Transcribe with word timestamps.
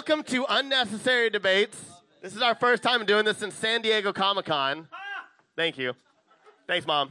Welcome 0.00 0.22
to 0.28 0.46
Unnecessary 0.48 1.28
Debates. 1.28 1.78
This 2.22 2.34
is 2.34 2.40
our 2.40 2.54
first 2.54 2.82
time 2.82 3.04
doing 3.04 3.26
this 3.26 3.42
in 3.42 3.50
San 3.50 3.82
Diego 3.82 4.14
Comic 4.14 4.46
Con. 4.46 4.88
Thank 5.56 5.76
you. 5.76 5.92
Thanks, 6.66 6.86
Mom. 6.86 7.10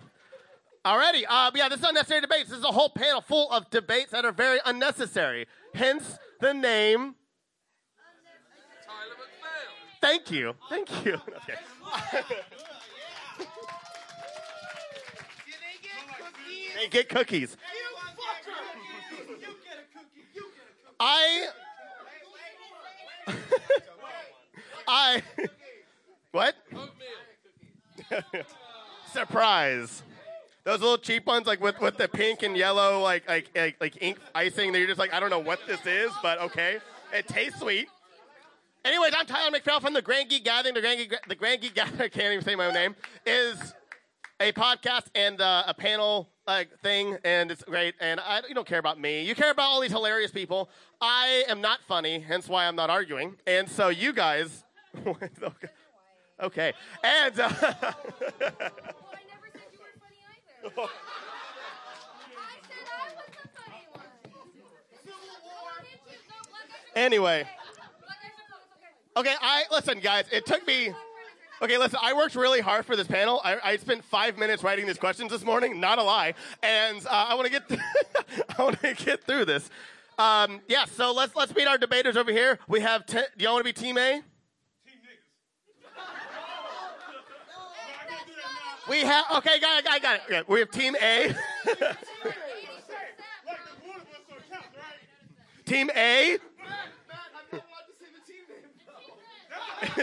Alrighty, 0.84 1.22
uh, 1.30 1.52
yeah, 1.54 1.70
this 1.70 1.82
is 1.82 1.86
Unnecessary 1.88 2.22
Debates. 2.22 2.50
This 2.50 2.58
is 2.58 2.66
a 2.66 2.72
whole 2.72 2.90
panel 2.90 3.22
full 3.22 3.52
of 3.52 3.70
debates 3.70 4.10
that 4.10 4.26
are 4.26 4.32
very 4.32 4.58
unnecessary. 4.66 5.46
Hence 5.76 6.18
the 6.42 6.52
name. 6.52 7.14
Thank 10.02 10.32
you. 10.32 10.56
Thank 10.68 11.06
you. 11.06 11.22
Okay. 12.12 12.24
They 16.76 16.88
get 16.90 17.08
cookies. 17.08 17.56
I. 21.00 21.50
I. 24.88 25.24
What? 26.32 26.56
Surprise. 29.12 30.04
Those 30.64 30.82
little 30.82 30.98
cheap 30.98 31.26
ones, 31.26 31.48
like 31.48 31.62
with, 31.62 31.80
with 31.80 31.98
the 31.98 32.08
pink 32.08 32.44
and 32.44 32.56
yellow, 32.56 33.02
like, 33.02 33.28
like 33.28 33.50
like 33.56 33.76
like 33.80 33.98
ink 34.02 34.20
icing. 34.36 34.72
That 34.72 34.80
you're 34.80 34.88
just 34.88 35.00
like, 35.00 35.14
I 35.14 35.20
don't 35.20 35.30
know 35.30 35.40
what 35.40 35.60
this 35.68 35.84
is, 35.86 36.12
but 36.22 36.40
okay, 36.42 36.78
it 37.14 37.28
tastes 37.28 37.60
sweet. 37.60 37.88
Anyways, 38.86 39.14
I'm 39.18 39.26
Tyler 39.26 39.58
McPhail 39.58 39.82
from 39.82 39.94
the 39.94 40.02
Grand 40.02 40.30
Geek 40.30 40.46
Gathering. 40.46 40.74
The 40.74 40.82
Grand 40.82 41.00
Geek, 41.00 41.16
the 41.28 41.36
Grand 41.36 41.62
Geek 41.62 41.74
Gathering, 41.74 42.02
I 42.02 42.08
can't 42.08 42.34
even 42.34 42.44
say 42.44 42.56
my 42.56 42.68
own 42.68 42.74
name, 42.74 42.96
is 43.26 43.74
a 44.40 44.52
podcast 44.54 45.08
and 45.16 45.42
uh, 45.42 45.64
a 45.68 45.74
panel 45.74 46.30
like 46.48 46.80
thing, 46.80 47.18
and 47.24 47.52
it's 47.52 47.64
great. 47.64 47.96
And 48.00 48.20
I, 48.20 48.42
you 48.48 48.56
don't 48.56 48.68
care 48.68 48.80
about 48.80 49.00
me. 49.00 49.24
You 49.24 49.36
care 49.36 49.52
about 49.52 49.70
all 49.70 49.82
these 49.82 49.92
hilarious 49.92 50.32
people. 50.32 50.70
I 51.02 51.44
am 51.48 51.62
not 51.62 51.80
funny, 51.88 52.20
hence 52.20 52.48
why 52.48 52.66
I'm 52.66 52.76
not 52.76 52.90
arguing. 52.90 53.36
And 53.46 53.70
so 53.70 53.90
you 53.90 54.14
guys, 54.14 54.64
okay. 55.08 55.68
okay, 56.42 56.74
and. 57.04 57.40
Uh, 57.40 57.50
I 57.50 57.52
said 57.52 57.74
I 62.92 63.12
was 63.16 63.28
a 63.28 63.48
funny 63.60 63.86
one. 63.94 64.04
Anyway. 66.96 67.46
Okay, 69.18 69.36
I 69.42 69.64
listen, 69.72 70.00
guys. 70.00 70.26
It 70.32 70.46
took 70.46 70.66
me. 70.66 70.94
Okay, 71.62 71.78
listen. 71.78 72.00
I 72.02 72.14
worked 72.14 72.36
really 72.36 72.62
hard 72.62 72.86
for 72.86 72.96
this 72.96 73.08
panel. 73.08 73.42
I, 73.44 73.58
I 73.62 73.76
spent 73.78 74.06
five 74.06 74.38
minutes 74.38 74.64
writing 74.64 74.88
these 74.88 74.98
questions 74.98 75.30
this 75.30 75.44
morning. 75.44 75.78
Not 75.80 76.00
a 76.00 76.04
lie. 76.04 76.34
And 76.64 77.06
uh, 77.06 77.28
I 77.30 77.36
want 77.36 77.48
to 77.48 77.52
get. 77.52 77.64
I 78.58 78.64
want 78.64 78.82
to 78.82 78.94
get 78.94 79.26
through 79.26 79.44
this. 79.46 79.70
Um, 80.18 80.62
yeah. 80.70 80.86
So 80.86 81.12
let's 81.12 81.36
let's 81.36 81.54
meet 81.54 81.68
our 81.68 81.78
debaters 81.78 82.16
over 82.16 82.32
here. 82.32 82.60
We 82.70 82.80
have. 82.80 83.06
Te- 83.06 83.24
do 83.38 83.44
y'all 83.44 83.56
want 83.56 83.66
to 83.66 83.74
be 83.74 83.76
Team 83.80 83.98
A? 83.98 84.14
Team 84.14 84.24
niggas. 85.04 85.18
we 88.90 89.02
have 89.02 89.26
okay, 89.36 89.60
got 89.60 89.80
it, 89.80 89.86
got 89.86 89.98
it, 89.98 90.02
got 90.02 90.16
it. 90.16 90.22
Okay, 90.28 90.44
we 90.48 90.60
have 90.60 90.72
Team 90.72 90.96
A. 91.02 91.36
team 95.66 95.90
A. 95.94 96.38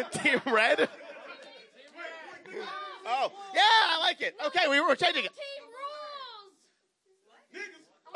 team 0.12 0.41
Red. 0.47 0.89
Oh, 3.06 3.33
yeah, 3.55 3.61
I 3.62 3.99
like 4.00 4.21
it. 4.21 4.34
Okay, 4.47 4.69
we 4.69 4.81
were 4.81 4.94
changing 4.97 5.25
it. 5.25 5.31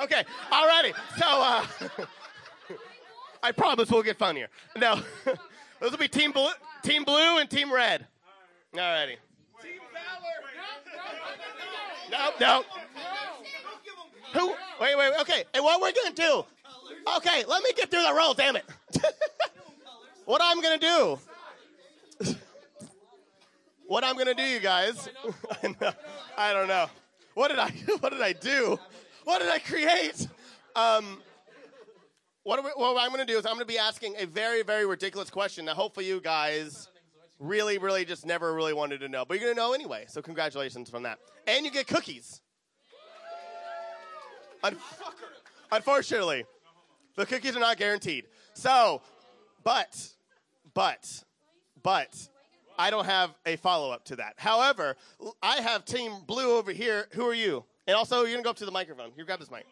Okay, 0.02 0.24
alrighty. 0.50 0.94
So, 1.18 1.26
uh, 1.26 1.66
I 3.42 3.52
promise 3.52 3.90
we'll 3.90 4.02
get 4.02 4.18
funnier. 4.18 4.48
No, 4.76 5.00
those 5.80 5.90
will 5.90 5.98
be 5.98 6.08
Team 6.08 6.32
Blue, 6.32 6.50
Team 6.82 7.04
Blue, 7.04 7.38
and 7.38 7.48
Team 7.48 7.72
Red. 7.72 8.06
Alrighty. 8.74 9.16
Team 9.62 9.80
Valor. 9.92 10.50
No, 12.10 12.30
no. 12.40 12.64
Who? 14.32 14.54
Wait, 14.80 14.96
wait. 14.96 15.12
Okay. 15.20 15.44
And 15.54 15.64
what 15.64 15.80
we're 15.80 15.92
gonna 15.92 16.14
do? 16.14 16.44
Okay, 17.16 17.44
let 17.46 17.62
me 17.62 17.72
get 17.76 17.90
through 17.90 18.02
the 18.02 18.14
roll. 18.14 18.34
Damn 18.34 18.56
it. 18.56 18.64
what 20.24 20.40
I'm 20.42 20.60
gonna 20.60 20.78
do? 20.78 21.18
What 23.90 24.04
I'm 24.04 24.16
gonna 24.16 24.34
do, 24.34 24.44
you 24.44 24.60
guys? 24.60 25.08
I 26.38 26.52
don't 26.52 26.68
know. 26.68 26.86
What 27.34 27.48
did 27.48 27.58
I? 27.58 27.70
What 27.98 28.12
did 28.12 28.22
I 28.22 28.32
do? 28.32 28.78
What 29.24 29.40
did 29.40 29.48
I 29.48 29.58
create? 29.58 30.28
Um, 30.76 31.20
what, 32.44 32.62
we, 32.62 32.70
what 32.76 33.02
I'm 33.02 33.10
gonna 33.10 33.24
do 33.24 33.36
is 33.36 33.44
I'm 33.44 33.54
gonna 33.54 33.64
be 33.64 33.78
asking 33.78 34.14
a 34.16 34.26
very, 34.26 34.62
very 34.62 34.86
ridiculous 34.86 35.28
question 35.28 35.64
that 35.64 35.74
hopefully 35.74 36.06
you 36.06 36.20
guys 36.20 36.88
really, 37.40 37.78
really 37.78 38.04
just 38.04 38.24
never 38.24 38.54
really 38.54 38.74
wanted 38.74 39.00
to 39.00 39.08
know. 39.08 39.24
But 39.24 39.40
you're 39.40 39.54
to 39.54 39.60
know 39.60 39.72
anyway, 39.72 40.04
so 40.06 40.22
congratulations 40.22 40.88
from 40.88 41.02
that. 41.02 41.18
And 41.48 41.64
you 41.64 41.72
get 41.72 41.88
cookies. 41.88 42.42
Un- 44.62 44.76
unfortunately, 45.72 46.44
the 47.16 47.26
cookies 47.26 47.56
are 47.56 47.60
not 47.60 47.76
guaranteed. 47.76 48.26
So, 48.54 49.02
but, 49.64 50.10
but, 50.74 51.24
but, 51.82 52.28
I 52.78 52.90
don't 52.90 53.04
have 53.04 53.34
a 53.46 53.56
follow 53.56 53.90
up 53.90 54.04
to 54.06 54.16
that. 54.16 54.34
However, 54.36 54.96
I 55.42 55.56
have 55.56 55.84
Team 55.84 56.12
Blue 56.26 56.56
over 56.56 56.72
here. 56.72 57.08
Who 57.12 57.26
are 57.26 57.34
you? 57.34 57.64
And 57.86 57.96
also, 57.96 58.20
you're 58.20 58.30
going 58.32 58.38
to 58.38 58.44
go 58.44 58.50
up 58.50 58.56
to 58.56 58.64
the 58.64 58.70
microphone. 58.70 59.12
You 59.16 59.24
grab 59.24 59.40
this 59.40 59.50
mic. 59.50 59.66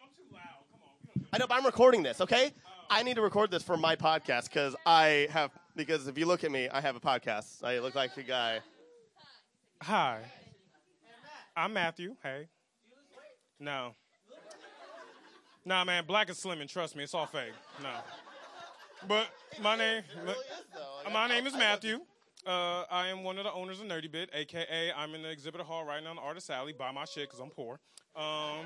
I 1.31 1.37
know, 1.37 1.45
but 1.47 1.55
I'm 1.55 1.65
recording 1.65 2.03
this, 2.03 2.21
okay? 2.21 2.51
Oh. 2.55 2.69
I 2.89 3.03
need 3.03 3.15
to 3.15 3.21
record 3.21 3.51
this 3.51 3.61
for 3.61 3.77
my 3.77 3.95
podcast 3.95 4.45
because 4.45 4.75
I 4.85 5.27
have 5.31 5.51
because 5.75 6.07
if 6.07 6.17
you 6.17 6.25
look 6.25 6.43
at 6.43 6.51
me, 6.51 6.67
I 6.69 6.81
have 6.81 6.95
a 6.95 6.99
podcast. 6.99 7.63
I 7.63 7.79
look 7.79 7.93
like 7.93 8.17
a 8.17 8.23
guy. 8.23 8.59
Hi. 9.83 10.21
I'm 11.55 11.71
Matthew. 11.73 12.15
Hey. 12.23 12.47
No. 13.59 13.93
Nah, 15.65 15.83
man, 15.83 16.05
black 16.05 16.29
is 16.29 16.37
slimming. 16.37 16.67
Trust 16.67 16.95
me, 16.95 17.03
it's 17.03 17.13
all 17.13 17.27
fake. 17.27 17.53
No. 17.83 17.89
But 19.07 19.29
my 19.61 19.77
name, 19.77 20.03
my 21.13 21.27
name 21.27 21.45
is 21.45 21.53
Matthew. 21.53 21.99
Uh, 22.49 22.83
I 22.89 23.09
am 23.09 23.23
one 23.23 23.37
of 23.37 23.43
the 23.43 23.53
owners 23.53 23.79
of 23.79 23.85
Nerdy 23.85 24.11
Bit, 24.11 24.31
aka 24.33 24.91
I'm 24.97 25.13
in 25.13 25.21
the 25.21 25.29
exhibit 25.29 25.61
hall 25.61 25.85
right 25.85 26.03
now 26.03 26.09
in 26.09 26.15
the 26.15 26.21
Artist 26.23 26.49
Alley. 26.49 26.73
Buy 26.73 26.91
my 26.91 27.05
shit 27.05 27.29
because 27.29 27.39
I'm 27.39 27.51
poor. 27.51 27.79
Um, 28.15 28.65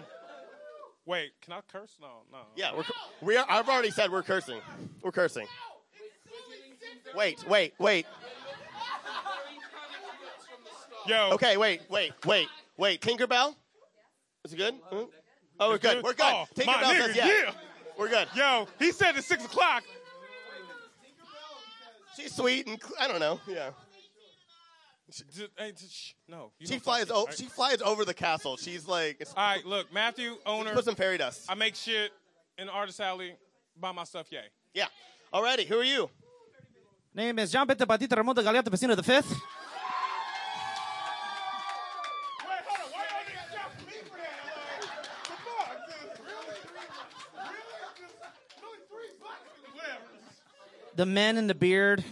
wait, 1.05 1.31
can 1.41 1.51
I 1.51 1.59
curse? 1.69 1.97
No, 1.99 2.21
no. 2.31 2.37
Yeah, 2.55 2.73
we're, 2.77 2.85
we 3.21 3.35
are, 3.35 3.45
I've 3.49 3.67
already 3.67 3.91
said 3.91 4.09
we're 4.09 4.23
cursing. 4.23 4.61
We're 5.01 5.11
cursing. 5.11 5.47
Wait, 7.13 7.45
wait, 7.49 7.73
wait. 7.77 8.05
Yo. 11.05 11.31
Okay, 11.33 11.57
wait, 11.57 11.81
wait, 11.89 12.13
wait, 12.25 12.47
wait. 12.77 13.01
Tinkerbell? 13.01 13.53
Is 14.45 14.53
it 14.53 14.57
good? 14.57 14.75
Hmm? 14.75 15.03
Oh, 15.59 15.71
we're 15.71 15.77
good. 15.77 16.01
We're 16.01 16.13
good. 16.13 16.21
Oh, 16.25 16.45
Tinkerbell 16.55 16.83
nigga, 16.83 17.07
says 17.07 17.15
yeah. 17.17 17.27
yeah. 17.27 17.51
We're 17.97 18.07
good. 18.07 18.29
Yo, 18.33 18.65
he 18.79 18.93
said 18.93 19.17
it's 19.17 19.27
six 19.27 19.43
o'clock. 19.43 19.83
She's 22.15 22.35
sweet 22.35 22.67
and 22.67 22.81
cl- 22.81 22.95
I 22.99 23.07
don't 23.07 23.19
know. 23.19 23.39
Yeah. 23.47 23.69
D- 25.35 25.47
hey, 25.57 25.71
d- 25.71 25.85
shh, 25.89 26.13
No. 26.27 26.51
She 26.63 26.79
flies. 26.79 27.11
O- 27.11 27.25
to- 27.27 27.31
she 27.35 27.45
flies 27.45 27.81
over 27.81 28.05
the 28.05 28.13
castle. 28.13 28.57
She's 28.57 28.87
like. 28.87 29.17
It's, 29.19 29.33
All 29.35 29.43
right, 29.43 29.65
look, 29.65 29.91
Matthew, 29.93 30.37
owner. 30.45 30.73
put 30.73 30.85
some 30.85 30.95
fairy 30.95 31.17
dust. 31.17 31.45
I 31.49 31.55
make 31.55 31.75
shit 31.75 32.11
in 32.57 32.67
the 32.67 32.73
Artist 32.73 32.99
Alley. 32.99 33.35
Buy 33.79 33.91
my 33.91 34.03
stuff, 34.05 34.27
yay. 34.31 34.41
Yeah. 34.73 34.87
Alrighty. 35.33 35.65
Who 35.67 35.79
are 35.79 35.83
you? 35.83 36.09
Name 37.13 37.37
is 37.39 37.51
John 37.51 37.67
Peter 37.67 37.85
Batista 37.85 38.15
Ramon 38.15 38.35
de 38.35 38.41
Galeata 38.43 38.69
Vecino 38.69 38.95
the 38.95 39.03
Fifth. 39.03 39.35
The 50.95 51.05
men 51.05 51.37
in 51.37 51.47
the 51.47 51.55
beard 51.55 52.03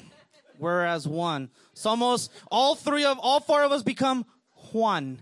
were 0.58 0.86
as 0.86 1.08
one. 1.08 1.50
So 1.74 1.90
almost 1.90 2.32
all 2.50 2.76
three 2.76 3.06
of 3.06 3.20
all 3.20 3.40
four 3.40 3.64
of 3.64 3.72
us 3.72 3.84
become 3.84 4.26
one. 4.72 5.22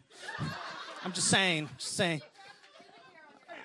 I'm 1.03 1.13
just 1.13 1.27
saying, 1.27 1.69
just 1.77 1.95
saying. 1.95 2.21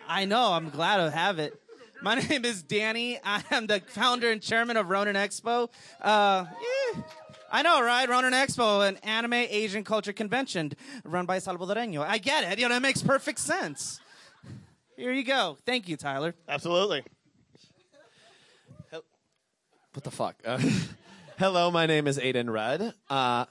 I 0.07 0.25
know, 0.25 0.53
I'm 0.53 0.71
glad 0.71 0.99
to 0.99 1.11
have 1.11 1.39
it. 1.39 1.61
My 2.03 2.15
name 2.29 2.45
is 2.45 2.63
Danny. 2.63 3.19
I 3.25 3.43
am 3.51 3.67
the 3.67 3.81
founder 3.81 4.31
and 4.31 4.41
chairman 4.41 4.77
of 4.77 4.89
Ronin 4.91 5.17
Expo. 5.17 5.69
Uh, 6.01 6.45
yeah. 6.95 7.03
I 7.51 7.63
know, 7.63 7.83
right? 7.83 8.09
Ronin 8.09 8.33
Expo, 8.33 8.87
an 8.87 8.97
anime 8.99 9.33
Asian 9.35 9.85
culture 9.85 10.13
convention 10.13 10.73
run 11.05 11.25
by 11.25 11.39
Salvadoreño. 11.39 12.01
I 12.01 12.19
get 12.19 12.53
it. 12.53 12.59
You 12.59 12.69
know, 12.69 12.77
it 12.77 12.81
makes 12.81 13.03
perfect 13.03 13.39
sense. 13.39 14.01
Here 14.97 15.13
you 15.13 15.25
go. 15.25 15.57
Thank 15.65 15.89
you, 15.89 15.97
Tyler. 15.97 16.35
Absolutely. 16.49 17.05
What 19.95 20.03
the 20.05 20.11
fuck? 20.11 20.37
Uh, 20.45 20.59
hello, 21.39 21.71
my 21.71 21.87
name 21.87 22.07
is 22.07 22.19
Aiden 22.19 22.53
Rudd. 22.53 22.93
Uh, 23.09 23.45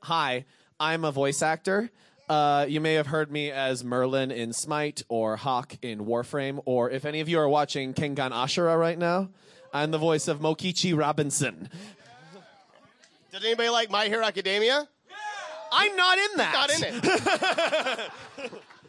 hi, 0.00 0.44
I'm 0.78 1.04
a 1.04 1.10
voice 1.10 1.40
actor. 1.40 1.90
Uh, 2.28 2.66
you 2.68 2.80
may 2.80 2.94
have 2.94 3.06
heard 3.06 3.32
me 3.32 3.50
as 3.50 3.82
Merlin 3.82 4.30
in 4.30 4.52
Smite 4.52 5.02
or 5.08 5.36
Hawk 5.36 5.76
in 5.80 6.00
Warframe, 6.00 6.60
or 6.66 6.90
if 6.90 7.04
any 7.04 7.20
of 7.20 7.28
you 7.28 7.38
are 7.38 7.48
watching 7.48 7.94
Kengan 7.94 8.32
Ashura 8.32 8.78
right 8.78 8.98
now, 8.98 9.30
I'm 9.72 9.90
the 9.90 9.98
voice 9.98 10.28
of 10.28 10.40
Mokichi 10.40 10.96
Robinson. 10.96 11.70
Does 13.32 13.44
anybody 13.44 13.70
like 13.70 13.90
My 13.90 14.06
Hero 14.06 14.24
Academia? 14.24 14.86
I'm 15.72 15.96
not 15.96 16.18
in 16.18 16.36
that. 16.36 16.52
Not 16.52 16.70
in 16.70 16.84
it. 16.94 18.10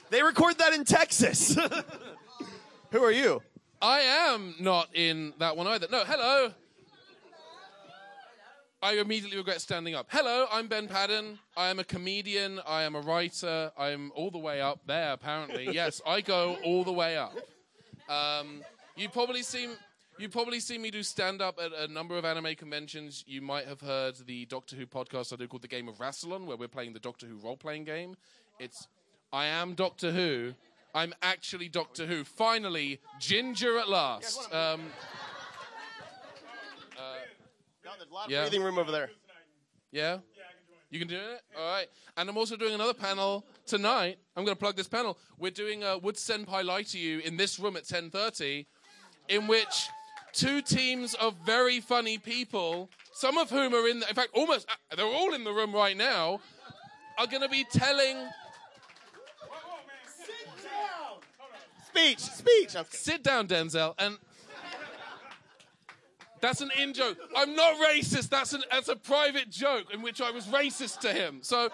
They 0.09 0.23
record 0.23 0.57
that 0.59 0.73
in 0.73 0.85
Texas. 0.85 1.57
Who 2.91 3.03
are 3.03 3.11
you? 3.11 3.41
I 3.81 3.99
am 3.99 4.55
not 4.59 4.87
in 4.93 5.33
that 5.39 5.57
one 5.57 5.67
either. 5.67 5.87
No, 5.91 6.03
hello. 6.05 6.53
I 8.81 8.93
immediately 8.93 9.37
regret 9.37 9.59
standing 9.59 9.95
up. 9.95 10.07
Hello, 10.11 10.45
I'm 10.51 10.67
Ben 10.67 10.87
Padden. 10.87 11.39
I 11.55 11.69
am 11.69 11.79
a 11.79 11.83
comedian. 11.83 12.59
I 12.65 12.83
am 12.83 12.93
a 12.95 13.01
writer. 13.01 13.71
I'm 13.75 14.11
all 14.13 14.29
the 14.29 14.37
way 14.37 14.61
up 14.61 14.81
there, 14.85 15.13
apparently. 15.13 15.67
Yes, 15.77 16.01
I 16.05 16.21
go 16.21 16.57
all 16.63 16.83
the 16.83 16.91
way 16.91 17.17
up. 17.17 17.35
Um, 18.07 18.61
you 18.95 19.09
probably 19.09 19.41
seen 19.41 19.71
you 20.19 20.29
probably 20.29 20.59
seen 20.59 20.81
me 20.81 20.89
do 20.91 21.03
stand 21.03 21.41
up 21.41 21.59
at 21.59 21.71
a 21.73 21.91
number 21.91 22.17
of 22.17 22.25
anime 22.25 22.55
conventions. 22.55 23.23
You 23.27 23.41
might 23.41 23.67
have 23.67 23.81
heard 23.81 24.15
the 24.25 24.45
Doctor 24.45 24.75
Who 24.75 24.85
podcast 24.85 25.33
I 25.33 25.35
do 25.35 25.47
called 25.47 25.61
The 25.61 25.67
Game 25.67 25.87
of 25.87 25.97
Rassilon, 25.97 26.45
where 26.45 26.57
we're 26.57 26.67
playing 26.67 26.93
the 26.93 26.99
Doctor 26.99 27.27
Who 27.27 27.35
role 27.37 27.57
playing 27.57 27.83
game. 27.85 28.15
It's 28.59 28.87
I 29.33 29.45
am 29.47 29.73
Doctor 29.73 30.11
Who. 30.11 30.53
I'm 30.95 31.13
actually 31.21 31.69
Doctor 31.69 32.05
Who. 32.05 32.23
Finally, 32.23 32.99
Ginger 33.19 33.77
at 33.77 33.89
last. 33.89 34.51
Um, 34.53 34.81
No, 37.87 37.93
there's 37.97 38.11
a 38.11 38.13
lot 38.13 38.25
of 38.25 38.31
Yeah. 38.31 38.41
breathing 38.41 38.63
room 38.63 38.77
over 38.77 38.91
there. 38.91 39.09
yeah? 39.91 40.19
You 40.89 40.99
can 40.99 41.07
do 41.07 41.15
it? 41.17 41.41
All 41.57 41.65
right. 41.71 41.87
And 42.17 42.29
I'm 42.29 42.37
also 42.37 42.55
doing 42.57 42.73
another 42.73 42.93
panel 42.93 43.45
tonight. 43.65 44.19
I'm 44.35 44.43
going 44.43 44.55
to 44.55 44.59
plug 44.59 44.75
this 44.75 44.87
panel. 44.89 45.17
We're 45.37 45.51
doing 45.51 45.83
a 45.83 45.97
Would 45.97 46.15
Senpai 46.15 46.63
Lie 46.65 46.83
to 46.83 46.97
You 46.99 47.19
in 47.19 47.37
this 47.37 47.59
room 47.59 47.77
at 47.77 47.83
10.30, 47.83 48.65
in 49.29 49.47
which 49.47 49.87
two 50.33 50.61
teams 50.61 51.13
of 51.15 51.35
very 51.45 51.79
funny 51.79 52.17
people, 52.17 52.89
some 53.13 53.37
of 53.37 53.49
whom 53.49 53.73
are 53.73 53.87
in, 53.87 53.99
the, 54.01 54.07
in 54.09 54.15
fact, 54.15 54.29
almost, 54.33 54.67
uh, 54.69 54.95
they're 54.95 55.05
all 55.05 55.33
in 55.33 55.43
the 55.45 55.51
room 55.53 55.73
right 55.73 55.95
now, 55.95 56.39
are 57.17 57.27
going 57.27 57.41
to 57.41 57.49
be 57.49 57.65
telling, 57.71 58.17
Speech, 61.87 62.19
speech. 62.19 62.75
I'm 62.75 62.85
sit 62.91 63.23
down, 63.23 63.47
Denzel, 63.47 63.95
and 63.97 64.17
that's 66.41 66.61
an 66.61 66.69
in 66.81 66.93
joke. 66.93 67.17
I'm 67.35 67.55
not 67.55 67.75
racist. 67.77 68.29
That's 68.29 68.53
an 68.53 68.63
that's 68.71 68.89
a 68.89 68.95
private 68.95 69.49
joke 69.49 69.93
in 69.93 70.01
which 70.01 70.21
I 70.21 70.31
was 70.31 70.45
racist 70.45 70.99
to 70.99 71.13
him. 71.13 71.39
So, 71.41 71.69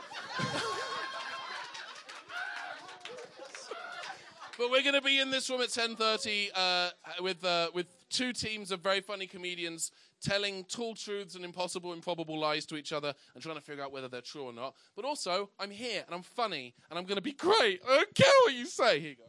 but 4.57 4.69
we're 4.71 4.81
going 4.81 4.93
to 4.93 5.01
be 5.01 5.19
in 5.19 5.31
this 5.31 5.49
room 5.49 5.61
at 5.61 5.69
10:30 5.69 6.49
uh, 6.55 6.89
with 7.21 7.43
uh, 7.43 7.69
with 7.73 7.87
two 8.09 8.31
teams 8.31 8.71
of 8.71 8.81
very 8.81 9.01
funny 9.01 9.27
comedians 9.27 9.91
telling 10.21 10.63
tall 10.65 10.95
truths 10.95 11.35
and 11.35 11.43
impossible, 11.43 11.91
improbable 11.91 12.39
lies 12.39 12.65
to 12.65 12.77
each 12.77 12.93
other 12.93 13.13
and 13.33 13.43
trying 13.43 13.55
to 13.55 13.61
figure 13.61 13.83
out 13.83 13.91
whether 13.91 14.07
they're 14.07 14.21
true 14.21 14.43
or 14.43 14.53
not. 14.53 14.73
But 14.95 15.03
also, 15.03 15.49
I'm 15.59 15.71
here 15.71 16.03
and 16.05 16.15
I'm 16.15 16.23
funny 16.23 16.73
and 16.89 16.97
I'm 16.97 17.05
going 17.05 17.17
to 17.17 17.21
be 17.21 17.33
great. 17.33 17.81
I 17.87 17.95
don't 17.97 18.15
care 18.15 18.31
what 18.45 18.53
you 18.53 18.65
say. 18.65 18.99
Here 18.99 19.09
you 19.09 19.15
go. 19.17 19.23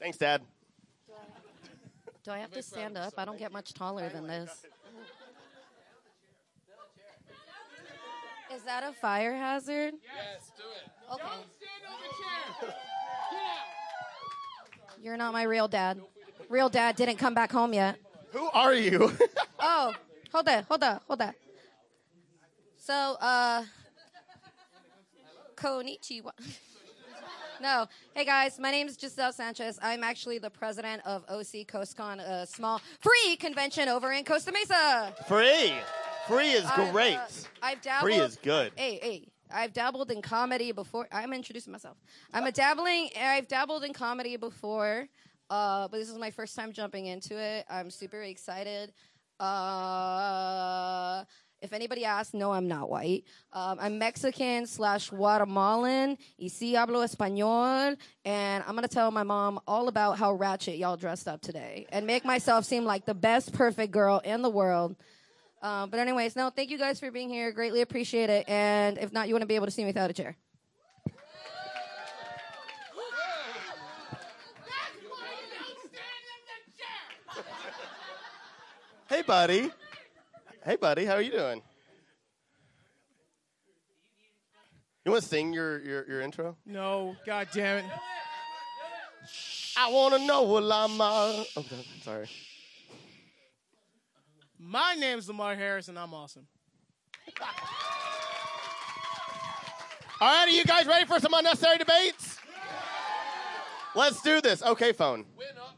Thanks, 0.00 0.16
Dad. 0.16 0.42
Do 2.24 2.32
I 2.32 2.38
have 2.38 2.50
to 2.52 2.62
stand 2.62 2.96
up? 2.98 3.14
I 3.16 3.24
don't 3.24 3.38
get 3.38 3.52
much 3.52 3.74
taller 3.74 4.08
than 4.08 4.26
this. 4.26 4.64
Is 8.54 8.62
that 8.62 8.82
a 8.82 8.92
fire 8.92 9.34
hazard? 9.36 9.94
Yes, 10.02 10.50
do 10.56 10.64
it. 10.64 11.12
Okay. 11.12 11.22
Don't 11.22 11.46
stand 11.56 11.82
over 11.92 12.68
chair. 12.68 12.74
Yeah. 13.32 15.04
You're 15.04 15.16
not 15.16 15.32
my 15.32 15.42
real 15.42 15.68
dad. 15.68 16.00
Real 16.48 16.68
dad 16.68 16.96
didn't 16.96 17.16
come 17.16 17.34
back 17.34 17.52
home 17.52 17.72
yet. 17.74 17.96
Who 18.32 18.48
are 18.52 18.74
you? 18.74 19.12
Oh, 19.60 19.92
hold 20.32 20.48
on, 20.48 20.62
hold 20.68 20.84
on, 20.84 21.00
hold 21.08 21.20
on. 21.20 21.34
So, 22.76 23.16
uh, 23.20 23.64
konnichiwa. 25.56 26.30
No, 27.60 27.86
hey 28.14 28.24
guys, 28.24 28.58
my 28.58 28.70
name 28.70 28.86
is 28.86 28.96
Giselle 29.00 29.32
Sanchez. 29.32 29.78
I'm 29.82 30.04
actually 30.04 30.38
the 30.38 30.50
president 30.50 31.02
of 31.04 31.24
OC 31.28 31.66
CoastCon, 31.66 32.20
a 32.20 32.46
small 32.46 32.80
free 33.00 33.36
convention 33.36 33.88
over 33.88 34.12
in 34.12 34.24
Costa 34.24 34.52
Mesa. 34.52 35.14
Free. 35.26 35.74
Free 36.26 36.50
is 36.50 36.64
I've, 36.64 36.78
uh, 36.78 36.92
great. 36.92 37.18
I've 37.62 37.80
dabbled. 37.80 38.12
Free 38.12 38.20
is 38.20 38.36
good. 38.36 38.72
Hey, 38.76 38.98
hey. 39.02 39.28
I've 39.50 39.72
dabbled 39.72 40.10
in 40.10 40.20
comedy 40.20 40.72
before. 40.72 41.08
I'm 41.10 41.32
introducing 41.32 41.72
myself. 41.72 41.96
I'm 42.34 42.44
a 42.44 42.52
dabbling. 42.52 43.08
I've 43.18 43.48
dabbled 43.48 43.82
in 43.82 43.94
comedy 43.94 44.36
before, 44.36 45.08
uh, 45.48 45.88
but 45.88 45.96
this 45.96 46.10
is 46.10 46.18
my 46.18 46.30
first 46.30 46.54
time 46.54 46.72
jumping 46.72 47.06
into 47.06 47.38
it. 47.38 47.64
I'm 47.70 47.90
super 47.90 48.22
excited. 48.22 48.92
Uh, 49.40 51.24
if 51.60 51.72
anybody 51.72 52.04
asks, 52.04 52.34
no, 52.34 52.52
I'm 52.52 52.68
not 52.68 52.88
white. 52.88 53.24
Um, 53.52 53.78
I'm 53.80 53.98
Mexican 53.98 54.66
slash 54.66 55.10
Guatemalan. 55.10 56.16
Y 56.38 56.48
si 56.48 56.74
hablo 56.74 57.04
español. 57.04 57.96
And 58.24 58.64
I'm 58.66 58.74
gonna 58.74 58.88
tell 58.88 59.10
my 59.10 59.24
mom 59.24 59.60
all 59.66 59.88
about 59.88 60.18
how 60.18 60.32
ratchet 60.34 60.76
y'all 60.76 60.96
dressed 60.96 61.26
up 61.26 61.40
today, 61.40 61.86
and 61.90 62.06
make 62.06 62.24
myself 62.24 62.64
seem 62.64 62.84
like 62.84 63.06
the 63.06 63.14
best 63.14 63.52
perfect 63.52 63.92
girl 63.92 64.20
in 64.24 64.42
the 64.42 64.50
world. 64.50 64.96
Um, 65.60 65.90
but 65.90 65.98
anyways, 65.98 66.36
no, 66.36 66.50
thank 66.50 66.70
you 66.70 66.78
guys 66.78 67.00
for 67.00 67.10
being 67.10 67.28
here. 67.28 67.50
Greatly 67.50 67.80
appreciate 67.80 68.30
it. 68.30 68.48
And 68.48 68.96
if 68.96 69.12
not, 69.12 69.26
you 69.26 69.34
wouldn't 69.34 69.48
be 69.48 69.56
able 69.56 69.66
to 69.66 69.72
see 69.72 69.82
me 69.82 69.88
without 69.88 70.10
a 70.10 70.14
chair. 70.14 70.36
Hey, 79.08 79.22
buddy. 79.22 79.70
Hey, 80.64 80.76
buddy. 80.76 81.04
How 81.04 81.14
are 81.14 81.22
you 81.22 81.30
doing? 81.30 81.62
You 85.04 85.12
want 85.12 85.22
to 85.22 85.28
sing 85.28 85.52
your, 85.52 85.80
your, 85.82 86.06
your 86.08 86.20
intro? 86.20 86.56
No, 86.66 87.16
god 87.24 87.48
damn 87.52 87.78
it. 87.78 87.90
I 89.76 89.90
want 89.90 90.14
to 90.14 90.26
know 90.26 90.42
what 90.42 90.64
I'm. 90.64 91.00
Uh... 91.00 91.44
Okay, 91.56 91.86
sorry. 92.02 92.28
My 94.58 94.94
name's 94.98 95.28
Lamar 95.28 95.54
Harris 95.54 95.88
and 95.88 95.98
I'm 95.98 96.12
awesome. 96.12 96.46
All 100.20 100.28
right, 100.28 100.48
are 100.48 100.50
you 100.50 100.64
guys 100.64 100.86
ready 100.86 101.06
for 101.06 101.20
some 101.20 101.32
unnecessary 101.32 101.78
debates? 101.78 102.38
Let's 103.94 104.20
do 104.20 104.40
this. 104.40 104.62
Okay, 104.62 104.92
phone. 104.92 105.24
We're 105.36 105.46
not. 105.54 105.76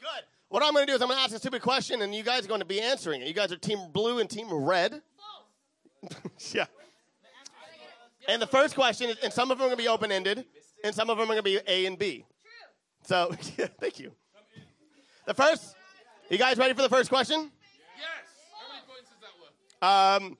Good. 0.00 0.24
What 0.54 0.62
I'm 0.62 0.72
going 0.72 0.86
to 0.86 0.92
do 0.92 0.94
is 0.94 1.02
I'm 1.02 1.08
going 1.08 1.18
to 1.18 1.24
ask 1.24 1.34
a 1.34 1.38
stupid 1.40 1.62
question, 1.62 2.00
and 2.02 2.14
you 2.14 2.22
guys 2.22 2.44
are 2.44 2.48
going 2.48 2.60
to 2.60 2.64
be 2.64 2.80
answering 2.80 3.22
it. 3.22 3.26
You 3.26 3.34
guys 3.34 3.50
are 3.50 3.56
team 3.56 3.90
blue 3.92 4.20
and 4.20 4.30
team 4.30 4.46
red. 4.54 5.02
yeah. 6.52 6.66
And 8.28 8.40
the 8.40 8.46
first 8.46 8.76
question 8.76 9.10
is, 9.10 9.16
and 9.24 9.32
some 9.32 9.50
of 9.50 9.58
them 9.58 9.64
are 9.64 9.70
going 9.70 9.78
to 9.78 9.82
be 9.82 9.88
open 9.88 10.12
ended, 10.12 10.44
and 10.84 10.94
some 10.94 11.10
of 11.10 11.18
them 11.18 11.24
are 11.24 11.34
going 11.34 11.38
to 11.38 11.42
be 11.42 11.58
A 11.66 11.86
and 11.86 11.98
B. 11.98 12.24
So, 13.02 13.34
yeah, 13.58 13.66
thank 13.80 13.98
you. 13.98 14.12
The 15.26 15.34
first, 15.34 15.74
you 16.30 16.38
guys 16.38 16.56
ready 16.56 16.72
for 16.72 16.82
the 16.82 16.88
first 16.88 17.08
question? 17.08 17.50
Yes. 17.98 18.06
How 18.52 18.72
many 18.72 18.86
points 18.86 19.10
is 19.10 19.16
that 19.80 20.22
worth? 20.22 20.22
Um, 20.22 20.38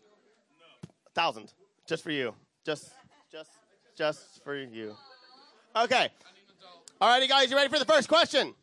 thousand, 1.12 1.52
just 1.88 2.04
for 2.04 2.12
you, 2.12 2.37
just, 2.64 2.92
just, 3.33 3.50
just 3.97 4.44
for 4.44 4.54
you. 4.54 4.94
Okay. 5.75 6.09
All 7.00 7.09
righty, 7.09 7.26
guys, 7.26 7.50
you 7.50 7.56
ready 7.56 7.68
for 7.68 7.80
the 7.80 7.85
first 7.85 8.09
question? 8.09 8.54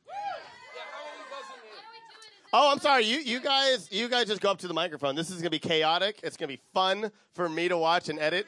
Oh, 2.53 2.71
I'm 2.71 2.79
sorry. 2.79 3.05
You 3.05 3.19
you 3.19 3.39
guys 3.39 3.87
you 3.91 4.09
guys 4.09 4.27
just 4.27 4.41
go 4.41 4.51
up 4.51 4.57
to 4.59 4.67
the 4.67 4.73
microphone. 4.73 5.15
This 5.15 5.29
is 5.29 5.37
gonna 5.37 5.49
be 5.51 5.59
chaotic. 5.59 6.19
It's 6.23 6.35
gonna 6.35 6.49
be 6.49 6.59
fun 6.73 7.11
for 7.33 7.47
me 7.47 7.69
to 7.69 7.77
watch 7.77 8.09
and 8.09 8.19
edit. 8.19 8.45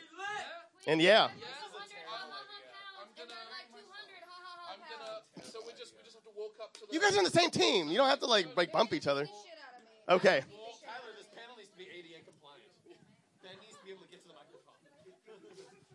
And 0.88 1.02
yeah. 1.02 1.24
I'm 1.24 1.30
gonna. 3.16 3.32
I'm 4.68 4.80
gonna. 4.92 5.48
So 5.48 5.60
we 5.66 5.72
just 5.80 5.96
we 5.96 6.04
just 6.04 6.16
have 6.16 6.24
to 6.24 6.32
walk 6.36 6.52
up 6.62 6.74
to 6.74 6.82
the. 6.88 6.94
You 6.94 7.00
guys 7.00 7.16
are 7.16 7.20
on 7.20 7.24
the 7.24 7.32
same 7.32 7.50
team. 7.50 7.88
You 7.88 7.96
don't 7.98 8.10
have 8.10 8.20
to 8.20 8.26
like 8.26 8.48
like 8.58 8.72
bump 8.74 8.94
each 8.94 9.08
other. 9.08 9.26
Okay. 10.10 10.44
Tyler, 10.44 11.16
this 11.16 11.32
panel 11.32 11.56
needs 11.56 11.72
to 11.72 11.78
be 11.80 11.88
ADA 11.88 12.28
compliant. 12.28 12.68
Ben 13.40 13.56
needs 13.64 13.80
to 13.80 13.84
be 13.88 13.92
able 13.96 14.04
to 14.04 14.12
get 14.12 14.20
to 14.24 14.28
the 14.28 14.36
microphone. 14.36 14.76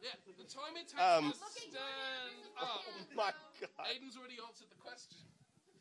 Yeah. 0.01 0.15
The 0.25 0.49
time 0.49 0.73
it 0.81 0.89
takes 0.89 1.03
Um, 1.03 1.35
stand 1.37 1.77
up. 2.57 2.65
Oh 2.65 2.81
my 3.15 3.33
god. 3.61 3.69
Aiden's 3.93 4.17
already 4.17 4.39
answered 4.41 4.71
the 4.71 4.81
question. 4.81 5.19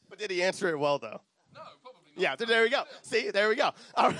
But 0.09 0.19
did 0.19 0.31
he 0.31 0.43
answer 0.43 0.67
it 0.67 0.77
well 0.77 0.97
though? 0.99 1.21
No, 1.53 1.61
probably 1.81 2.01
not. 2.01 2.06
Yeah, 2.17 2.35
there 2.35 2.63
we 2.63 2.69
go. 2.69 2.83
See, 3.03 3.29
there 3.29 3.47
we 3.47 3.55
go. 3.55 3.71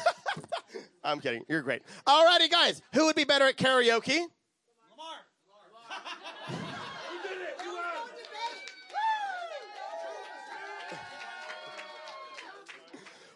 I'm 1.04 1.20
kidding. 1.20 1.44
You're 1.50 1.64
great. 1.64 1.82
All 2.06 2.26
righty, 2.26 2.48
guys. 2.48 2.82
Who 2.94 3.06
would 3.06 3.16
be 3.16 3.24
better 3.24 3.46
at 3.46 3.58
karaoke? 3.58 4.20
Lamar. 4.92 5.18
Lamar. 5.50 6.60
you 7.12 7.22
did 7.24 7.42
it. 7.42 7.64
You 7.64 7.74
won. 7.74 7.84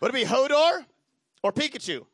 Would 0.02 0.12
it 0.12 0.14
be 0.14 0.26
Hodor 0.26 0.86
or 1.44 1.52
Pikachu? 1.52 2.06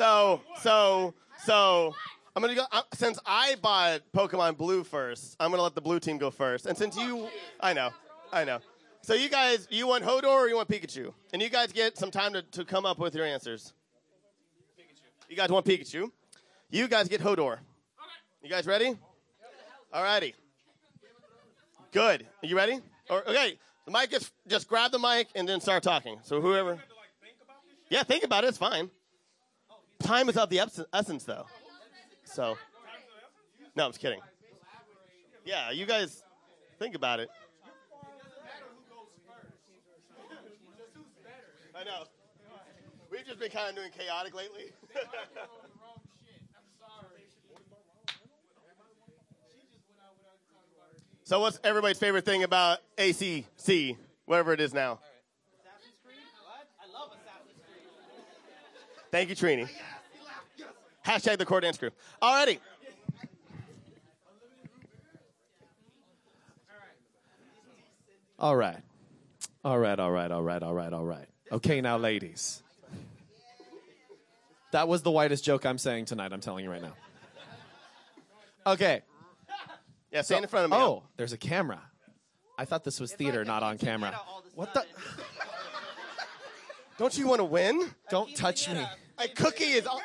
Oh, 0.00 0.40
so, 0.60 0.62
so, 0.62 1.14
so. 1.44 1.94
I'm 2.38 2.42
gonna 2.42 2.54
go. 2.54 2.66
Uh, 2.70 2.82
since 2.94 3.18
I 3.26 3.56
bought 3.60 4.02
Pokemon 4.14 4.58
Blue 4.58 4.84
first, 4.84 5.34
I'm 5.40 5.50
gonna 5.50 5.64
let 5.64 5.74
the 5.74 5.80
blue 5.80 5.98
team 5.98 6.18
go 6.18 6.30
first. 6.30 6.66
And 6.66 6.78
since 6.78 6.96
you, 6.96 7.26
I 7.58 7.72
know, 7.72 7.90
I 8.32 8.44
know. 8.44 8.60
So 9.02 9.14
you 9.14 9.28
guys, 9.28 9.66
you 9.72 9.88
want 9.88 10.04
Hodor 10.04 10.26
or 10.26 10.48
you 10.48 10.54
want 10.54 10.68
Pikachu? 10.68 11.12
And 11.32 11.42
you 11.42 11.48
guys 11.48 11.72
get 11.72 11.98
some 11.98 12.12
time 12.12 12.34
to, 12.34 12.42
to 12.42 12.64
come 12.64 12.86
up 12.86 13.00
with 13.00 13.16
your 13.16 13.26
answers. 13.26 13.72
You 15.28 15.34
guys 15.34 15.48
want 15.48 15.66
Pikachu? 15.66 16.12
You 16.70 16.86
guys 16.86 17.08
get 17.08 17.20
Hodor. 17.20 17.58
You 18.40 18.48
guys 18.48 18.68
ready? 18.68 18.96
Alrighty. 19.92 20.34
Good. 21.90 22.24
Are 22.40 22.46
you 22.46 22.56
ready? 22.56 22.78
Or, 23.10 23.28
okay. 23.28 23.58
The 23.84 23.90
mic 23.90 24.12
is 24.12 24.30
just 24.46 24.68
grab 24.68 24.92
the 24.92 25.00
mic 25.00 25.26
and 25.34 25.48
then 25.48 25.60
start 25.60 25.82
talking. 25.82 26.20
So 26.22 26.40
whoever. 26.40 26.78
Yeah, 27.90 28.04
think 28.04 28.22
about 28.22 28.44
it. 28.44 28.48
It's 28.48 28.58
fine. 28.58 28.90
Time 29.98 30.28
is 30.28 30.36
of 30.36 30.48
the 30.50 30.60
essence, 30.92 31.24
though. 31.24 31.44
So. 32.28 32.56
No, 33.74 33.86
I'm 33.86 33.90
just 33.90 34.00
kidding. 34.00 34.20
Yeah, 35.44 35.70
you 35.70 35.86
guys 35.86 36.22
think 36.78 36.94
about 36.94 37.20
it. 37.20 37.30
I 41.74 41.84
know. 41.84 42.04
We've 43.10 43.24
just 43.24 43.38
been 43.38 43.50
kind 43.50 43.70
of 43.70 43.76
doing 43.76 43.90
chaotic 43.96 44.34
lately. 44.34 44.72
so, 51.24 51.40
what's 51.40 51.58
everybody's 51.64 51.98
favorite 51.98 52.26
thing 52.26 52.42
about 52.42 52.80
ACC, 52.98 53.96
whatever 54.26 54.52
it 54.52 54.60
is 54.60 54.74
now? 54.74 54.98
Thank 59.10 59.30
you, 59.30 59.36
Trini. 59.36 59.66
Hashtag 61.08 61.38
the 61.38 61.46
core 61.46 61.60
dance 61.60 61.78
crew. 61.78 61.90
Alrighty. 62.20 62.58
All 68.38 68.54
right. 68.54 68.76
All 69.64 69.78
right, 69.78 69.98
all 69.98 70.12
right, 70.12 70.30
all 70.30 70.42
right, 70.42 70.62
all 70.62 70.74
right, 70.74 70.92
all 70.92 71.04
right. 71.04 71.26
Okay, 71.50 71.80
now, 71.80 71.96
ladies. 71.96 72.62
That 74.70 74.86
was 74.86 75.02
the 75.02 75.10
whitest 75.10 75.44
joke 75.44 75.64
I'm 75.64 75.78
saying 75.78 76.04
tonight, 76.04 76.32
I'm 76.32 76.40
telling 76.40 76.62
you 76.62 76.70
right 76.70 76.82
now. 76.82 76.92
Okay. 78.66 79.00
Yeah, 80.12 80.20
stand 80.20 80.44
in 80.44 80.48
front 80.48 80.66
of 80.66 80.70
me. 80.70 80.76
Oh, 80.76 81.04
there's 81.16 81.32
a 81.32 81.38
camera. 81.38 81.80
I 82.58 82.66
thought 82.66 82.84
this 82.84 83.00
was 83.00 83.12
theater, 83.14 83.44
not 83.46 83.62
on 83.62 83.78
camera. 83.78 84.12
What 84.54 84.74
the? 84.74 84.84
Don't 86.98 87.16
you 87.16 87.26
want 87.26 87.38
to 87.38 87.44
win? 87.44 87.90
Don't 88.10 88.36
touch 88.36 88.68
me. 88.68 88.84
A 89.18 89.28
cookie 89.28 89.64
is 89.64 89.86
on, 89.86 90.00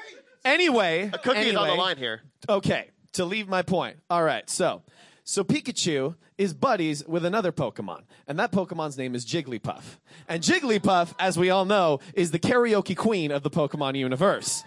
Anyway, 0.46 1.10
a 1.14 1.18
cookie 1.18 1.40
is 1.40 1.56
on 1.56 1.68
the 1.68 1.74
line 1.76 1.98
here. 1.98 2.22
Okay, 2.50 2.90
to 3.14 3.26
leave 3.26 3.48
my 3.48 3.62
point. 3.62 3.98
All 4.10 4.24
right, 4.24 4.50
so 4.50 4.82
so 5.24 5.44
Pikachu 5.44 6.16
is 6.38 6.54
buddies 6.54 7.06
with 7.08 7.26
another 7.26 7.52
Pokemon, 7.52 8.04
and 8.28 8.38
that 8.40 8.52
Pokemon's 8.52 8.98
name 8.98 9.16
is 9.16 9.26
Jigglypuff. 9.26 9.84
And 10.28 10.44
Jigglypuff, 10.44 11.14
as 11.20 11.38
we 11.38 11.50
all 11.50 11.66
know, 11.66 12.00
is 12.14 12.32
the 12.32 12.40
karaoke 12.40 12.98
queen 12.98 13.32
of 13.32 13.44
the 13.44 13.52
Pokemon 13.52 13.98
universe. 13.98 14.64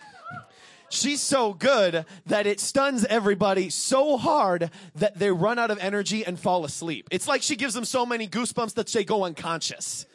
She's 0.88 1.20
so 1.20 1.52
good 1.52 2.06
that 2.26 2.46
it 2.46 2.60
stuns 2.60 3.04
everybody 3.06 3.70
so 3.70 4.16
hard 4.16 4.70
that 4.94 5.18
they 5.18 5.32
run 5.32 5.58
out 5.58 5.70
of 5.70 5.78
energy 5.80 6.24
and 6.24 6.38
fall 6.38 6.64
asleep. 6.64 7.08
It's 7.10 7.26
like 7.26 7.42
she 7.42 7.56
gives 7.56 7.74
them 7.74 7.84
so 7.84 8.06
many 8.06 8.28
goosebumps 8.28 8.74
that 8.74 8.86
they 8.86 9.04
go 9.04 9.24
unconscious. 9.24 10.06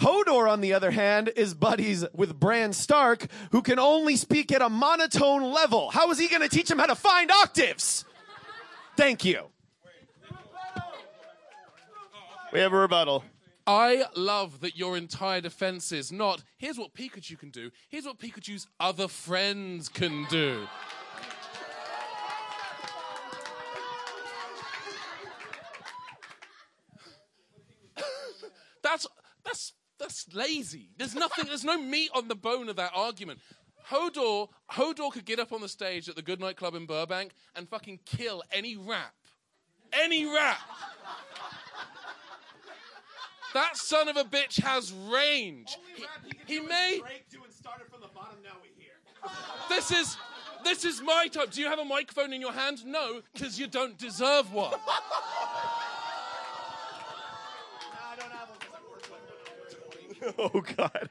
Hodor, 0.00 0.50
on 0.50 0.62
the 0.62 0.72
other 0.72 0.90
hand, 0.90 1.30
is 1.36 1.52
buddies 1.52 2.06
with 2.14 2.38
Bran 2.40 2.72
Stark, 2.72 3.26
who 3.52 3.60
can 3.60 3.78
only 3.78 4.16
speak 4.16 4.50
at 4.50 4.62
a 4.62 4.70
monotone 4.70 5.52
level. 5.52 5.90
How 5.90 6.10
is 6.10 6.18
he 6.18 6.26
going 6.26 6.40
to 6.40 6.48
teach 6.48 6.70
him 6.70 6.78
how 6.78 6.86
to 6.86 6.94
find 6.94 7.30
octaves? 7.30 8.06
Thank 8.96 9.26
you. 9.26 9.44
We 12.52 12.60
have 12.60 12.72
a 12.72 12.76
rebuttal. 12.76 13.24
I 13.66 14.04
love 14.16 14.60
that 14.60 14.76
your 14.76 14.96
entire 14.96 15.42
defense 15.42 15.92
is 15.92 16.10
not, 16.10 16.42
here's 16.56 16.78
what 16.78 16.94
Pikachu 16.94 17.38
can 17.38 17.50
do, 17.50 17.70
here's 17.88 18.06
what 18.06 18.18
Pikachu's 18.18 18.66
other 18.80 19.06
friends 19.06 19.88
can 19.90 20.26
do. 20.30 20.66
that's 28.82 29.06
that's 29.44 29.74
that's 30.00 30.26
lazy. 30.32 30.88
There's 30.96 31.14
nothing 31.14 31.44
there's 31.46 31.64
no 31.64 31.80
meat 31.80 32.10
on 32.14 32.26
the 32.26 32.34
bone 32.34 32.68
of 32.68 32.76
that 32.76 32.92
argument. 32.94 33.38
Hodor 33.88 34.48
Hodor 34.72 35.12
could 35.12 35.24
get 35.24 35.38
up 35.38 35.52
on 35.52 35.60
the 35.60 35.68
stage 35.68 36.08
at 36.08 36.16
the 36.16 36.22
Goodnight 36.22 36.56
Club 36.56 36.74
in 36.74 36.86
Burbank 36.86 37.32
and 37.54 37.68
fucking 37.68 38.00
kill 38.04 38.42
any 38.50 38.76
rap. 38.76 39.14
Any 39.92 40.24
rap. 40.24 40.58
That 43.52 43.76
son 43.76 44.08
of 44.08 44.16
a 44.16 44.24
bitch 44.24 44.60
has 44.60 44.92
range. 44.92 45.76
He, 45.96 46.04
he 46.46 46.60
may. 46.60 47.00
This 49.68 49.90
is 49.90 50.16
this 50.64 50.84
is 50.84 51.02
my 51.02 51.28
time. 51.28 51.46
Do 51.50 51.60
you 51.60 51.66
have 51.68 51.78
a 51.78 51.84
microphone 51.84 52.32
in 52.32 52.40
your 52.40 52.52
hand? 52.52 52.84
No, 52.86 53.22
because 53.32 53.58
you 53.58 53.66
don't 53.66 53.98
deserve 53.98 54.52
one. 54.52 54.72
Oh 60.38 60.60
God. 60.76 61.08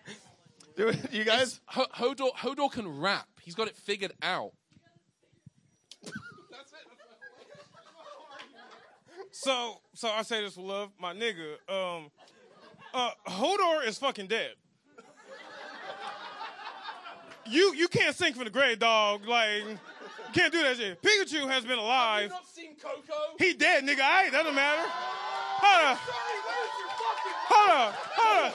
Do 0.76 0.94
you 1.12 1.24
guys? 1.26 1.60
Ho- 1.66 1.88
Hodor, 1.96 2.32
Hodor 2.34 2.72
can 2.72 3.00
rap. 3.00 3.28
He's 3.42 3.56
got 3.56 3.68
it 3.68 3.76
figured 3.76 4.14
out. 4.22 4.52
That's 6.04 6.14
it. 6.72 6.78
So, 9.32 9.82
so 9.94 10.10
I 10.10 10.22
say 10.22 10.42
this 10.42 10.56
with 10.56 10.66
love, 10.66 10.92
my 11.00 11.14
nigga. 11.14 11.56
Um, 11.68 12.12
uh, 12.94 13.12
Hodor 13.28 13.86
is 13.86 13.98
fucking 13.98 14.28
dead. 14.28 14.54
You 17.46 17.74
you 17.74 17.88
can't 17.88 18.16
sing 18.16 18.34
from 18.34 18.44
the 18.44 18.52
grave, 18.52 18.80
dog. 18.80 19.26
Like, 19.28 19.64
can't 20.34 20.54
do 20.54 20.62
that 20.62 20.78
shit. 20.78 21.02
Pikachu 21.02 21.50
has 21.50 21.66
been 21.66 21.80
alive. 21.80 22.32
seen 22.54 22.76
Coco? 22.76 23.36
He 23.40 23.54
dead, 23.54 23.84
nigga. 23.84 24.02
I 24.02 24.24
ain't. 24.26 24.32
That 24.34 24.44
don't 24.44 24.56
matter. 24.56 24.84
Hold 24.86 25.98
up. 25.98 26.00
Hold 27.50 27.70
up. 27.72 27.94
Hold 28.16 28.46
up. 28.46 28.54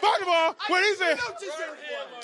First 0.00 0.22
of 0.22 0.28
all, 0.28 0.56
when 0.68 0.84
he 0.84 0.94
said, 0.96 1.18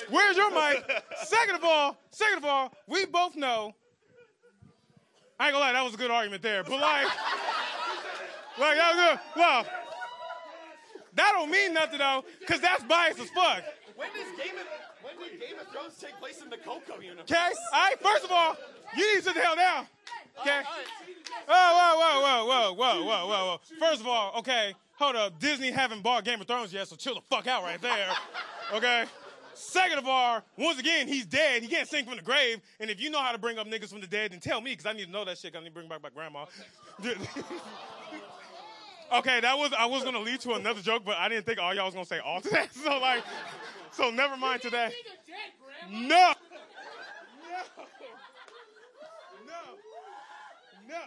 "Where's 0.09 0.37
your 0.37 0.51
mic?" 0.51 1.03
Second 1.23 1.55
of 1.55 1.63
all, 1.63 1.97
second 2.11 2.37
of 2.37 2.45
all, 2.45 2.73
we 2.87 3.05
both 3.05 3.35
know. 3.35 3.73
I 5.39 5.45
ain't 5.47 5.53
gonna 5.53 5.65
lie, 5.65 5.73
that 5.73 5.83
was 5.83 5.95
a 5.95 5.97
good 5.97 6.11
argument 6.11 6.43
there, 6.43 6.63
but 6.63 6.79
like, 6.79 7.07
like 8.59 8.77
that 8.77 8.95
was 8.95 8.95
good. 8.95 9.19
Well, 9.35 9.65
that 11.15 11.31
don't 11.33 11.49
mean 11.49 11.73
nothing 11.73 11.97
though, 11.97 12.23
cause 12.47 12.61
that's 12.61 12.83
biased 12.83 13.19
as 13.19 13.29
fuck. 13.31 13.63
When 13.95 14.07
does 14.13 14.27
Game 14.37 14.55
of, 14.59 14.67
when 15.01 15.29
did 15.29 15.39
Game 15.41 15.59
of 15.59 15.67
Thrones 15.73 15.97
take 15.99 16.15
place 16.19 16.41
in 16.43 16.49
the 16.51 16.57
Coco 16.57 16.99
universe? 16.99 17.23
Okay? 17.31 17.49
All 17.73 17.81
right, 17.81 17.99
first 17.99 18.23
of 18.25 18.31
all, 18.31 18.55
you 18.95 19.07
need 19.15 19.19
to 19.19 19.23
sit 19.23 19.33
the 19.33 19.41
hell 19.41 19.55
down. 19.55 19.87
Okay? 20.39 20.61
Whoa, 21.47 21.55
whoa, 21.55 21.95
whoa, 21.99 22.21
whoa, 22.21 22.45
whoa, 22.45 22.73
whoa, 22.73 23.03
whoa, 23.03 23.27
whoa, 23.27 23.45
whoa. 23.45 23.59
First 23.79 24.01
of 24.01 24.07
all, 24.07 24.33
okay, 24.39 24.73
hold 24.95 25.15
up. 25.15 25.39
Disney 25.39 25.71
haven't 25.71 26.01
bought 26.01 26.23
Game 26.23 26.39
of 26.41 26.47
Thrones 26.47 26.73
yet, 26.73 26.87
so 26.87 26.95
chill 26.95 27.15
the 27.15 27.21
fuck 27.29 27.47
out 27.47 27.63
right 27.63 27.81
there. 27.81 28.09
Okay? 28.73 29.05
Second 29.53 29.99
of 29.99 30.07
all, 30.07 30.41
once 30.57 30.79
again, 30.79 31.07
he's 31.07 31.25
dead. 31.25 31.61
He 31.61 31.67
can't 31.67 31.87
sing 31.87 32.05
from 32.05 32.15
the 32.15 32.23
grave. 32.23 32.61
And 32.79 32.89
if 32.89 32.99
you 33.01 33.09
know 33.09 33.19
how 33.19 33.31
to 33.31 33.37
bring 33.37 33.59
up 33.59 33.67
niggas 33.67 33.89
from 33.89 34.01
the 34.01 34.07
dead, 34.07 34.31
then 34.31 34.39
tell 34.39 34.61
me, 34.61 34.71
because 34.71 34.85
I 34.85 34.93
need 34.93 35.05
to 35.05 35.11
know 35.11 35.25
that 35.25 35.37
shit. 35.37 35.55
I 35.55 35.59
need 35.59 35.65
to 35.67 35.71
bring 35.71 35.87
back 35.87 36.01
my 36.01 36.09
grandma. 36.09 36.45
okay, 39.13 39.39
that 39.41 39.57
was 39.57 39.73
I 39.77 39.85
was 39.85 40.03
gonna 40.03 40.19
lead 40.19 40.39
to 40.41 40.53
another 40.53 40.81
joke, 40.81 41.03
but 41.05 41.17
I 41.17 41.29
didn't 41.29 41.45
think 41.45 41.59
all 41.59 41.73
y'all 41.73 41.85
was 41.85 41.93
gonna 41.93 42.05
say 42.05 42.19
all 42.19 42.41
to 42.41 42.49
that. 42.51 42.73
So 42.73 42.97
like, 42.99 43.23
so 43.91 44.09
never 44.09 44.37
mind 44.37 44.61
today. 44.61 44.91
No. 45.91 46.33
No. 47.51 47.83
No. 50.91 50.97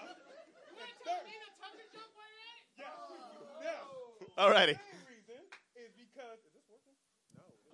No. 3.63 4.43
Alrighty. 4.43 4.79
reason 4.79 5.37
is 5.77 5.93
because 5.93 6.39
is 6.41 6.53
this 6.55 6.65
working? 6.71 6.95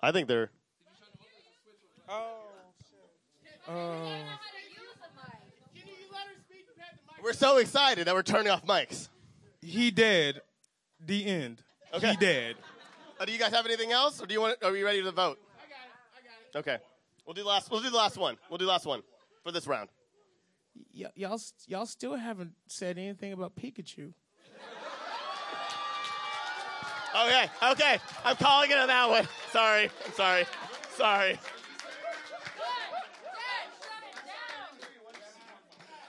I 0.01 0.11
think 0.11 0.27
they're. 0.27 0.51
Oh 2.09 2.41
shit. 2.91 3.61
Oh. 3.69 4.11
We're 7.23 7.33
so 7.35 7.59
excited 7.59 8.07
that 8.07 8.15
we're 8.15 8.23
turning 8.23 8.51
off 8.51 8.67
mics. 8.67 9.09
He 9.61 9.91
dead. 9.91 10.41
The 11.07 11.27
end. 11.27 11.63
Okay. 11.95 12.11
He 12.11 12.17
dead. 12.17 12.57
Uh, 13.21 13.25
do 13.27 13.33
you 13.33 13.39
guys 13.39 13.53
have 13.53 13.67
anything 13.67 13.93
else, 13.93 14.21
or 14.21 14.27
do 14.27 14.35
you 14.35 14.41
want? 14.41 14.57
Are 14.65 14.73
we 14.73 14.83
ready 14.83 15.03
to 15.03 15.13
vote? 15.13 15.39
I 15.59 15.69
got 15.69 15.77
it. 15.77 16.23
I 16.55 16.59
got 16.59 16.65
it. 16.65 16.71
Okay. 16.71 16.85
We'll 17.27 17.35
do 17.35 17.43
the 17.43 17.49
last. 17.49 17.71
We'll 17.71 17.83
do 17.83 17.91
the 17.91 17.97
last 17.97 18.17
one. 18.17 18.37
We'll 18.49 18.59
do 18.59 18.65
the 18.65 18.71
last 18.71 18.87
one 18.87 19.03
for 19.45 19.53
this 19.53 19.67
round 19.67 19.91
y- 20.95 21.11
y'all 21.15 21.41
y'all 21.67 21.87
still 21.87 22.17
haven't 22.17 22.53
said 22.67 22.99
anything 22.99 23.33
about 23.33 23.55
Pikachu. 23.57 24.13
Okay, 27.13 27.51
okay. 27.73 27.99
I'm 28.25 28.37
calling 28.37 28.71
it 28.71 28.79
on 28.79 28.87
that 28.87 29.09
one. 29.09 29.29
Sorry, 29.53 29.91
sorry, 30.15 30.45
sorry. 30.97 31.39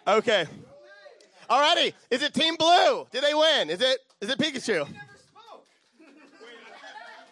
Okay. 0.08 0.46
Alrighty. 1.50 1.94
Is 2.10 2.22
it 2.22 2.34
Team 2.34 2.56
Blue? 2.56 3.08
Did 3.12 3.24
they 3.24 3.34
win? 3.34 3.70
Is 3.70 3.82
it 3.82 4.00
is 4.22 4.30
it 4.30 4.38
Pikachu? 4.38 4.88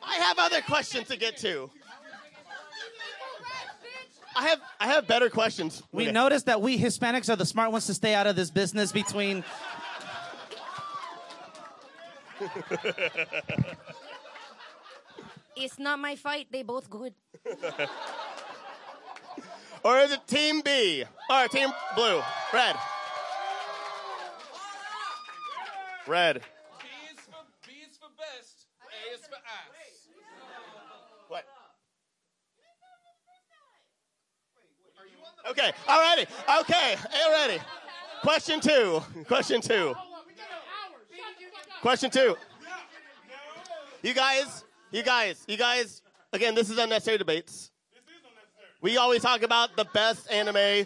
I 0.01 0.15
have 0.15 0.39
other 0.39 0.61
questions 0.61 1.07
to 1.09 1.17
get 1.17 1.37
to. 1.37 1.69
I 4.35 4.47
have 4.47 4.59
I 4.79 4.87
have 4.87 5.07
better 5.07 5.29
questions. 5.29 5.83
We 5.91 6.03
Okay. 6.03 6.11
noticed 6.11 6.45
that 6.45 6.61
we 6.61 6.77
Hispanics 6.77 7.29
are 7.29 7.35
the 7.35 7.45
smart 7.45 7.71
ones 7.71 7.87
to 7.87 7.93
stay 7.93 8.13
out 8.13 8.27
of 8.27 8.35
this 8.35 8.49
business 8.51 8.91
between. 8.91 9.43
It's 15.55 15.77
not 15.77 15.99
my 15.99 16.15
fight. 16.15 16.47
They 16.51 16.63
both 16.63 16.89
good. 16.89 17.13
Or 19.83 19.97
is 19.99 20.11
it 20.11 20.27
Team 20.27 20.61
B? 20.61 21.05
Or 21.29 21.47
Team 21.47 21.69
Blue? 21.95 22.21
Red. 22.53 22.75
Red. 26.05 26.41
B 26.81 26.87
is 27.13 27.19
for, 27.21 27.43
B 27.65 27.71
is 27.87 27.95
for 27.95 28.09
best, 28.17 28.67
A 28.83 29.13
is 29.15 29.21
for 29.21 29.35
ass. 29.35 30.07
What? 31.29 31.45
Okay, 35.49 35.71
alrighty. 35.87 36.27
Okay, 36.61 36.95
alrighty. 36.95 37.59
Question 38.21 38.59
two. 38.59 39.01
Question 39.27 39.61
two. 39.61 39.95
Question 41.81 42.11
two. 42.11 42.35
You 44.03 44.13
guys, 44.13 44.63
you 44.91 45.01
guys, 45.01 45.43
you 45.47 45.57
guys, 45.57 46.01
again, 46.31 46.53
this 46.53 46.69
is 46.69 46.77
unnecessary 46.77 47.17
debates. 47.17 47.71
We 48.81 48.97
always 48.97 49.21
talk 49.21 49.41
about 49.41 49.75
the 49.75 49.85
best 49.85 50.31
anime. 50.31 50.85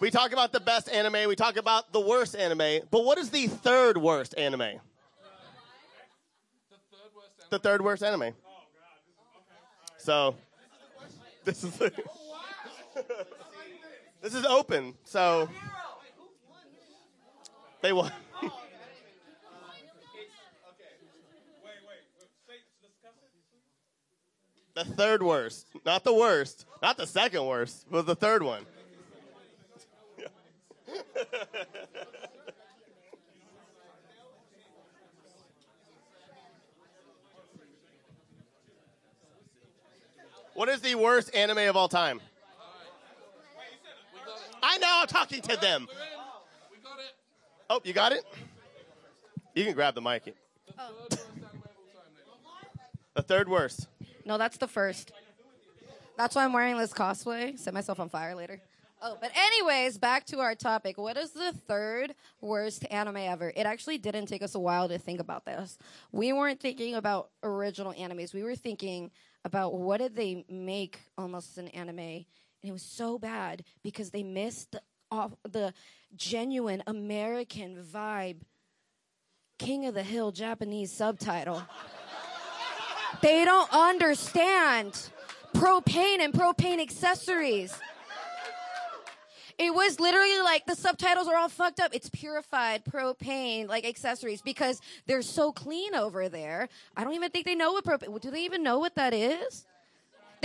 We 0.00 0.10
talk 0.10 0.32
about 0.32 0.52
the 0.52 0.60
best 0.60 0.88
anime. 0.88 1.28
We 1.28 1.36
talk 1.36 1.56
about 1.56 1.92
the 1.92 2.00
worst 2.00 2.34
anime. 2.34 2.80
But 2.90 3.04
what 3.04 3.18
is 3.18 3.30
the 3.30 3.46
third 3.46 3.98
worst 3.98 4.34
anime? 4.38 4.80
The 7.50 7.58
third 7.58 7.82
worst 7.82 8.02
anime. 8.02 8.22
Oh 8.22 8.28
god. 8.28 8.34
So, 9.98 10.34
this 11.44 11.62
is 11.62 11.80
this 14.26 14.34
is 14.34 14.44
open. 14.44 14.92
So 15.04 15.48
they 17.80 17.92
won. 17.92 18.10
the 24.74 24.84
third 24.84 25.22
worst, 25.22 25.68
not 25.84 26.02
the 26.02 26.12
worst, 26.12 26.66
not 26.82 26.96
the 26.96 27.06
second 27.06 27.46
worst, 27.46 27.86
but 27.88 28.04
the 28.04 28.16
third 28.16 28.42
one. 28.42 28.66
What 40.54 40.68
is 40.68 40.80
the 40.80 40.96
worst 40.96 41.32
anime 41.32 41.58
of 41.58 41.76
all 41.76 41.88
time? 41.88 42.20
I 44.62 44.78
know 44.78 44.98
I'm 45.02 45.06
talking 45.06 45.42
to 45.42 45.56
them. 45.56 45.86
Oh, 47.68 47.80
you 47.84 47.92
got 47.92 48.12
it? 48.12 48.24
You 49.54 49.64
can 49.64 49.74
grab 49.74 49.94
the 49.94 50.02
mic. 50.02 50.34
The 53.14 53.22
third 53.22 53.48
worst. 53.48 53.88
No, 54.24 54.38
that's 54.38 54.58
the 54.58 54.68
first. 54.68 55.12
That's 56.16 56.34
why 56.34 56.44
I'm 56.44 56.52
wearing 56.52 56.76
this 56.76 56.92
cosplay. 56.92 57.58
Set 57.58 57.74
myself 57.74 58.00
on 58.00 58.08
fire 58.08 58.34
later. 58.34 58.60
Oh, 59.02 59.16
but 59.20 59.30
anyways, 59.36 59.98
back 59.98 60.24
to 60.26 60.40
our 60.40 60.54
topic. 60.54 60.96
What 60.96 61.16
is 61.16 61.32
the 61.32 61.52
third 61.52 62.14
worst 62.40 62.86
anime 62.90 63.18
ever? 63.18 63.52
It 63.54 63.66
actually 63.66 63.98
didn't 63.98 64.26
take 64.26 64.42
us 64.42 64.54
a 64.54 64.58
while 64.58 64.88
to 64.88 64.98
think 64.98 65.20
about 65.20 65.44
this. 65.44 65.78
We 66.12 66.32
weren't 66.32 66.60
thinking 66.60 66.94
about 66.94 67.28
original 67.42 67.92
animes. 67.92 68.32
We 68.32 68.42
were 68.42 68.56
thinking 68.56 69.10
about 69.44 69.74
what 69.74 69.98
did 69.98 70.16
they 70.16 70.44
make 70.48 70.98
almost 71.18 71.58
an 71.58 71.68
anime, 71.68 72.24
and 72.62 72.70
it 72.70 72.72
was 72.72 72.82
so 72.82 73.18
bad 73.18 73.62
because 73.82 74.10
they 74.10 74.22
missed 74.22 74.72
the, 74.72 74.82
off 75.10 75.32
the 75.48 75.72
genuine 76.16 76.82
American 76.86 77.82
vibe. 77.82 78.38
King 79.58 79.86
of 79.86 79.94
the 79.94 80.02
Hill 80.02 80.32
Japanese 80.32 80.92
subtitle. 80.92 81.62
They 83.22 83.44
don't 83.44 83.72
understand 83.72 85.10
propane 85.54 86.20
and 86.20 86.32
propane 86.34 86.80
accessories. 86.80 87.78
It 89.58 89.72
was 89.72 89.98
literally 89.98 90.40
like 90.40 90.66
the 90.66 90.76
subtitles 90.76 91.28
are 91.28 91.36
all 91.36 91.48
fucked 91.48 91.80
up. 91.80 91.94
It's 91.94 92.10
purified 92.10 92.84
propane, 92.84 93.68
like 93.68 93.86
accessories, 93.86 94.42
because 94.42 94.82
they're 95.06 95.22
so 95.22 95.50
clean 95.50 95.94
over 95.94 96.28
there. 96.28 96.68
I 96.94 97.04
don't 97.04 97.14
even 97.14 97.30
think 97.30 97.46
they 97.46 97.54
know 97.54 97.72
what 97.72 97.84
propane. 97.84 98.20
Do 98.20 98.30
they 98.30 98.44
even 98.44 98.62
know 98.62 98.78
what 98.78 98.96
that 98.96 99.14
is? 99.14 99.64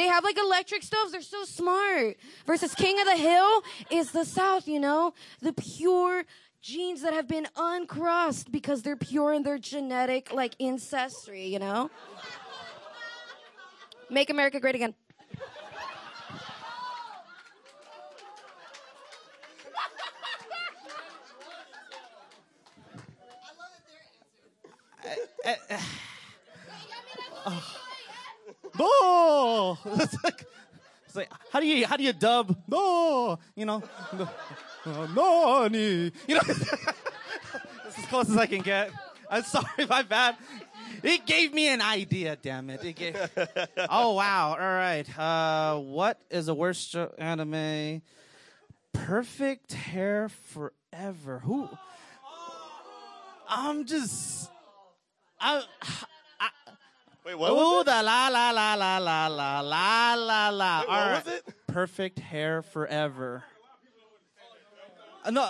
They 0.01 0.07
have 0.07 0.23
like 0.23 0.39
electric 0.39 0.81
stoves. 0.81 1.11
They're 1.11 1.21
so 1.21 1.43
smart. 1.43 2.17
Versus 2.47 2.73
King 2.73 2.99
of 2.99 3.05
the 3.05 3.17
Hill 3.17 3.61
is 3.91 4.09
the 4.09 4.25
South, 4.25 4.67
you 4.67 4.79
know, 4.79 5.13
the 5.43 5.53
pure 5.53 6.23
genes 6.59 7.03
that 7.03 7.13
have 7.13 7.27
been 7.27 7.45
uncrossed 7.55 8.51
because 8.51 8.81
they're 8.81 8.95
pure 8.95 9.31
in 9.31 9.43
their 9.43 9.59
genetic 9.59 10.33
like 10.33 10.55
ancestry, 10.59 11.45
you 11.45 11.59
know. 11.59 11.91
Make 14.09 14.31
America 14.31 14.59
great 14.59 14.73
again. 14.73 14.95
No, 28.82 29.78
it's 29.86 30.24
like, 30.24 30.46
it's 31.06 31.15
like 31.15 31.32
how 31.52 31.60
do 31.60 31.67
you 31.67 31.86
how 31.86 31.98
do 31.98 32.04
you 32.04 32.13
dub 32.13 32.58
no? 32.67 33.38
You 33.56 33.65
know, 33.65 33.84
no, 34.86 35.06
no, 35.06 35.65
you 35.65 36.12
know. 36.30 36.41
That's 36.48 37.98
as 37.98 38.06
close 38.08 38.30
as 38.30 38.38
I 38.38 38.48
can 38.48 38.62
get. 38.62 38.91
I'm 39.30 39.44
sorry, 39.44 39.86
my 39.88 40.02
bad. 40.02 40.36
It 41.04 41.26
gave 41.26 41.54
me 41.54 41.67
an 41.67 41.82
idea. 41.82 42.38
Damn 42.41 42.70
it! 42.70 42.84
It 42.84 42.96
gave. 42.96 43.15
Oh 43.89 44.13
wow! 44.13 44.52
All 44.52 44.58
right. 44.58 45.06
Uh, 45.17 45.78
what 45.80 46.20
is 46.30 46.48
the 46.48 46.56
worst 46.56 46.96
anime? 47.17 48.02
Perfect 48.94 49.74
hair 49.74 50.30
forever. 50.30 51.39
Who? 51.39 51.70
I'm 53.48 53.86
just. 53.86 54.50
I. 55.39 55.63
Wait, 57.25 57.38
what 57.38 57.51
Ooh, 57.51 57.84
the 57.84 58.01
la 58.03 58.27
la 58.29 58.49
la 58.49 58.73
la 58.73 58.97
la 58.97 59.27
la 59.27 59.60
la 59.62 60.13
la 60.15 60.49
la. 60.49 60.79
Wait, 60.79 60.88
what 60.88 60.97
right. 60.97 61.25
was 61.25 61.34
it? 61.34 61.53
Perfect 61.67 62.19
hair 62.19 62.63
forever. 62.63 63.43
Uh, 65.23 65.31
no, 65.31 65.49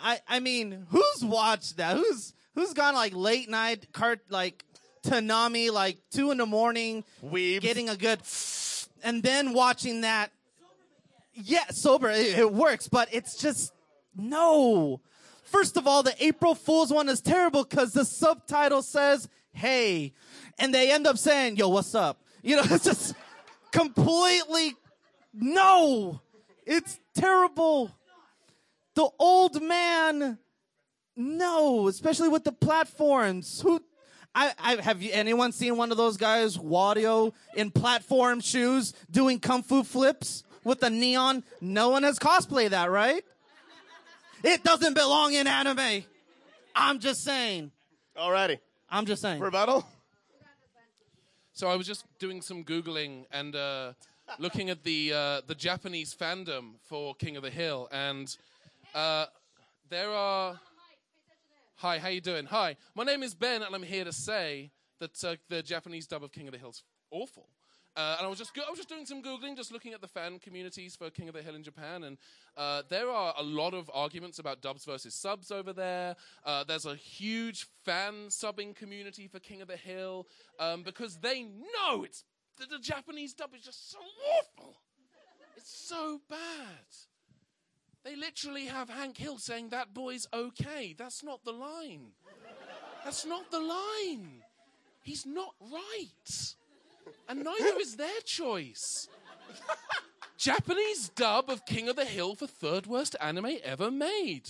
I 0.00 0.20
I 0.26 0.40
mean, 0.40 0.86
who's 0.88 1.22
watched 1.22 1.76
that? 1.76 1.96
Who's 1.96 2.32
who's 2.54 2.72
gone 2.72 2.94
like 2.94 3.14
late 3.14 3.50
night 3.50 3.92
cart 3.92 4.20
like 4.30 4.64
Toonami 5.02 5.70
like 5.70 5.98
two 6.10 6.30
in 6.30 6.38
the 6.38 6.46
morning, 6.46 7.04
Weebs. 7.24 7.60
getting 7.60 7.88
a 7.88 7.96
good, 7.96 8.20
and 9.02 9.22
then 9.22 9.52
watching 9.52 10.02
that. 10.02 10.30
Yeah, 11.34 11.68
sober 11.70 12.10
it, 12.10 12.38
it 12.38 12.52
works, 12.52 12.88
but 12.88 13.08
it's 13.12 13.36
just 13.36 13.72
no. 14.16 15.00
First 15.44 15.76
of 15.76 15.86
all, 15.86 16.02
the 16.02 16.14
April 16.22 16.54
Fool's 16.54 16.92
one 16.92 17.08
is 17.08 17.20
terrible 17.20 17.64
because 17.64 17.92
the 17.92 18.04
subtitle 18.04 18.82
says 18.82 19.28
"Hey," 19.52 20.14
and 20.60 20.72
they 20.72 20.92
end 20.92 21.06
up 21.06 21.18
saying 21.18 21.56
"Yo, 21.56 21.68
what's 21.68 21.94
up?" 21.94 22.20
You 22.42 22.56
know, 22.56 22.62
it's 22.70 22.84
just 22.84 23.14
completely 23.72 24.76
no. 25.34 26.20
It's 26.66 27.00
terrible. 27.14 27.90
The 28.94 29.08
old 29.18 29.62
man, 29.62 30.38
no, 31.16 31.88
especially 31.88 32.28
with 32.28 32.44
the 32.44 32.52
platforms. 32.52 33.60
Who, 33.60 33.82
I, 34.34 34.52
I 34.58 34.76
have 34.80 35.02
you 35.02 35.10
anyone 35.12 35.52
seen 35.52 35.76
one 35.76 35.90
of 35.90 35.96
those 35.96 36.16
guys, 36.16 36.56
Wadio, 36.56 37.32
in 37.56 37.70
platform 37.70 38.40
shoes 38.40 38.92
doing 39.10 39.40
kung 39.40 39.62
fu 39.62 39.82
flips 39.82 40.44
with 40.64 40.80
the 40.80 40.90
neon? 40.90 41.42
No 41.60 41.90
one 41.90 42.02
has 42.02 42.18
cosplayed 42.18 42.70
that, 42.70 42.90
right? 42.90 43.24
It 44.42 44.64
doesn't 44.64 44.94
belong 44.94 45.34
in 45.34 45.46
anime. 45.46 46.04
I'm 46.74 46.98
just 46.98 47.24
saying. 47.24 47.72
Alrighty. 48.16 48.58
I'm 48.88 49.06
just 49.06 49.22
saying. 49.22 49.40
Rebuttal? 49.40 49.86
So 51.60 51.68
I 51.68 51.76
was 51.76 51.86
just 51.86 52.06
doing 52.18 52.40
some 52.40 52.64
googling 52.64 53.26
and 53.30 53.54
uh, 53.54 53.92
looking 54.38 54.70
at 54.70 54.82
the 54.82 55.12
uh, 55.12 55.40
the 55.46 55.54
Japanese 55.54 56.14
fandom 56.14 56.76
for 56.80 57.14
King 57.16 57.36
of 57.36 57.42
the 57.42 57.50
Hill, 57.50 57.86
and 57.92 58.34
uh, 58.94 59.26
there 59.90 60.08
are. 60.08 60.58
Hi, 61.76 61.98
how 61.98 62.08
you 62.08 62.22
doing? 62.22 62.46
Hi, 62.46 62.76
my 62.94 63.04
name 63.04 63.22
is 63.22 63.34
Ben, 63.34 63.60
and 63.60 63.74
I'm 63.74 63.82
here 63.82 64.04
to 64.04 64.12
say 64.12 64.70
that 65.00 65.22
uh, 65.22 65.36
the 65.50 65.62
Japanese 65.62 66.06
dub 66.06 66.24
of 66.24 66.32
King 66.32 66.48
of 66.48 66.52
the 66.52 66.58
Hill's 66.58 66.82
awful. 67.10 67.46
Uh, 67.96 68.16
and 68.18 68.26
I 68.26 68.30
was 68.30 68.38
just 68.38 68.54
go- 68.54 68.62
I 68.66 68.70
was 68.70 68.78
just 68.78 68.88
doing 68.88 69.04
some 69.04 69.20
googling, 69.20 69.56
just 69.56 69.72
looking 69.72 69.92
at 69.92 70.00
the 70.00 70.08
fan 70.08 70.38
communities 70.38 70.94
for 70.94 71.10
King 71.10 71.28
of 71.28 71.34
the 71.34 71.42
Hill 71.42 71.56
in 71.56 71.62
Japan, 71.62 72.04
and 72.04 72.18
uh, 72.56 72.82
there 72.88 73.10
are 73.10 73.34
a 73.36 73.42
lot 73.42 73.74
of 73.74 73.90
arguments 73.92 74.38
about 74.38 74.62
dubs 74.62 74.84
versus 74.84 75.14
subs 75.14 75.50
over 75.50 75.72
there. 75.72 76.14
Uh, 76.44 76.62
there's 76.62 76.86
a 76.86 76.94
huge 76.94 77.66
fan 77.84 78.28
subbing 78.28 78.76
community 78.76 79.26
for 79.26 79.40
King 79.40 79.60
of 79.60 79.68
the 79.68 79.76
Hill 79.76 80.28
um, 80.60 80.82
because 80.84 81.18
they 81.18 81.42
know 81.42 82.04
it's 82.04 82.24
the, 82.58 82.66
the 82.66 82.78
Japanese 82.78 83.34
dub 83.34 83.54
is 83.54 83.62
just 83.62 83.90
so 83.90 83.98
awful. 84.38 84.76
It's 85.56 85.76
so 85.88 86.20
bad. 86.28 86.38
They 88.04 88.16
literally 88.16 88.66
have 88.66 88.88
Hank 88.88 89.16
Hill 89.16 89.38
saying 89.38 89.70
that 89.70 89.92
boy's 89.92 90.26
okay. 90.32 90.94
That's 90.96 91.22
not 91.22 91.44
the 91.44 91.52
line. 91.52 92.12
That's 93.04 93.26
not 93.26 93.50
the 93.50 93.60
line. 93.60 94.42
He's 95.02 95.26
not 95.26 95.54
right. 95.60 96.54
And 97.28 97.44
neither 97.44 97.78
is 97.80 97.96
their 97.96 98.20
choice. 98.24 99.08
Japanese 100.36 101.10
dub 101.10 101.50
of 101.50 101.64
King 101.66 101.88
of 101.88 101.96
the 101.96 102.04
Hill 102.04 102.34
for 102.34 102.46
third 102.46 102.86
worst 102.86 103.14
anime 103.20 103.56
ever 103.62 103.90
made. 103.90 104.48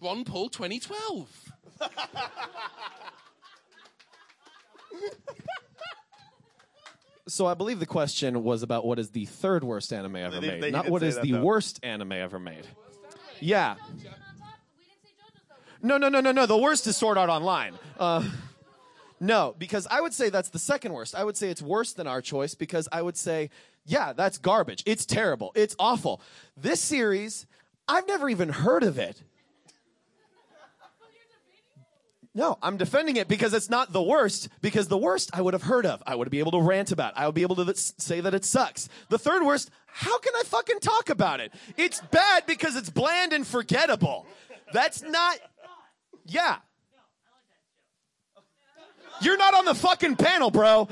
Ron 0.00 0.24
Paul 0.24 0.48
2012. 0.50 1.52
So 7.28 7.46
I 7.46 7.54
believe 7.54 7.80
the 7.80 7.86
question 7.86 8.44
was 8.44 8.62
about 8.62 8.86
what 8.86 8.98
is 9.00 9.10
the 9.10 9.24
third 9.26 9.64
worst 9.64 9.92
anime 9.92 10.16
ever 10.16 10.40
They- 10.40 10.46
made, 10.48 10.62
they 10.62 10.70
not 10.70 10.84
did 10.84 10.92
what 10.92 11.02
say 11.02 11.08
is 11.08 11.14
that, 11.16 11.22
the 11.24 11.32
though. 11.32 11.42
worst 11.42 11.80
anime 11.82 12.12
ever 12.12 12.38
made. 12.38 12.66
Yeah. 13.40 13.74
No, 15.82 15.98
no, 15.98 16.08
no, 16.08 16.20
no, 16.20 16.30
no. 16.32 16.46
The 16.46 16.56
worst 16.56 16.86
is 16.86 16.96
Sword 16.96 17.18
Art 17.18 17.28
Online. 17.28 17.74
Uh, 17.98 18.22
no, 19.20 19.54
because 19.58 19.86
I 19.90 20.00
would 20.00 20.12
say 20.12 20.28
that's 20.28 20.50
the 20.50 20.58
second 20.58 20.92
worst. 20.92 21.14
I 21.14 21.24
would 21.24 21.36
say 21.36 21.48
it's 21.48 21.62
worse 21.62 21.92
than 21.92 22.06
our 22.06 22.20
choice 22.20 22.54
because 22.54 22.88
I 22.92 23.02
would 23.02 23.16
say, 23.16 23.50
yeah, 23.84 24.12
that's 24.12 24.38
garbage. 24.38 24.82
It's 24.86 25.06
terrible. 25.06 25.52
It's 25.54 25.76
awful. 25.78 26.20
This 26.56 26.80
series, 26.80 27.46
I've 27.88 28.06
never 28.06 28.28
even 28.28 28.48
heard 28.48 28.82
of 28.82 28.98
it. 28.98 29.22
No, 32.34 32.58
I'm 32.62 32.76
defending 32.76 33.16
it 33.16 33.28
because 33.28 33.54
it's 33.54 33.70
not 33.70 33.94
the 33.94 34.02
worst. 34.02 34.50
Because 34.60 34.88
the 34.88 34.98
worst 34.98 35.30
I 35.32 35.40
would 35.40 35.54
have 35.54 35.62
heard 35.62 35.86
of. 35.86 36.02
I 36.06 36.14
would 36.14 36.30
be 36.30 36.38
able 36.38 36.52
to 36.52 36.60
rant 36.60 36.92
about. 36.92 37.14
I 37.16 37.24
would 37.24 37.34
be 37.34 37.40
able 37.40 37.56
to 37.56 37.74
say 37.74 38.20
that 38.20 38.34
it 38.34 38.44
sucks. 38.44 38.90
The 39.08 39.18
third 39.18 39.42
worst, 39.42 39.70
how 39.86 40.18
can 40.18 40.34
I 40.36 40.42
fucking 40.44 40.80
talk 40.80 41.08
about 41.08 41.40
it? 41.40 41.54
It's 41.78 42.02
bad 42.10 42.44
because 42.46 42.76
it's 42.76 42.90
bland 42.90 43.32
and 43.32 43.46
forgettable. 43.46 44.26
That's 44.74 45.00
not. 45.00 45.38
Yeah. 46.26 46.56
You're 49.20 49.36
not 49.38 49.54
on 49.54 49.64
the 49.64 49.74
fucking 49.74 50.16
panel, 50.16 50.50
bro. 50.50 50.88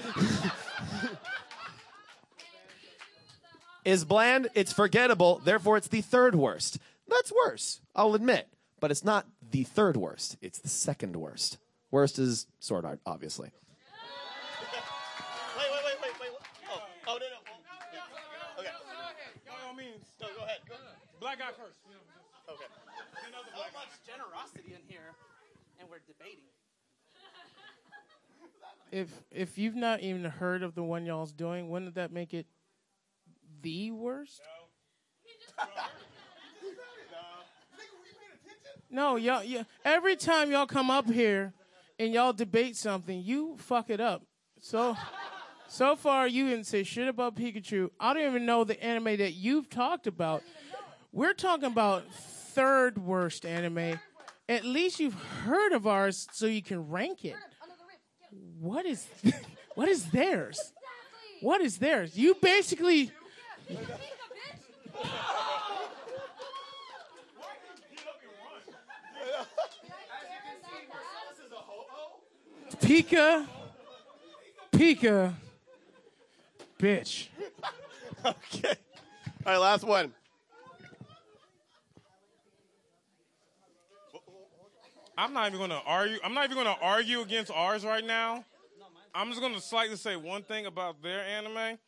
is 3.84 4.04
bland, 4.04 4.48
it's 4.54 4.72
forgettable, 4.72 5.40
therefore 5.44 5.76
it's 5.76 5.88
the 5.88 6.00
third 6.00 6.34
worst. 6.34 6.78
That's 7.08 7.32
worse, 7.44 7.80
I'll 7.94 8.14
admit. 8.14 8.48
But 8.80 8.90
it's 8.90 9.04
not 9.04 9.26
the 9.50 9.64
third 9.64 9.96
worst, 9.96 10.36
it's 10.40 10.58
the 10.58 10.68
second 10.68 11.16
worst. 11.16 11.58
Worst 11.90 12.18
is 12.18 12.46
Sword 12.60 12.84
Art, 12.84 13.00
obviously. 13.06 13.50
Wait, 15.56 15.68
wait, 15.70 15.82
wait, 15.84 15.96
wait, 16.02 16.12
wait. 16.20 16.30
Oh, 16.72 16.82
oh 17.06 17.18
no, 17.20 17.26
no. 17.28 17.38
Okay. 18.60 18.70
By 19.46 19.68
all 19.68 19.74
means, 19.74 20.02
No, 20.20 20.26
go 20.36 20.44
ahead. 20.44 20.58
Go. 20.68 20.74
black 21.20 21.38
guy 21.38 21.52
first. 21.56 21.78
Okay. 22.48 22.64
So 23.54 23.62
much 23.78 23.94
generosity 24.04 24.74
in 24.74 24.82
here, 24.88 25.14
and 25.78 25.88
we're 25.88 26.02
debating. 26.08 26.50
If 28.94 29.08
if 29.32 29.58
you've 29.58 29.74
not 29.74 30.02
even 30.02 30.24
heard 30.24 30.62
of 30.62 30.76
the 30.76 30.84
one 30.84 31.04
y'all's 31.04 31.32
doing, 31.32 31.68
wouldn't 31.68 31.96
that 31.96 32.12
make 32.12 32.32
it 32.32 32.46
the 33.60 33.90
worst? 33.90 34.40
No, 38.90 39.16
y'all, 39.16 39.42
yeah. 39.42 39.64
Every 39.84 40.14
time 40.14 40.52
y'all 40.52 40.68
come 40.68 40.88
up 40.88 41.10
here 41.10 41.52
and 41.98 42.12
y'all 42.12 42.32
debate 42.32 42.76
something, 42.76 43.20
you 43.20 43.56
fuck 43.58 43.90
it 43.90 44.00
up. 44.00 44.22
So, 44.60 44.96
so 45.66 45.96
far 45.96 46.28
you 46.28 46.48
didn't 46.48 46.66
say 46.66 46.84
shit 46.84 47.08
about 47.08 47.34
Pikachu. 47.34 47.90
I 47.98 48.14
don't 48.14 48.22
even 48.22 48.46
know 48.46 48.62
the 48.62 48.80
anime 48.80 49.16
that 49.16 49.32
you've 49.32 49.68
talked 49.68 50.06
about. 50.06 50.44
We're 51.10 51.34
talking 51.34 51.64
about 51.64 52.04
third 52.14 52.98
worst 52.98 53.44
anime. 53.44 53.98
At 54.48 54.64
least 54.64 55.00
you've 55.00 55.20
heard 55.44 55.72
of 55.72 55.88
ours, 55.88 56.28
so 56.30 56.46
you 56.46 56.62
can 56.62 56.88
rank 56.88 57.24
it. 57.24 57.34
What 58.60 58.86
is, 58.86 59.06
what 59.74 59.88
is 59.88 60.04
theirs? 60.06 60.72
What 61.40 61.60
is 61.60 61.78
theirs? 61.78 62.16
You 62.16 62.34
basically. 62.40 63.10
Pika. 72.80 73.46
Pika. 74.72 75.34
Bitch. 76.78 77.28
Okay. 78.24 78.74
All 79.44 79.52
right, 79.52 79.58
last 79.58 79.84
one. 79.84 80.14
I'm 85.16 85.32
not 85.32 85.48
even 85.48 85.60
gonna 85.60 85.82
argue. 85.86 86.18
I'm 86.24 86.34
not 86.34 86.44
even 86.44 86.56
gonna 86.56 86.76
argue 86.82 87.20
against 87.20 87.50
ours 87.52 87.84
right 87.84 88.04
now. 88.04 88.44
I'm 89.14 89.28
just 89.28 89.40
gonna 89.40 89.60
slightly 89.60 89.96
say 89.96 90.16
one 90.16 90.42
thing 90.42 90.66
about 90.66 91.02
their 91.02 91.20
anime. 91.20 91.78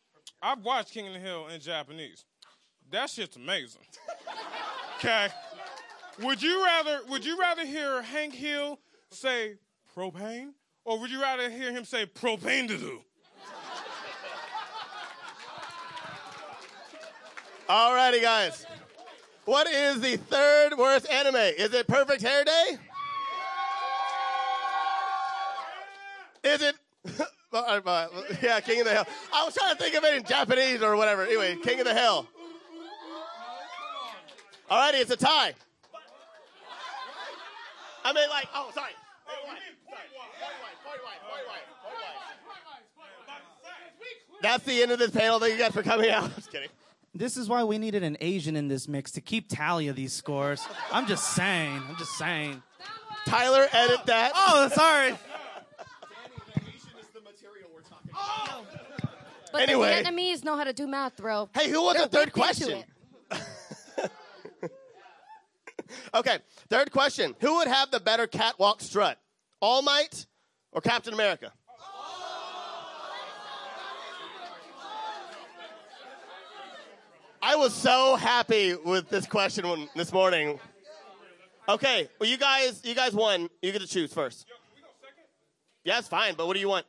I've 0.41 0.63
watched 0.63 0.93
King 0.93 1.07
of 1.07 1.13
the 1.13 1.19
Hill 1.19 1.47
in 1.47 1.59
Japanese. 1.59 2.25
That 2.91 3.09
shit's 3.09 3.35
amazing. 3.35 3.81
Okay. 4.97 5.27
Would 6.23 6.41
you 6.41 6.63
rather 6.65 7.01
would 7.07 7.23
you 7.23 7.39
rather 7.39 7.63
hear 7.63 8.01
Hank 8.01 8.33
Hill 8.33 8.79
say 9.11 9.57
propane? 9.95 10.53
Or 10.85 10.99
would 10.99 11.11
you 11.11 11.21
rather 11.21 11.51
hear 11.51 11.71
him 11.71 11.85
say 11.85 12.07
propane 12.07 12.67
to 12.67 12.77
do? 12.79 13.01
Alrighty, 17.69 18.21
guys. 18.21 18.65
What 19.45 19.67
is 19.67 20.01
the 20.01 20.17
third 20.17 20.77
worst 20.77 21.09
anime? 21.09 21.35
Is 21.35 21.73
it 21.73 21.87
Perfect 21.87 22.21
Hair 22.21 22.45
Day? 22.45 22.77
Is 26.47 26.61
it? 26.61 26.75
Yeah, 27.53 28.59
King 28.59 28.81
of 28.81 28.85
the 28.85 28.93
Hill. 28.93 29.05
I 29.33 29.45
was 29.45 29.55
trying 29.55 29.75
to 29.75 29.81
think 29.81 29.95
of 29.95 30.03
it 30.03 30.15
in 30.15 30.23
Japanese 30.23 30.81
or 30.81 30.95
whatever. 30.97 31.23
Anyway, 31.23 31.55
King 31.63 31.79
of 31.79 31.85
the 31.85 31.93
Hill. 31.93 32.27
Alrighty, 34.69 35.01
it's 35.01 35.11
a 35.11 35.15
tie. 35.15 35.53
I 38.03 38.13
mean, 38.13 38.29
like, 38.29 38.47
oh, 38.53 38.69
sorry. 38.75 38.91
That's 44.41 44.63
the 44.65 44.81
end 44.81 44.91
of 44.91 44.99
this 44.99 45.11
panel. 45.11 45.39
Thank 45.39 45.53
you 45.53 45.59
guys 45.59 45.73
for 45.73 45.83
coming 45.83 46.09
out. 46.09 46.33
Just 46.35 46.51
kidding. 46.51 46.69
This 47.15 47.37
is 47.37 47.49
why 47.49 47.63
we 47.63 47.77
needed 47.79 48.03
an 48.03 48.17
Asian 48.21 48.55
in 48.55 48.67
this 48.67 48.87
mix 48.87 49.11
to 49.13 49.21
keep 49.21 49.47
tally 49.49 49.87
of 49.87 49.95
these 49.95 50.13
scores. 50.13 50.63
I'm 50.91 51.07
just 51.07 51.33
saying. 51.33 51.81
I'm 51.89 51.95
just 51.97 52.15
saying. 52.15 52.61
Tyler, 53.25 53.67
edit 53.71 54.05
that. 54.05 54.33
Oh, 54.35 54.69
sorry. 54.71 55.15
But 59.57 59.69
Anyway. 59.69 60.03
the 60.03 60.09
Vietnamese 60.09 60.43
know 60.43 60.55
how 60.55 60.63
to 60.63 60.73
do 60.73 60.87
math, 60.87 61.17
bro. 61.17 61.49
Hey, 61.53 61.69
who 61.69 61.83
wants 61.83 61.99
They're 61.99 62.07
a 62.07 62.25
third 62.25 62.33
question? 62.33 62.83
Okay, 66.13 66.39
third 66.69 66.91
question. 66.91 67.35
Who 67.39 67.55
would 67.57 67.67
have 67.67 67.91
the 67.91 67.99
better 67.99 68.27
catwalk 68.27 68.81
strut? 68.81 69.17
All 69.61 69.81
Might 69.81 70.25
or 70.71 70.81
Captain 70.81 71.13
America? 71.13 71.53
I 77.41 77.55
was 77.55 77.73
so 77.73 78.15
happy 78.15 78.75
with 78.75 79.09
this 79.09 79.25
question 79.25 79.67
when, 79.69 79.87
this 79.95 80.11
morning. 80.11 80.59
Okay, 81.69 82.09
well 82.19 82.29
you 82.29 82.37
guys, 82.37 82.81
you 82.83 82.95
guys 82.95 83.13
won. 83.13 83.49
You 83.61 83.71
get 83.71 83.81
to 83.81 83.87
choose 83.87 84.11
first. 84.11 84.45
Yeah, 85.83 85.99
it's 85.99 86.07
fine. 86.07 86.33
But 86.35 86.47
what 86.47 86.53
do 86.53 86.59
you 86.59 86.67
want? 86.67 86.85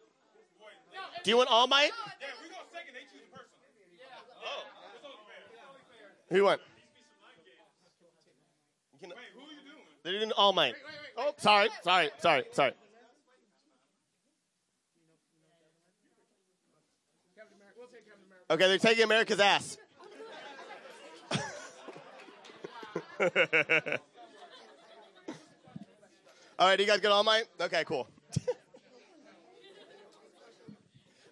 Do 1.22 1.31
you 1.31 1.37
want 1.37 1.50
All 1.50 1.66
Might? 1.66 1.90
Who 6.30 6.36
you 6.36 6.44
want? 6.44 6.60
You 8.92 9.08
can- 9.08 9.12
They're 10.02 10.12
doing 10.12 10.32
All 10.32 10.52
Might. 10.52 10.74
Oh, 11.16 11.32
sorry, 11.38 11.70
sorry, 11.82 12.10
sorry, 12.18 12.44
sorry. 12.52 12.72
Okay, 18.50 18.66
they're 18.66 18.78
taking 18.78 19.04
America's 19.04 19.40
ass. 19.40 19.76
All 26.58 26.66
right, 26.66 26.80
you 26.80 26.86
guys 26.86 27.00
got 27.00 27.12
All 27.12 27.24
Might? 27.24 27.44
Okay, 27.60 27.84
cool. 27.84 28.08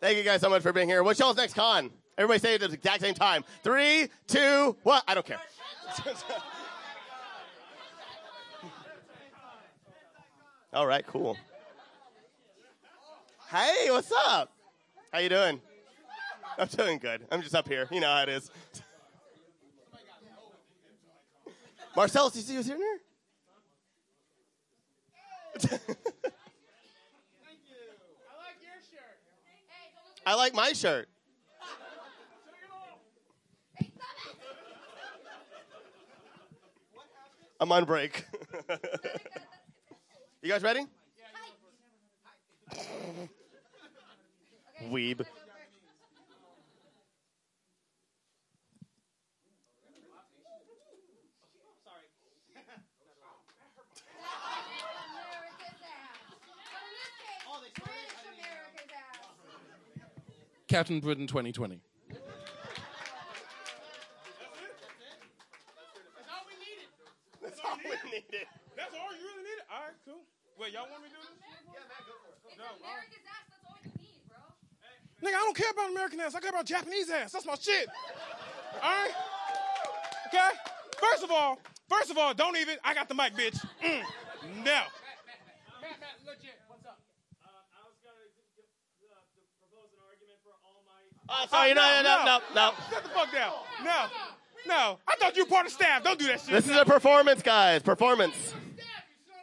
Thank 0.01 0.19
you 0.19 0.25
guys 0.25 0.41
so 0.43 0.51
much 0.51 0.63
for 0.63 0.73
being 0.73 0.89
here. 0.89 1.03
What's 1.03 1.19
y'all's 1.19 1.37
next 1.37 1.55
con? 1.55 1.91
Everybody 2.19 2.41
say 2.41 2.55
it 2.55 2.63
at 2.63 2.71
the 2.71 2.77
exact 2.77 3.03
same 3.03 3.15
time. 3.15 3.45
Three, 3.63 4.09
two, 4.27 4.75
what? 4.83 5.05
I 5.07 5.15
don't 5.15 5.27
care. 5.27 5.39
All 10.73 10.87
right, 10.87 11.07
cool. 11.07 11.37
Hey, 13.51 13.89
what's 13.91 14.11
up? 14.27 14.51
How 15.13 15.19
you 15.19 15.29
doing? 15.29 15.61
I'm 16.59 16.69
doing 16.69 16.99
good. 16.99 17.27
I'm 17.31 17.43
just 17.43 17.55
up 17.55 17.69
here. 17.69 17.87
You 17.91 18.01
know 18.01 18.09
how 18.09 18.23
it 18.23 18.31
is. 18.31 18.51
Marcellus, 21.95 22.35
you 22.37 22.43
see 22.43 22.55
who's 22.55 22.69
in 22.69 22.77
here? 22.77 22.99
I 25.57 25.65
like 25.65 25.71
your 28.61 28.81
shirt. 28.91 29.19
I 30.27 30.35
like 30.35 30.55
my 30.55 30.73
shirt. 30.73 31.09
I'm 37.59 37.73
on 37.73 37.85
break. 37.85 38.25
you 40.43 40.51
guys 40.51 40.63
ready? 40.63 40.85
Weeb. 44.91 45.25
Captain 60.69 61.01
Britain 61.01 61.27
2020. 61.27 61.81
All 67.85 67.99
we 68.05 68.11
needed. 68.11 68.47
That's 68.77 68.93
all 68.97 69.11
you 69.13 69.25
really 69.25 69.45
needed? 69.45 69.65
All 69.69 69.85
right, 69.85 69.99
cool. 70.05 70.23
Wait, 70.57 70.73
y'all 70.73 70.89
want 70.89 71.05
me 71.05 71.13
to 71.13 71.17
do 71.17 71.21
this? 71.21 71.37
Yeah, 71.69 71.85
man, 71.85 72.01
go 72.09 72.17
for 72.25 72.33
it. 72.33 72.57
No, 72.57 72.65
all 72.65 72.97
right. 72.97 73.09
Nigga, 75.23 75.37
I 75.37 75.45
don't 75.49 75.57
care 75.57 75.71
about 75.71 75.91
American 75.91 76.21
ass. 76.21 76.35
I 76.35 76.41
care 76.41 76.51
about 76.51 76.67
Japanese 76.67 77.11
ass. 77.11 77.33
That's 77.33 77.47
my 77.47 77.55
shit. 77.57 77.89
All 78.83 78.91
right? 78.91 79.11
Okay? 80.29 80.51
First 81.01 81.25
of 81.25 81.31
all, 81.31 81.59
first 81.89 82.11
of 82.11 82.19
all, 82.19 82.35
don't 82.35 82.57
even. 82.57 82.77
I 82.85 82.93
got 82.93 83.09
the 83.09 83.15
mic, 83.15 83.35
bitch. 83.35 83.57
Mm. 83.83 84.03
No. 84.65 84.85
Matt, 85.81 85.97
Matt, 86.01 86.21
legit. 86.27 86.61
What's 86.69 86.85
up? 86.85 87.01
Uh, 91.29 91.47
sorry, 91.49 91.73
oh, 91.73 91.75
sorry, 91.75 91.75
no, 91.75 92.03
no, 92.03 92.25
no, 92.25 92.25
no, 92.25 92.41
no. 92.55 92.75
Shut 92.91 93.03
the 93.03 93.09
fuck 93.11 93.33
down. 93.33 93.53
No. 93.83 94.07
No. 94.67 94.99
I 95.07 95.17
thought 95.17 95.37
you 95.37 95.45
were 95.45 95.51
part 95.51 95.67
of 95.67 95.73
staff. 95.73 96.03
Don't 96.03 96.19
do 96.19 96.27
that 96.27 96.41
shit. 96.41 96.51
This 96.51 96.69
is 96.69 96.77
a 96.77 96.85
performance, 96.85 97.43
guys. 97.43 97.83
Performance. 97.83 98.55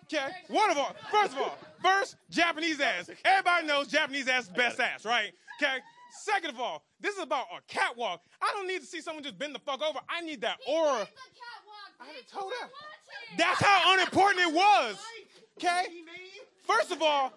Okay. 0.04 0.30
One 0.50 0.70
of 0.70 0.78
all. 0.78 0.96
First 1.12 1.34
of 1.34 1.40
all, 1.40 1.58
first 1.82 2.18
Japanese 2.30 2.80
ass. 2.80 3.10
Everybody 3.26 3.68
knows 3.68 3.88
Japanese 3.88 4.28
ass 4.28 4.44
is 4.44 4.50
best 4.50 4.80
ass, 4.80 5.06
right? 5.06 5.32
Okay. 5.62 5.78
Second 6.22 6.52
of 6.52 6.60
all, 6.60 6.84
this 7.02 7.16
is 7.16 7.24
about 7.24 7.46
a 7.56 7.62
catwalk. 7.68 8.22
I 8.42 8.52
don't 8.54 8.68
need 8.68 8.82
to 8.82 8.86
see 8.86 9.02
someone 9.02 9.24
just 9.24 9.40
bend 9.40 9.56
the 9.56 9.60
fuck 9.60 9.82
over. 9.82 10.00
I 10.08 10.22
need 10.22 10.42
that 10.42 10.58
aura. 10.68 11.08
I 12.00 12.06
done 12.06 12.16
told 12.32 12.54
her. 12.62 12.70
That's 13.38 13.62
how 13.64 13.94
unimportant 13.94 14.42
it 14.42 14.54
was. 14.54 14.98
Okay. 15.58 15.86
First 16.66 16.92
of 16.92 17.02
all, 17.02 17.34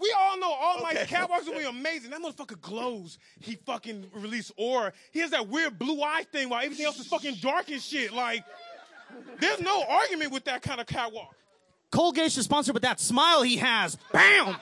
we 0.00 0.14
all 0.18 0.38
know 0.38 0.50
All 0.52 0.80
Might's 0.82 1.02
Okay. 1.02 1.16
catwalks 1.16 1.46
will 1.46 1.58
be 1.58 1.64
amazing. 1.68 2.10
That 2.10 2.20
motherfucker 2.20 2.60
glows. 2.60 3.18
He 3.40 3.56
fucking 3.66 4.10
released 4.14 4.52
aura. 4.56 4.92
He 5.12 5.20
has 5.20 5.30
that 5.30 5.48
weird 5.48 5.78
blue 5.78 6.02
eye 6.02 6.24
thing 6.32 6.48
while 6.48 6.62
everything 6.64 6.86
else 6.86 6.98
is 6.98 7.06
fucking 7.06 7.36
dark 7.40 7.70
and 7.70 7.80
shit. 7.80 8.12
Like, 8.12 8.44
there's 9.40 9.60
no 9.60 9.84
argument 9.88 10.32
with 10.32 10.44
that 10.44 10.62
kind 10.62 10.80
of 10.80 10.86
catwalk. 10.86 11.34
Colgate 11.90 12.32
should 12.32 12.44
sponsor 12.44 12.72
with 12.72 12.82
that 12.82 13.00
smile 13.00 13.42
he 13.42 13.56
has. 13.56 13.96
Bam! 14.12 14.56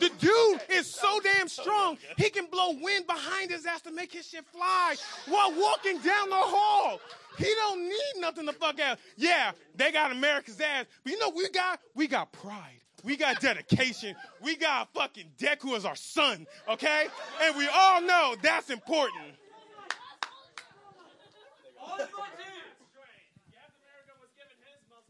The 0.00 0.10
dude 0.18 0.60
is 0.70 0.92
so 0.92 1.20
damn 1.20 1.46
strong, 1.48 1.98
he 2.18 2.28
can 2.28 2.46
blow 2.46 2.72
wind 2.80 3.06
behind 3.06 3.50
his 3.52 3.64
ass 3.64 3.80
to 3.82 3.92
make 3.92 4.12
his 4.12 4.26
shit 4.26 4.44
fly 4.52 4.96
while 5.28 5.52
walking 5.52 5.98
down 5.98 6.30
the 6.30 6.36
hall. 6.36 7.00
He 7.38 7.44
don't 7.56 7.80
need 7.88 8.12
nothing 8.20 8.46
to 8.46 8.52
fuck 8.52 8.80
out. 8.80 8.98
Yeah, 9.16 9.52
they 9.76 9.92
got 9.92 10.10
America's 10.12 10.60
ass, 10.60 10.86
but 11.04 11.12
you 11.12 11.18
know 11.18 11.28
what 11.28 11.36
we 11.36 11.48
got? 11.50 11.80
We 11.94 12.06
got 12.08 12.32
pride. 12.32 12.80
We 13.04 13.16
got 13.16 13.38
dedication. 13.38 14.16
We 14.40 14.56
got 14.56 14.92
fucking 14.94 15.32
Deku, 15.38 15.60
who 15.60 15.74
is 15.74 15.84
our 15.84 15.94
son, 15.94 16.46
okay? 16.68 17.06
And 17.42 17.54
we 17.54 17.68
all 17.68 18.00
know 18.00 18.34
that's 18.40 18.70
important. 18.70 19.34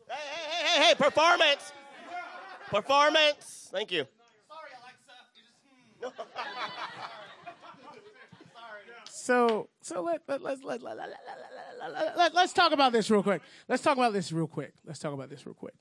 Hey, 0.07 0.17
hey, 0.17 0.51
hey, 0.51 0.67
hey, 0.67 0.89
hey, 0.89 0.95
performance. 0.97 1.73
Performance. 2.69 3.69
Thank 3.71 3.93
you. 3.93 4.07
Sorry, 4.49 4.71
Alexa. 6.03 6.25
So 9.07 9.69
so 9.81 10.03
let 10.03 10.23
let 10.29 10.43
let's 10.43 10.65
let, 10.65 10.83
let, 10.83 10.97
let, 10.97 11.09
let, 11.09 11.93
let, 11.93 12.17
let, 12.17 12.35
let's 12.35 12.53
talk 12.53 12.73
about 12.73 12.93
this 12.93 13.09
real 13.11 13.23
quick. 13.23 13.41
Let's 13.69 13.83
talk 13.83 13.97
about 13.97 14.13
this 14.13 14.33
real 14.33 14.49
quick. 14.49 14.75
Let's 14.85 14.99
talk 14.99 15.15
about 15.15 15.31
this 15.31 15.47
real 15.47 15.55
quick. 15.55 15.75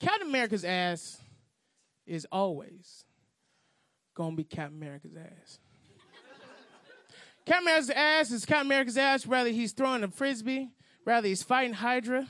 Captain 0.00 0.28
America's 0.28 0.64
ass 0.64 1.20
is 2.06 2.26
always 2.30 3.04
gonna 4.14 4.36
be 4.36 4.44
Captain 4.44 4.76
America's 4.76 5.16
ass. 5.16 5.58
Captain 7.46 7.64
America's 7.64 7.90
ass 7.90 8.30
is 8.30 8.44
Captain 8.44 8.66
America's 8.66 8.96
ass, 8.96 9.26
whether 9.26 9.50
he's 9.50 9.72
throwing 9.72 10.02
a 10.02 10.08
frisbee, 10.08 10.70
rather 11.04 11.28
he's 11.28 11.42
fighting 11.42 11.74
Hydra, 11.74 12.26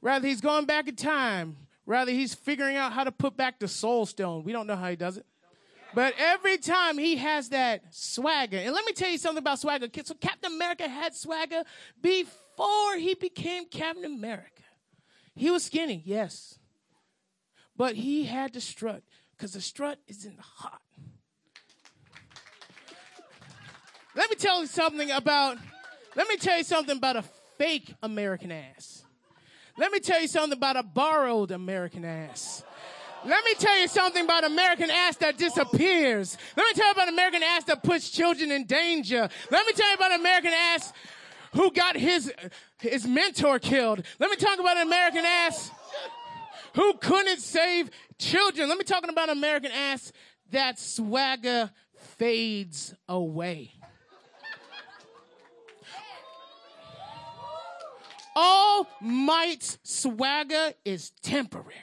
rather 0.00 0.26
he's 0.26 0.40
going 0.40 0.64
back 0.64 0.88
in 0.88 0.96
time, 0.96 1.56
rather 1.84 2.10
he's 2.10 2.34
figuring 2.34 2.76
out 2.76 2.92
how 2.92 3.04
to 3.04 3.12
put 3.12 3.36
back 3.36 3.58
the 3.58 3.68
Soul 3.68 4.06
Stone. 4.06 4.44
We 4.44 4.52
don't 4.52 4.66
know 4.66 4.76
how 4.76 4.88
he 4.88 4.96
does 4.96 5.16
it. 5.16 5.26
But 5.92 6.14
every 6.18 6.56
time 6.56 6.98
he 6.98 7.16
has 7.16 7.48
that 7.48 7.82
swagger, 7.90 8.58
and 8.58 8.72
let 8.72 8.84
me 8.86 8.92
tell 8.92 9.10
you 9.10 9.18
something 9.18 9.42
about 9.42 9.58
swagger. 9.58 9.88
So 10.04 10.14
Captain 10.14 10.52
America 10.52 10.88
had 10.88 11.14
swagger 11.14 11.64
before 12.00 12.96
he 12.96 13.14
became 13.14 13.66
Captain 13.66 14.04
America. 14.04 14.62
He 15.34 15.50
was 15.50 15.64
skinny, 15.64 16.02
yes. 16.04 16.59
But 17.80 17.94
he 17.94 18.24
had 18.24 18.52
to 18.52 18.60
strut, 18.60 19.02
because 19.34 19.54
the 19.54 19.62
strut 19.62 19.98
is 20.06 20.26
in 20.26 20.36
the 20.36 20.42
heart. 20.42 20.82
Let 24.14 24.28
me 24.28 24.36
tell 24.36 24.60
you 24.60 24.66
something 24.66 25.10
about, 25.10 25.56
let 26.14 26.28
me 26.28 26.36
tell 26.36 26.58
you 26.58 26.64
something 26.64 26.98
about 26.98 27.16
a 27.16 27.24
fake 27.56 27.94
American 28.02 28.52
ass. 28.52 29.02
Let 29.78 29.92
me 29.92 29.98
tell 29.98 30.20
you 30.20 30.28
something 30.28 30.58
about 30.58 30.76
a 30.76 30.82
borrowed 30.82 31.52
American 31.52 32.04
ass. 32.04 32.64
Let 33.24 33.42
me 33.46 33.54
tell 33.54 33.78
you 33.78 33.88
something 33.88 34.26
about 34.26 34.44
American 34.44 34.90
ass 34.90 35.16
that 35.16 35.38
disappears. 35.38 36.36
Let 36.58 36.66
me 36.66 36.74
tell 36.74 36.88
you 36.88 36.92
about 36.92 37.08
American 37.08 37.42
ass 37.42 37.64
that 37.64 37.82
puts 37.82 38.10
children 38.10 38.50
in 38.50 38.66
danger. 38.66 39.26
Let 39.50 39.66
me 39.66 39.72
tell 39.72 39.88
you 39.88 39.94
about 39.94 40.20
American 40.20 40.52
ass 40.52 40.92
who 41.54 41.70
got 41.70 41.96
his 41.96 42.30
his 42.78 43.06
mentor 43.06 43.58
killed. 43.58 44.04
Let 44.18 44.30
me 44.30 44.36
talk 44.36 44.58
about 44.58 44.76
an 44.76 44.86
American 44.86 45.24
ass 45.24 45.70
who 46.74 46.94
couldn't 46.94 47.40
save 47.40 47.90
children. 48.18 48.68
Let 48.68 48.78
me 48.78 48.84
talk 48.84 49.08
about 49.08 49.28
American 49.28 49.72
ass 49.72 50.12
that 50.50 50.78
swagger 50.78 51.70
fades 51.96 52.94
away. 53.08 53.72
All 58.36 58.86
might's 59.00 59.78
swagger 59.82 60.72
is 60.84 61.10
temporary. 61.22 61.74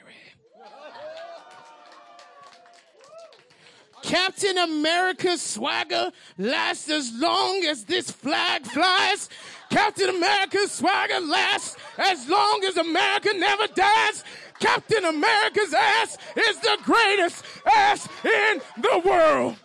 Captain 4.02 4.56
America's 4.56 5.42
swagger 5.42 6.10
lasts 6.38 6.88
as 6.88 7.12
long 7.14 7.62
as 7.64 7.84
this 7.84 8.10
flag 8.10 8.64
flies. 8.64 9.28
Captain 9.70 10.08
America's 10.08 10.72
swagger 10.72 11.20
lasts 11.20 11.76
as 11.98 12.26
long 12.28 12.64
as 12.64 12.76
America 12.78 13.30
never 13.36 13.66
dies. 13.74 14.24
Captain 14.58 15.04
America's 15.04 15.72
ass 15.72 16.18
is 16.36 16.58
the 16.60 16.78
greatest 16.82 17.44
ass 17.64 18.08
in 18.24 18.60
the 18.78 19.02
world. 19.04 19.56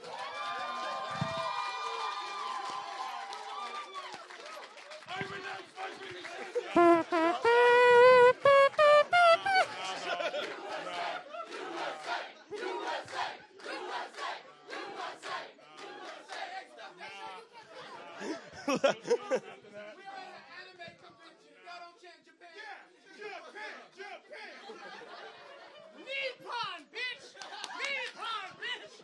Nippon, 26.03 26.79
bitch! 26.93 27.27
Nippon, 27.79 28.47
bitch! 28.59 28.95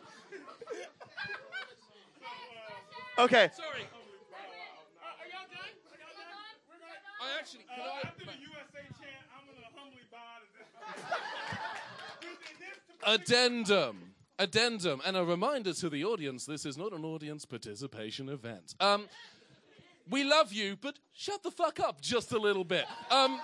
Okay. 3.20 3.50
Sorry. 3.54 3.84
I 7.20 7.38
actually. 7.38 7.64
Can 7.68 7.80
I, 7.80 8.08
After 8.08 8.24
the 8.24 8.32
USA 8.32 8.80
chant, 8.98 9.26
I'm 9.36 9.44
gonna 9.46 9.66
humbly 9.76 10.00
bow 10.10 10.40
to 10.40 10.46
this. 13.06 13.26
Addendum. 13.36 14.14
Addendum. 14.38 15.02
And 15.04 15.18
a 15.18 15.24
reminder 15.24 15.74
to 15.74 15.90
the 15.90 16.02
audience 16.02 16.46
this 16.46 16.64
is 16.64 16.78
not 16.78 16.94
an 16.94 17.04
audience 17.04 17.44
participation 17.44 18.30
event. 18.30 18.74
Um, 18.80 19.06
we 20.08 20.24
love 20.24 20.54
you, 20.54 20.78
but 20.80 20.98
shut 21.12 21.42
the 21.42 21.50
fuck 21.50 21.78
up 21.78 22.00
just 22.00 22.32
a 22.32 22.38
little 22.38 22.64
bit. 22.64 22.86
Um, 23.10 23.38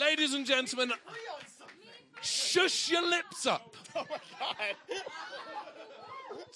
ladies 0.00 0.34
and 0.34 0.46
gentlemen, 0.46 0.92
shush 2.22 2.92
your 2.92 3.08
lips 3.08 3.44
up. 3.44 3.74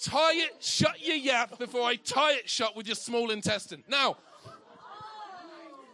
Tie 0.01 0.33
it, 0.35 0.55
shut 0.59 1.05
your 1.05 1.15
yap 1.15 1.57
before 1.59 1.83
I 1.83 1.95
tie 1.95 2.33
it 2.33 2.49
shut 2.49 2.75
with 2.75 2.87
your 2.87 2.95
small 2.95 3.31
intestine. 3.31 3.83
Now, 3.87 4.17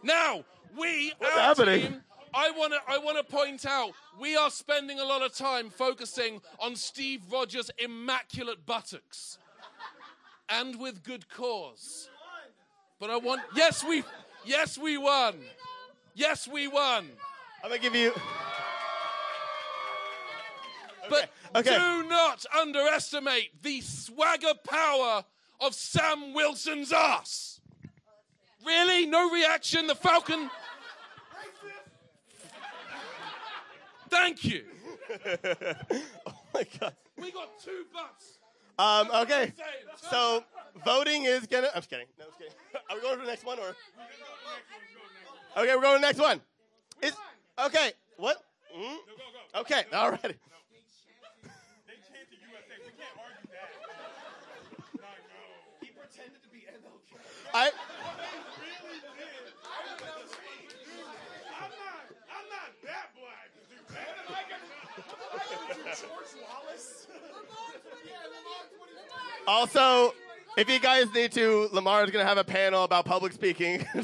now, 0.02 0.44
we, 0.78 1.12
What's 1.18 1.36
our 1.36 1.40
happening? 1.42 1.80
team, 1.82 2.02
I 2.32 2.50
want 2.52 2.72
to 2.72 2.78
I 2.88 2.98
want 2.98 3.16
to 3.18 3.24
point 3.24 3.66
out 3.66 3.92
we 4.18 4.36
are 4.36 4.50
spending 4.50 5.00
a 5.00 5.04
lot 5.04 5.22
of 5.22 5.34
time 5.34 5.68
focusing 5.68 6.40
on 6.58 6.76
Steve 6.76 7.22
Rogers' 7.30 7.70
immaculate 7.78 8.64
buttocks, 8.64 9.38
and 10.48 10.78
with 10.80 11.02
good 11.02 11.28
cause. 11.28 12.08
But 12.98 13.10
I 13.10 13.16
want 13.16 13.42
yes 13.54 13.84
we 13.84 14.04
yes 14.44 14.78
we 14.78 14.96
won, 14.96 15.36
yes 16.14 16.46
we 16.48 16.68
won. 16.68 17.08
I'm 17.62 17.70
gonna 17.70 17.80
give 17.80 17.94
you. 17.94 18.12
Okay. 21.54 21.76
do 21.76 22.08
not 22.08 22.44
underestimate 22.58 23.62
the 23.62 23.80
swagger 23.80 24.54
power 24.64 25.24
of 25.60 25.74
Sam 25.74 26.32
Wilson's 26.34 26.92
ass. 26.92 27.60
Really? 28.64 29.06
No 29.06 29.30
reaction? 29.30 29.86
The 29.86 29.94
Falcon. 29.94 30.50
Thank 34.10 34.44
you. 34.44 34.64
oh 35.14 36.34
my 36.52 36.66
god. 36.78 36.94
We 37.16 37.30
got 37.30 37.60
two 37.60 37.84
butts. 37.92 38.38
Um. 38.78 39.10
Okay. 39.22 39.52
So 40.10 40.44
voting 40.84 41.24
is 41.24 41.46
gonna. 41.46 41.68
I'm 41.74 41.80
just 41.80 41.90
kidding. 41.90 42.06
No, 42.18 42.24
I'm 42.24 42.30
just 42.30 42.38
kidding. 42.38 42.54
Are 42.88 42.96
we 42.96 43.02
going 43.02 43.16
to 43.18 43.24
the 43.24 43.30
next 43.30 43.44
one 43.44 43.58
or? 43.58 43.76
Okay, 45.56 45.74
we're 45.76 45.82
going 45.82 45.96
to 45.96 46.00
the 46.00 46.06
next 46.06 46.18
one. 46.18 46.40
Is 47.02 47.12
okay. 47.66 47.92
What? 48.16 48.42
Mm? 48.76 48.96
Okay. 49.60 49.82
All 49.92 50.10
right. 50.10 50.22
They 50.22 50.30
chant 50.30 52.26
the 52.30 52.38
USA. 52.50 52.74
We 52.82 52.92
can't 52.96 53.16
argue 53.18 53.50
that. 53.52 53.68
No, 54.96 55.02
no. 55.02 55.42
He 55.80 55.88
pretended 55.88 56.42
to 56.42 56.48
be 56.48 56.58
MLK. 56.58 56.70
I. 56.74 56.78
Really 56.78 56.78
did. 56.78 56.78
I'm 56.78 56.78
not. 56.78 56.78
I'm 56.78 56.78
not 56.78 56.78
that 56.78 56.78
black. 56.80 56.88
to 56.88 56.88
do 56.88 56.98
that. 56.98 57.08
George 57.10 57.20
Wallace. 66.42 67.06
Also, 69.46 70.14
if 70.56 70.68
you 70.70 70.78
guys 70.78 71.12
need 71.12 71.32
to, 71.32 71.68
Lamar 71.72 72.04
is 72.04 72.10
gonna 72.10 72.24
have 72.24 72.38
a 72.38 72.44
panel 72.44 72.84
about 72.84 73.04
public 73.04 73.32
speaking. 73.32 73.84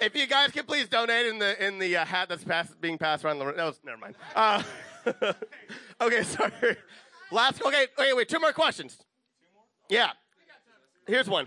if 0.00 0.14
you 0.14 0.26
guys 0.26 0.50
could 0.50 0.66
please 0.66 0.88
donate 0.88 1.26
in 1.26 1.38
the 1.38 1.66
in 1.66 1.78
the 1.78 1.96
uh, 1.96 2.04
hat 2.04 2.28
that's 2.28 2.44
pass, 2.44 2.72
being 2.80 2.98
passed 2.98 3.24
around 3.24 3.38
was 3.38 3.80
never 3.84 3.98
mind. 3.98 4.14
Uh, 4.34 4.62
okay, 6.00 6.22
sorry. 6.22 6.76
Last. 7.30 7.62
Okay, 7.62 7.86
wait, 7.98 8.16
wait. 8.16 8.28
Two 8.28 8.38
more 8.38 8.52
questions. 8.52 8.98
Yeah. 9.92 10.12
Here's 11.06 11.28
one. 11.28 11.46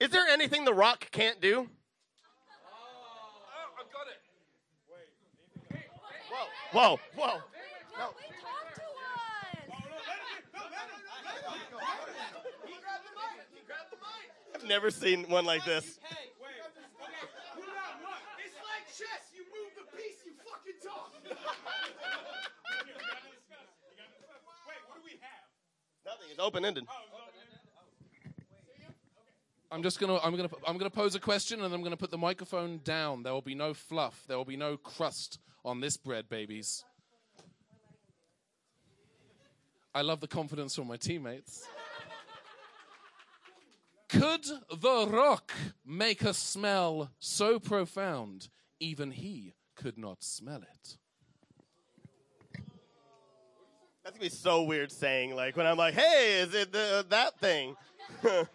Is 0.00 0.08
there 0.08 0.26
anything 0.26 0.64
The 0.64 0.72
Rock 0.72 1.10
can't 1.10 1.38
do? 1.38 1.68
Oh, 1.68 3.44
I 3.76 3.82
got 3.92 4.06
it. 4.08 4.16
Whoa, 6.72 6.98
whoa. 7.14 7.40
Whoa. 7.94 8.10
I've 14.54 14.64
never 14.64 14.90
seen 14.90 15.28
one 15.28 15.44
like 15.44 15.66
this. 15.66 15.84
It's 15.84 15.98
like 18.64 18.86
chess. 18.88 19.28
You 19.34 19.44
move 19.52 19.76
the 19.76 19.84
piece, 19.94 20.24
you 20.24 20.32
fucking 20.42 20.80
talk. 20.82 21.12
Wait, 24.66 24.80
what 24.88 24.96
do 24.96 25.02
we 25.04 25.18
have? 25.20 25.44
Nothing. 26.04 26.26
It's 26.30 26.40
open 26.40 26.64
ended. 26.64 26.84
I'm 29.70 29.82
just 29.82 29.98
gonna 29.98 30.18
I'm 30.18 30.36
gonna 30.36 30.50
I'm 30.66 30.78
gonna 30.78 30.90
pose 30.90 31.14
a 31.14 31.20
question 31.20 31.62
and 31.62 31.74
I'm 31.74 31.82
gonna 31.82 31.96
put 31.96 32.10
the 32.10 32.18
microphone 32.18 32.80
down. 32.84 33.22
There 33.22 33.32
will 33.32 33.42
be 33.42 33.54
no 33.54 33.74
fluff. 33.74 34.22
There 34.28 34.36
will 34.36 34.44
be 34.44 34.56
no 34.56 34.76
crust 34.76 35.38
on 35.64 35.80
this 35.80 35.96
bread, 35.96 36.28
babies. 36.28 36.84
I 39.94 40.02
love 40.02 40.20
the 40.20 40.28
confidence 40.28 40.74
from 40.74 40.88
my 40.88 40.96
teammates. 40.96 41.66
Could 44.08 44.44
The 44.70 45.08
Rock 45.08 45.52
make 45.84 46.22
a 46.22 46.34
smell 46.34 47.10
so 47.18 47.58
profound 47.58 48.48
even 48.78 49.10
he 49.10 49.54
could 49.74 49.98
not 49.98 50.22
smell 50.22 50.62
it? 50.62 50.98
That's 54.04 54.16
gonna 54.18 54.30
be 54.30 54.36
so 54.36 54.62
weird 54.64 54.92
saying 54.92 55.34
like 55.34 55.56
when 55.56 55.66
I'm 55.66 55.78
like, 55.78 55.94
"Hey, 55.94 56.40
is 56.40 56.54
it 56.54 56.72
the, 56.72 56.98
uh, 56.98 57.02
that 57.08 57.40
thing?" 57.40 57.74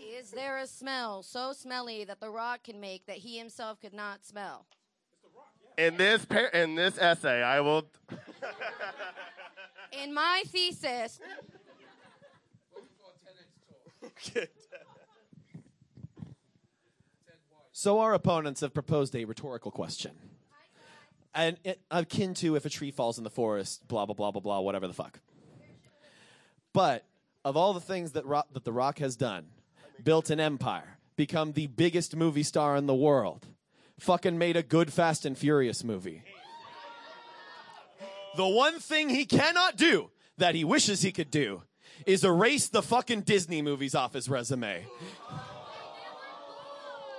Is 0.00 0.30
there 0.30 0.58
a 0.58 0.66
smell 0.66 1.22
so 1.22 1.52
smelly 1.52 2.04
that 2.04 2.20
The 2.20 2.28
Rock 2.28 2.64
can 2.64 2.80
make 2.80 3.06
that 3.06 3.16
he 3.18 3.38
himself 3.38 3.80
could 3.80 3.94
not 3.94 4.24
smell? 4.24 4.66
in 5.78 5.96
this 5.96 6.24
par- 6.24 6.48
in 6.48 6.74
this 6.74 6.98
essay, 6.98 7.42
I 7.42 7.60
will. 7.60 7.88
In 9.92 10.12
my 10.12 10.42
thesis, 10.46 11.20
So 17.72 18.00
our 18.00 18.12
opponents 18.12 18.60
have 18.62 18.74
proposed 18.74 19.14
a 19.14 19.24
rhetorical 19.24 19.70
question. 19.70 20.27
And 21.34 21.58
it, 21.62 21.80
akin 21.90 22.34
to 22.34 22.56
if 22.56 22.64
a 22.64 22.70
tree 22.70 22.90
falls 22.90 23.18
in 23.18 23.24
the 23.24 23.30
forest, 23.30 23.86
blah 23.86 24.06
blah 24.06 24.14
blah 24.14 24.30
blah 24.30 24.40
blah, 24.40 24.60
whatever 24.60 24.86
the 24.86 24.94
fuck. 24.94 25.20
But 26.72 27.04
of 27.44 27.56
all 27.56 27.74
the 27.74 27.80
things 27.80 28.12
that 28.12 28.24
that 28.52 28.64
The 28.64 28.72
Rock 28.72 28.98
has 28.98 29.16
done, 29.16 29.46
built 30.02 30.30
an 30.30 30.40
empire, 30.40 30.98
become 31.16 31.52
the 31.52 31.66
biggest 31.66 32.16
movie 32.16 32.42
star 32.42 32.76
in 32.76 32.86
the 32.86 32.94
world, 32.94 33.46
fucking 33.98 34.38
made 34.38 34.56
a 34.56 34.62
good 34.62 34.92
Fast 34.92 35.24
and 35.24 35.36
Furious 35.36 35.84
movie. 35.84 36.22
The 38.36 38.46
one 38.46 38.78
thing 38.78 39.08
he 39.08 39.26
cannot 39.26 39.76
do 39.76 40.10
that 40.36 40.54
he 40.54 40.64
wishes 40.64 41.02
he 41.02 41.12
could 41.12 41.30
do 41.30 41.62
is 42.06 42.24
erase 42.24 42.68
the 42.68 42.82
fucking 42.82 43.22
Disney 43.22 43.62
movies 43.62 43.94
off 43.94 44.12
his 44.12 44.28
resume. 44.28 44.86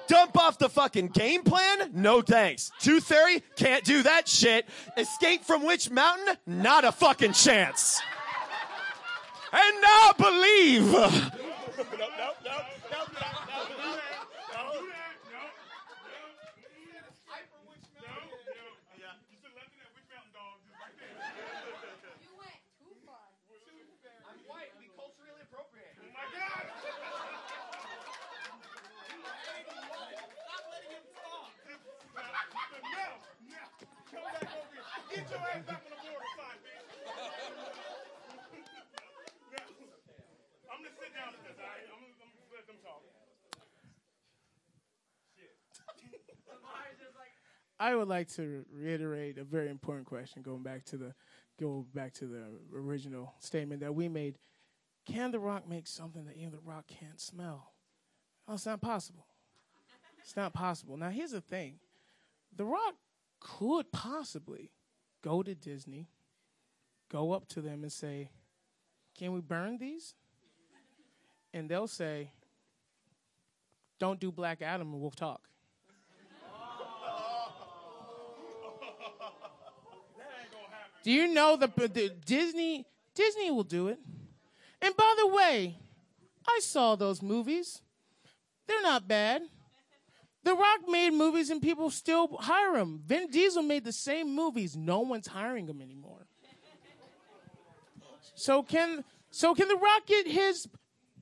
Dump 0.09 0.37
off 0.39 0.57
the 0.57 0.69
fucking 0.69 1.09
game 1.09 1.43
plan? 1.43 1.91
No 1.93 2.21
thanks. 2.21 2.71
Tooth 2.79 3.03
Fairy? 3.03 3.43
Can't 3.55 3.83
do 3.83 4.01
that 4.01 4.27
shit. 4.27 4.65
Escape 4.97 5.43
from 5.43 5.63
Witch 5.63 5.91
Mountain? 5.91 6.35
Not 6.47 6.83
a 6.83 6.91
fucking 6.91 7.33
chance. 7.33 8.01
And 9.53 9.81
now 9.81 10.13
believe. 10.17 10.91
nope, 10.91 11.13
nope, 11.77 12.09
nope, 12.17 12.37
nope, 12.43 12.65
nope, 12.91 13.09
nope, 13.11 13.11
nope. 13.21 13.99
Get 35.09 35.25
your 35.31 35.39
ass 35.41 35.65
back 35.65 35.81
on 35.83 35.89
the 35.89 35.97
border 36.05 36.29
side, 36.37 36.61
bitch. 36.61 36.85
Now, 39.51 39.67
I'm 40.69 40.79
gonna 40.79 40.93
sit 41.01 41.11
down 41.17 41.33
with 41.33 41.43
this, 41.49 41.57
all 41.57 41.65
right? 41.65 41.81
I'm 41.89 41.97
gonna, 41.97 42.13
I'm 42.21 42.29
gonna 42.29 42.53
let 42.53 42.67
them 42.69 42.77
talk. 42.85 43.01
I 47.79 47.95
would 47.95 48.07
like 48.07 48.27
to 48.35 48.65
reiterate 48.73 49.37
a 49.37 49.43
very 49.43 49.69
important 49.69 50.07
question, 50.07 50.41
going 50.41 50.63
back 50.63 50.83
to 50.85 50.97
the 50.97 51.13
go 51.59 51.85
back 51.93 52.13
to 52.13 52.25
the 52.25 52.43
original 52.73 53.33
statement 53.39 53.81
that 53.81 53.93
we 53.93 54.07
made. 54.07 54.37
Can 55.05 55.31
the 55.31 55.39
rock 55.39 55.67
make 55.67 55.87
something 55.87 56.25
that 56.25 56.37
even 56.37 56.51
the 56.51 56.59
rock 56.63 56.85
can't 56.87 57.19
smell? 57.19 57.73
Oh, 58.47 58.53
it's 58.53 58.65
not 58.65 58.81
possible. 58.81 59.25
It's 60.21 60.35
not 60.35 60.53
possible. 60.53 60.97
Now 60.97 61.09
here's 61.09 61.31
the 61.31 61.41
thing. 61.41 61.79
The 62.55 62.65
Rock 62.65 62.95
could 63.39 63.91
possibly 63.91 64.71
go 65.23 65.41
to 65.41 65.55
Disney 65.55 66.09
go 67.09 67.33
up 67.33 67.47
to 67.49 67.61
them 67.61 67.83
and 67.83 67.91
say, 67.91 68.29
Can 69.17 69.33
we 69.33 69.41
burn 69.41 69.77
these? 69.77 70.13
And 71.53 71.67
they'll 71.69 71.87
say, 71.87 72.31
Don't 73.99 74.19
do 74.19 74.31
Black 74.31 74.61
Adam 74.61 74.93
and 74.93 75.01
we'll 75.01 75.11
talk. 75.11 75.41
Do 81.09 81.15
you 81.15 81.33
know 81.33 81.57
the, 81.57 81.65
the 81.75 82.11
Disney 82.23 82.85
Disney 83.15 83.49
will 83.49 83.63
do 83.63 83.87
it? 83.87 83.97
And 84.79 84.95
by 84.95 85.15
the 85.17 85.27
way, 85.27 85.75
I 86.47 86.59
saw 86.61 86.95
those 86.95 87.23
movies. 87.23 87.81
They're 88.67 88.83
not 88.83 89.07
bad. 89.07 89.41
The 90.43 90.53
Rock 90.53 90.81
made 90.87 91.13
movies 91.13 91.49
and 91.49 91.63
people 91.63 91.89
still 91.89 92.37
hire 92.37 92.75
him. 92.75 93.01
Vin 93.07 93.31
Diesel 93.31 93.63
made 93.63 93.85
the 93.85 93.91
same 93.91 94.35
movies. 94.35 94.77
No 94.77 94.99
one's 94.99 95.25
hiring 95.25 95.67
him 95.67 95.81
anymore. 95.81 96.27
So 98.35 98.61
can 98.61 99.03
so 99.31 99.55
can 99.55 99.67
The 99.67 99.77
Rock 99.77 100.05
get 100.05 100.27
his 100.27 100.67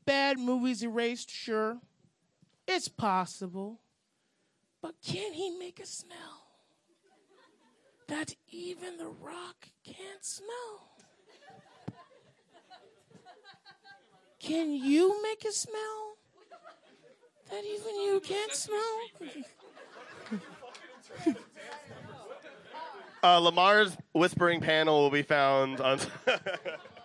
bad 0.06 0.38
movies 0.38 0.84
erased? 0.84 1.32
Sure. 1.32 1.78
It's 2.68 2.90
possible. 2.90 3.80
But 4.82 4.96
can 5.02 5.32
he 5.32 5.58
make 5.58 5.80
a 5.80 5.86
smell 5.86 6.47
that 8.08 8.36
even 8.50 8.98
The 8.98 9.08
Rock 9.08 9.70
can't 9.84 10.24
smell? 10.24 10.92
Can 14.40 14.72
you 14.72 15.22
make 15.24 15.44
a 15.46 15.52
smell 15.52 16.18
that 17.50 17.64
even 17.64 17.96
you 18.02 18.22
can't 18.24 18.54
smell? 18.54 19.00
Uh, 23.24 23.40
Lamar's 23.40 23.98
whispering 24.14 24.62
panel 24.62 25.02
will 25.02 25.10
be 25.10 25.24
found 25.24 25.82
on. 25.82 26.00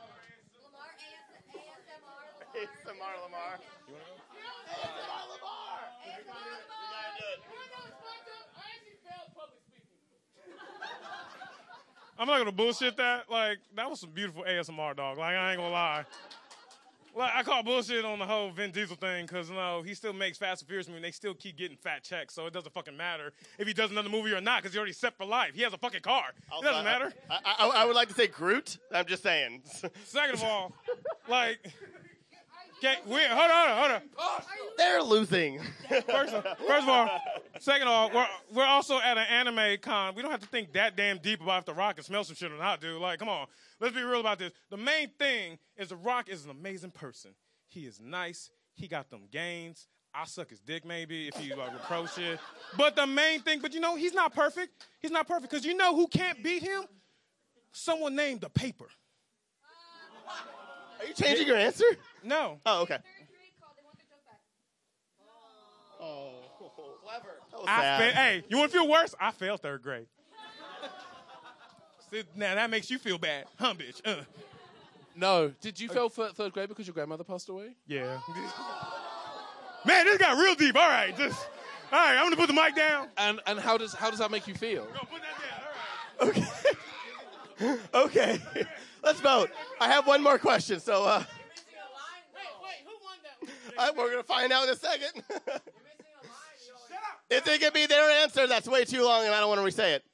I'm 12.19 12.27
not 12.27 12.39
gonna 12.39 12.53
bullshit 12.53 12.97
that. 12.99 13.31
Like 13.31 13.59
that 13.77 13.89
was 13.91 14.01
some 14.01 14.11
beautiful 14.11 14.45
ASMR, 14.49 14.95
dog. 14.97 15.19
Like 15.19 15.35
I 15.35 15.53
ain't 15.53 15.61
gonna 15.61 15.73
lie. 15.73 16.05
Like 17.15 17.31
I 17.35 17.43
call 17.43 17.63
bullshit 17.63 18.05
on 18.07 18.19
the 18.19 18.25
whole 18.25 18.51
Vin 18.51 18.71
Diesel 18.71 18.97
thing 18.97 19.27
because 19.27 19.51
you 19.51 19.55
know 19.55 19.83
he 19.83 19.93
still 19.95 20.13
makes 20.15 20.39
Fast 20.39 20.63
and 20.63 20.69
Furious 20.69 20.89
movies. 20.89 20.97
and 20.99 21.05
They 21.05 21.11
still 21.11 21.35
keep 21.35 21.59
getting 21.59 21.77
fat 21.77 22.03
checks, 22.03 22.35
so 22.35 22.47
it 22.47 22.53
doesn't 22.55 22.73
fucking 22.73 22.97
matter 22.97 23.33
if 23.59 23.67
he 23.67 23.75
does 23.75 23.91
another 23.91 24.09
movie 24.09 24.33
or 24.33 24.41
not 24.41 24.63
because 24.63 24.73
he 24.73 24.79
already 24.79 24.95
set 24.95 25.17
for 25.17 25.27
life. 25.27 25.53
He 25.55 25.63
has 25.63 25.73
a 25.75 25.79
fucking 25.79 26.01
car. 26.01 26.25
it 26.59 26.65
doesn't 26.65 26.85
matter. 26.85 27.13
I, 27.31 27.39
I, 27.59 27.69
I 27.69 27.85
would 27.85 27.95
like 27.97 28.09
to 28.09 28.15
say 28.15 28.29
Groot. 28.29 28.79
I'm 28.91 29.07
just 29.07 29.23
saying. 29.23 29.63
Second 30.05 30.37
of 30.37 30.43
all, 30.45 30.73
like, 31.29 31.59
okay, 32.83 32.99
wait, 33.07 33.27
hold 33.29 33.51
on, 33.51 33.77
hold 33.77 33.93
on. 33.93 34.03
They're 34.77 35.03
losing. 35.03 35.61
First 35.89 36.35
of, 36.35 36.45
first 36.67 36.83
of 36.83 36.89
all, 36.89 37.11
second 37.61 37.89
of 37.89 37.93
all, 37.93 38.11
we're, 38.13 38.27
we're 38.55 38.67
also 38.67 38.99
at 38.99 39.19
an 39.19 39.27
anime 39.31 39.79
con. 39.81 40.15
We 40.15 40.23
don't 40.23 40.31
have 40.31 40.41
to 40.41 40.49
think 40.49 40.73
that 40.73 40.97
damn 40.97 41.19
deep 41.19 41.43
about 41.43 41.61
if 41.61 41.65
The 41.67 41.75
Rock 41.75 41.97
can 41.97 42.05
smell 42.05 42.25
some 42.25 42.37
shit 42.37 42.51
or 42.51 42.59
not, 42.59 42.81
dude. 42.81 43.01
Like, 43.01 43.19
come 43.19 43.29
on. 43.29 43.47
Let's 43.81 43.95
be 43.95 44.03
real 44.03 44.21
about 44.21 44.39
this. 44.39 44.53
The 44.71 44.77
main 44.77 45.11
thing 45.19 45.59
is 45.77 45.89
The 45.89 45.97
Rock 45.97 46.29
is 46.29 46.45
an 46.45 46.51
amazing 46.51 46.91
person. 46.91 47.33
He 47.69 47.81
is 47.81 48.01
nice. 48.01 48.51
He 48.75 48.89
got 48.89 49.11
them 49.11 49.23
gains. 49.31 49.89
I 50.15 50.27
suck 50.27 50.51
his 50.51 50.61
dick 50.61 50.85
maybe 50.85 51.29
if 51.29 51.37
he 51.37 51.55
like 51.55 51.73
reproach 51.73 52.15
shit. 52.15 52.39
But 52.77 52.97
the 52.97 53.07
main 53.07 53.41
thing, 53.41 53.61
but 53.61 53.73
you 53.73 53.81
know, 53.81 53.97
he's 53.97 54.13
not 54.13 54.35
perfect. 54.35 54.87
He's 55.01 55.11
not 55.11 55.27
perfect 55.27 55.51
because 55.51 55.65
you 55.65 55.75
know 55.75 55.97
who 55.97 56.07
can't 56.07 56.43
beat 56.43 56.63
him? 56.63 56.85
Someone 57.73 58.15
named 58.15 58.43
the 58.43 58.51
paper. 58.51 58.89
Are 61.01 61.07
you 61.07 61.15
changing 61.15 61.47
your 61.47 61.57
answer? 61.57 61.85
No. 62.25 62.61
Oh, 62.65 62.83
okay. 62.83 62.99
Oh, 66.01 66.33
clever. 67.05 67.29
That 67.51 67.61
was 67.61 67.69
I 67.69 67.81
sad. 67.81 67.99
fa- 68.13 68.19
hey, 68.19 68.45
you 68.49 68.59
want 68.59 68.73
to 68.73 68.79
feel 68.79 68.89
worse? 68.89 69.15
I 69.21 69.31
failed 69.31 69.61
third 69.61 69.83
grade. 69.83 70.07
See, 72.11 72.25
now 72.37 72.55
that 72.55 72.71
makes 72.71 72.91
you 72.91 72.99
feel 72.99 73.19
bad, 73.19 73.47
huh, 73.59 73.75
bitch? 73.75 74.01
Uh. 74.05 74.23
No. 75.17 75.53
Did 75.61 75.81
you 75.81 75.89
fail 75.89 76.11
th- 76.11 76.33
third 76.33 76.53
grade 76.53 76.69
because 76.69 76.87
your 76.87 76.95
grandmother 76.95 77.25
passed 77.25 77.49
away? 77.49 77.75
Yeah. 77.87 78.19
Man, 79.85 80.07
this 80.07 80.19
got 80.19 80.37
real 80.39 80.55
deep. 80.55 80.77
All 80.77 80.89
right, 80.89 81.17
just 81.17 81.39
all 81.93 81.99
right. 81.99 82.17
I'm 82.17 82.25
gonna 82.25 82.37
put 82.37 82.47
the 82.47 82.55
mic 82.55 82.75
down. 82.77 83.09
And 83.17 83.41
and 83.47 83.59
how 83.59 83.77
does 83.77 83.95
how 83.95 84.11
does 84.11 84.19
that 84.21 84.31
make 84.31 84.47
you 84.47 84.55
feel? 84.55 84.87
No, 84.95 85.01
put 85.01 85.21
that 85.23 85.39
down. 85.41 85.61
All 86.21 86.29
right. 86.29 87.77
Okay. 87.95 88.39
okay. 88.57 88.67
Let's 89.03 89.21
vote. 89.21 89.51
I 89.81 89.89
have 89.89 90.07
one 90.07 90.23
more 90.23 90.39
question, 90.39 90.79
so 90.81 91.05
uh, 91.05 91.25
we're 93.97 94.11
gonna 94.11 94.23
find 94.23 94.53
out 94.53 94.65
in 94.65 94.71
a 94.71 94.77
second. 94.77 95.23
if 97.31 97.45
they 97.45 97.59
give 97.59 97.75
me 97.75 97.87
their 97.87 98.11
answer, 98.23 98.47
that's 98.47 98.69
way 98.69 98.85
too 98.85 99.05
long, 99.05 99.25
and 99.25 99.35
I 99.35 99.41
don't 99.41 99.49
want 99.49 99.61
to 99.61 99.65
re-say 99.65 99.95
it. 99.95 100.05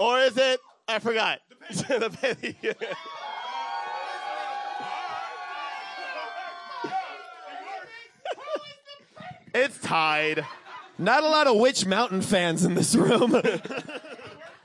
Or 0.00 0.18
is 0.20 0.36
it? 0.36 0.60
I 0.88 0.98
forgot. 0.98 1.40
The 1.70 2.10
penny. 2.10 2.56
it's 9.54 9.78
tied. 9.78 10.44
Not 10.98 11.22
a 11.22 11.28
lot 11.28 11.46
of 11.46 11.56
Witch 11.56 11.86
Mountain 11.86 12.20
fans 12.20 12.64
in 12.64 12.74
this 12.74 12.94
room. 12.94 13.40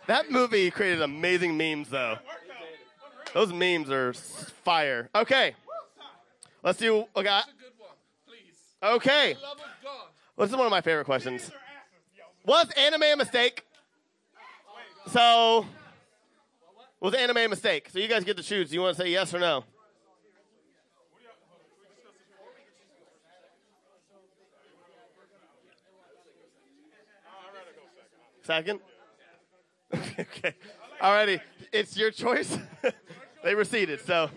That 0.10 0.32
movie 0.32 0.72
created 0.72 1.04
amazing 1.04 1.56
memes, 1.56 1.90
though. 1.90 2.18
Those 3.36 3.54
memes 3.54 3.92
are 3.92 4.14
fire. 4.14 5.08
Okay, 5.14 5.54
let's 6.64 6.80
do. 6.80 7.06
Okay, 7.16 7.24
That's 7.24 7.48
a 7.48 7.52
good 7.52 7.72
one, 7.78 7.90
please. 8.28 8.58
okay. 8.84 9.36
God. 9.42 9.58
This 10.38 10.50
is 10.52 10.56
one 10.56 10.66
of 10.66 10.72
my 10.72 10.82
favorite 10.82 11.06
questions. 11.06 11.52
Was 12.46 12.70
anime 12.78 13.04
a 13.04 13.16
mistake? 13.18 13.66
So, 15.12 15.66
was 17.02 17.14
anime 17.14 17.38
a 17.38 17.48
mistake? 17.48 17.90
So 17.92 18.00
you 18.00 18.08
guys 18.08 18.24
get 18.24 18.38
to 18.38 18.44
choose. 18.44 18.70
Do 18.70 18.76
you 18.76 18.82
want 18.82 18.96
to 18.96 19.04
say 19.04 19.10
yes 19.10 19.34
or 19.34 19.40
no? 19.40 19.64
Second? 28.44 28.80
okay. 29.94 30.56
Alrighty. 31.02 31.40
It's 31.72 31.96
your 31.96 32.12
choice. 32.12 32.58
they 33.44 33.54
receded. 33.54 34.02
So, 34.02 34.30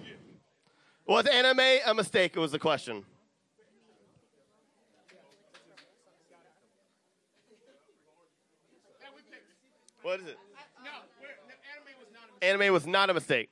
was 1.07 1.27
anime 1.27 1.81
a 1.87 1.95
mistake? 1.95 2.33
It 2.37 2.41
was 2.41 2.53
the 2.53 2.59
question. 2.59 3.05
What 10.03 10.21
is 10.21 10.27
it? 10.27 10.39
Anime 12.43 12.73
was 12.73 12.87
not 12.87 13.09
a 13.09 13.15
mistake. 13.15 13.51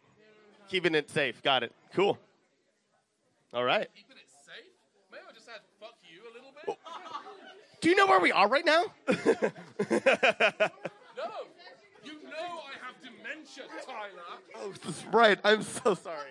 Keeping 0.68 0.94
it 0.96 1.08
safe. 1.10 1.40
Got 1.42 1.62
it. 1.62 1.72
Cool. 1.94 2.18
All 3.54 3.64
right. 3.64 3.88
Keeping 3.94 4.16
it 4.16 4.28
safe. 4.44 4.64
Maybe 5.12 5.22
I 5.28 5.32
just 5.32 5.48
had 5.48 5.60
fuck 5.80 5.94
you 6.02 6.22
a 6.28 6.32
little 6.34 6.52
bit. 6.66 6.76
Do 7.80 7.88
you 7.88 7.96
know 7.96 8.06
where 8.06 8.20
we 8.20 8.32
are 8.32 8.48
right 8.48 8.66
now? 8.66 8.84
No. 11.16 11.26
You 12.02 12.12
know 12.24 12.60
I 12.64 12.72
have 12.80 12.96
dementia, 13.02 13.64
Tyler. 13.84 14.22
oh, 14.56 14.72
that's 14.82 15.04
right. 15.12 15.38
I'm 15.44 15.62
so 15.62 15.94
sorry. 15.94 16.30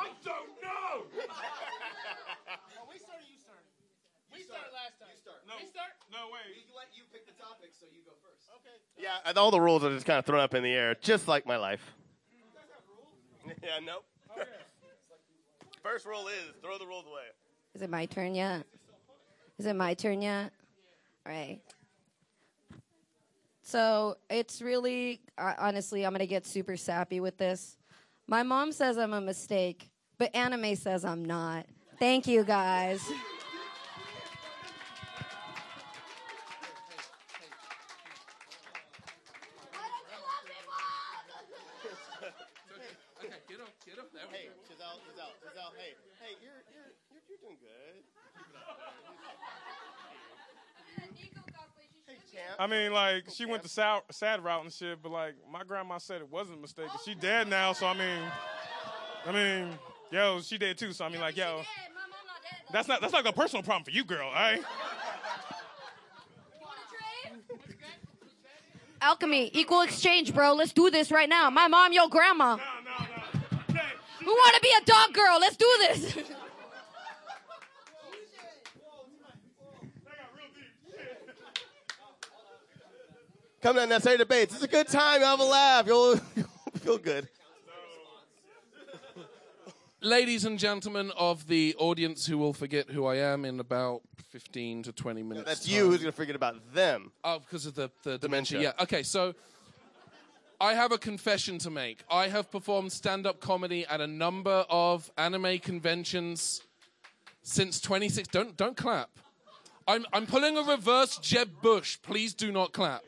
I 0.00 0.08
don't 0.24 0.48
know. 0.64 1.04
we 2.88 2.96
started, 2.96 3.28
you 3.28 3.36
started. 3.36 3.68
We 4.32 4.40
started 4.40 4.72
last 4.72 4.96
time. 4.96 5.12
You 5.12 5.20
start. 5.20 5.44
No, 5.44 5.54
We 5.60 5.68
start? 5.68 5.92
no 6.08 6.32
way. 6.32 6.40
let 6.72 6.88
you 6.96 7.04
pick 7.12 7.28
the 7.28 7.36
topic, 7.36 7.76
so 7.76 7.84
you 7.92 8.00
go 8.08 8.16
first. 8.24 8.48
Okay. 8.64 8.76
Yeah, 8.96 9.20
and 9.28 9.36
all 9.36 9.50
the 9.50 9.60
rules 9.60 9.84
are 9.84 9.92
just 9.92 10.06
kind 10.06 10.18
of 10.18 10.24
thrown 10.24 10.40
up 10.40 10.54
in 10.54 10.62
the 10.62 10.72
air, 10.72 10.96
just 11.00 11.28
like 11.28 11.44
my 11.44 11.56
life. 11.56 11.84
yeah, 13.62 13.84
nope. 13.84 14.04
First 15.82 16.06
rule 16.06 16.28
is 16.28 16.54
throw 16.62 16.78
the 16.78 16.86
rules 16.86 17.06
away. 17.06 17.28
Is 17.74 17.82
it 17.82 17.90
my 17.90 18.06
turn 18.06 18.34
yet? 18.34 18.64
Is 19.58 19.66
it 19.66 19.76
my 19.76 19.94
turn 19.94 20.22
yet? 20.22 20.52
All 21.26 21.32
right. 21.32 21.60
So 23.62 24.16
it's 24.28 24.60
really, 24.60 25.20
uh, 25.38 25.54
honestly, 25.58 26.04
I'm 26.04 26.12
going 26.12 26.20
to 26.20 26.26
get 26.26 26.46
super 26.46 26.76
sappy 26.76 27.20
with 27.20 27.38
this. 27.38 27.76
My 28.26 28.42
mom 28.42 28.72
says 28.72 28.98
I'm 28.98 29.12
a 29.12 29.20
mistake, 29.20 29.89
but 30.20 30.36
anime 30.36 30.76
says 30.76 31.02
I'm 31.02 31.24
not. 31.24 31.64
Thank 31.98 32.28
you, 32.28 32.44
guys. 32.44 33.02
I 52.58 52.66
mean, 52.66 52.92
like 52.92 53.24
she 53.32 53.46
went 53.46 53.62
the 53.62 53.70
sad, 53.70 54.02
sad 54.10 54.44
route 54.44 54.64
and 54.64 54.70
shit, 54.70 55.02
but 55.02 55.10
like 55.10 55.34
my 55.50 55.64
grandma 55.64 55.96
said 55.96 56.20
it 56.20 56.30
wasn't 56.30 56.58
a 56.58 56.60
mistake. 56.60 56.88
and 56.90 57.00
She 57.06 57.14
dead 57.14 57.48
now, 57.48 57.72
so 57.72 57.86
I 57.86 57.94
mean, 57.94 58.22
I 59.26 59.32
mean, 59.32 59.78
yo, 60.10 60.40
she 60.40 60.58
did 60.58 60.78
too. 60.78 60.92
So 60.92 61.04
I 61.04 61.08
mean, 61.08 61.20
like, 61.20 61.36
yo, 61.36 61.62
that's 62.72 62.88
not 62.88 63.00
that's 63.00 63.12
not 63.12 63.26
a 63.26 63.32
personal 63.32 63.62
problem 63.62 63.84
for 63.84 63.90
you, 63.90 64.04
girl. 64.04 64.28
All 64.28 64.34
right. 64.34 64.62
Alchemy, 69.02 69.50
equal 69.54 69.80
exchange, 69.80 70.34
bro. 70.34 70.52
Let's 70.52 70.72
do 70.74 70.90
this 70.90 71.10
right 71.10 71.28
now. 71.28 71.48
My 71.48 71.68
mom, 71.68 71.92
your 71.92 72.08
grandma. 72.08 72.56
No, 72.56 72.62
no, 72.62 72.62
no. 72.98 73.58
Hey, 73.74 73.80
Who 74.18 74.26
want 74.26 74.54
to 74.56 74.60
be 74.60 74.70
a 74.78 74.84
dog 74.84 75.14
girl? 75.14 75.40
Let's 75.40 75.56
do 75.56 75.76
this. 75.80 76.18
Come 83.62 83.76
to 83.76 83.82
unnecessary 83.82 84.16
debates. 84.16 84.54
It's 84.54 84.62
a 84.62 84.68
good 84.68 84.88
time. 84.88 85.20
You'll 85.20 85.28
have 85.30 85.40
a 85.40 85.44
laugh. 85.44 85.86
You'll, 85.86 86.14
you'll 86.36 86.46
feel 86.80 86.98
good. 86.98 87.28
Ladies 90.02 90.46
and 90.46 90.58
gentlemen 90.58 91.12
of 91.14 91.46
the 91.46 91.74
audience 91.78 92.24
who 92.24 92.38
will 92.38 92.54
forget 92.54 92.88
who 92.88 93.04
I 93.04 93.16
am 93.16 93.44
in 93.44 93.60
about 93.60 94.00
15 94.30 94.84
to 94.84 94.92
20 94.92 95.22
minutes. 95.22 95.46
That's 95.46 95.66
time. 95.66 95.74
you 95.74 95.90
who's 95.90 95.98
going 95.98 96.10
to 96.10 96.16
forget 96.16 96.34
about 96.34 96.72
them. 96.72 97.12
Oh, 97.22 97.40
because 97.40 97.66
of 97.66 97.74
the, 97.74 97.90
the 98.02 98.16
dementia. 98.16 98.58
Dementia. 98.58 98.74
Yeah. 98.78 98.82
Okay, 98.82 99.02
so 99.02 99.34
I 100.58 100.72
have 100.72 100.92
a 100.92 100.96
confession 100.96 101.58
to 101.58 101.70
make. 101.70 102.02
I 102.10 102.28
have 102.28 102.50
performed 102.50 102.92
stand 102.92 103.26
up 103.26 103.40
comedy 103.40 103.84
at 103.86 104.00
a 104.00 104.06
number 104.06 104.64
of 104.70 105.10
anime 105.18 105.58
conventions 105.58 106.62
since 107.42 107.78
26. 107.78 108.28
Don't, 108.28 108.56
don't 108.56 108.78
clap. 108.78 109.10
I'm, 109.86 110.06
I'm 110.14 110.26
pulling 110.26 110.56
a 110.56 110.62
reverse 110.62 111.18
Jeb 111.18 111.60
Bush. 111.60 111.98
Please 112.00 112.32
do 112.32 112.50
not 112.50 112.72
clap. 112.72 113.02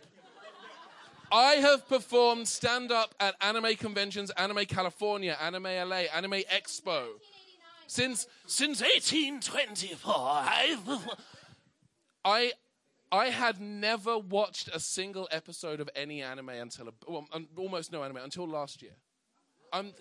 I 1.32 1.54
have 1.54 1.88
performed 1.88 2.46
stand 2.46 2.92
up 2.92 3.14
at 3.18 3.34
anime 3.40 3.74
conventions, 3.76 4.30
Anime 4.32 4.66
California, 4.66 5.36
Anime 5.40 5.64
LA, 5.64 6.04
Anime 6.14 6.42
Expo. 6.52 7.06
Since 7.86 8.26
since 8.46 8.80
1824. 8.82 10.14
I've- 10.14 10.98
I 12.24 12.52
I 13.10 13.26
had 13.26 13.60
never 13.60 14.18
watched 14.18 14.68
a 14.68 14.80
single 14.80 15.28
episode 15.30 15.80
of 15.80 15.90
any 15.94 16.22
anime 16.22 16.48
until 16.50 16.88
a, 16.88 16.92
well, 17.06 17.26
almost 17.56 17.92
no 17.92 18.02
anime 18.02 18.18
until 18.18 18.48
last 18.48 18.80
year. 18.80 18.94
Um, 19.72 19.92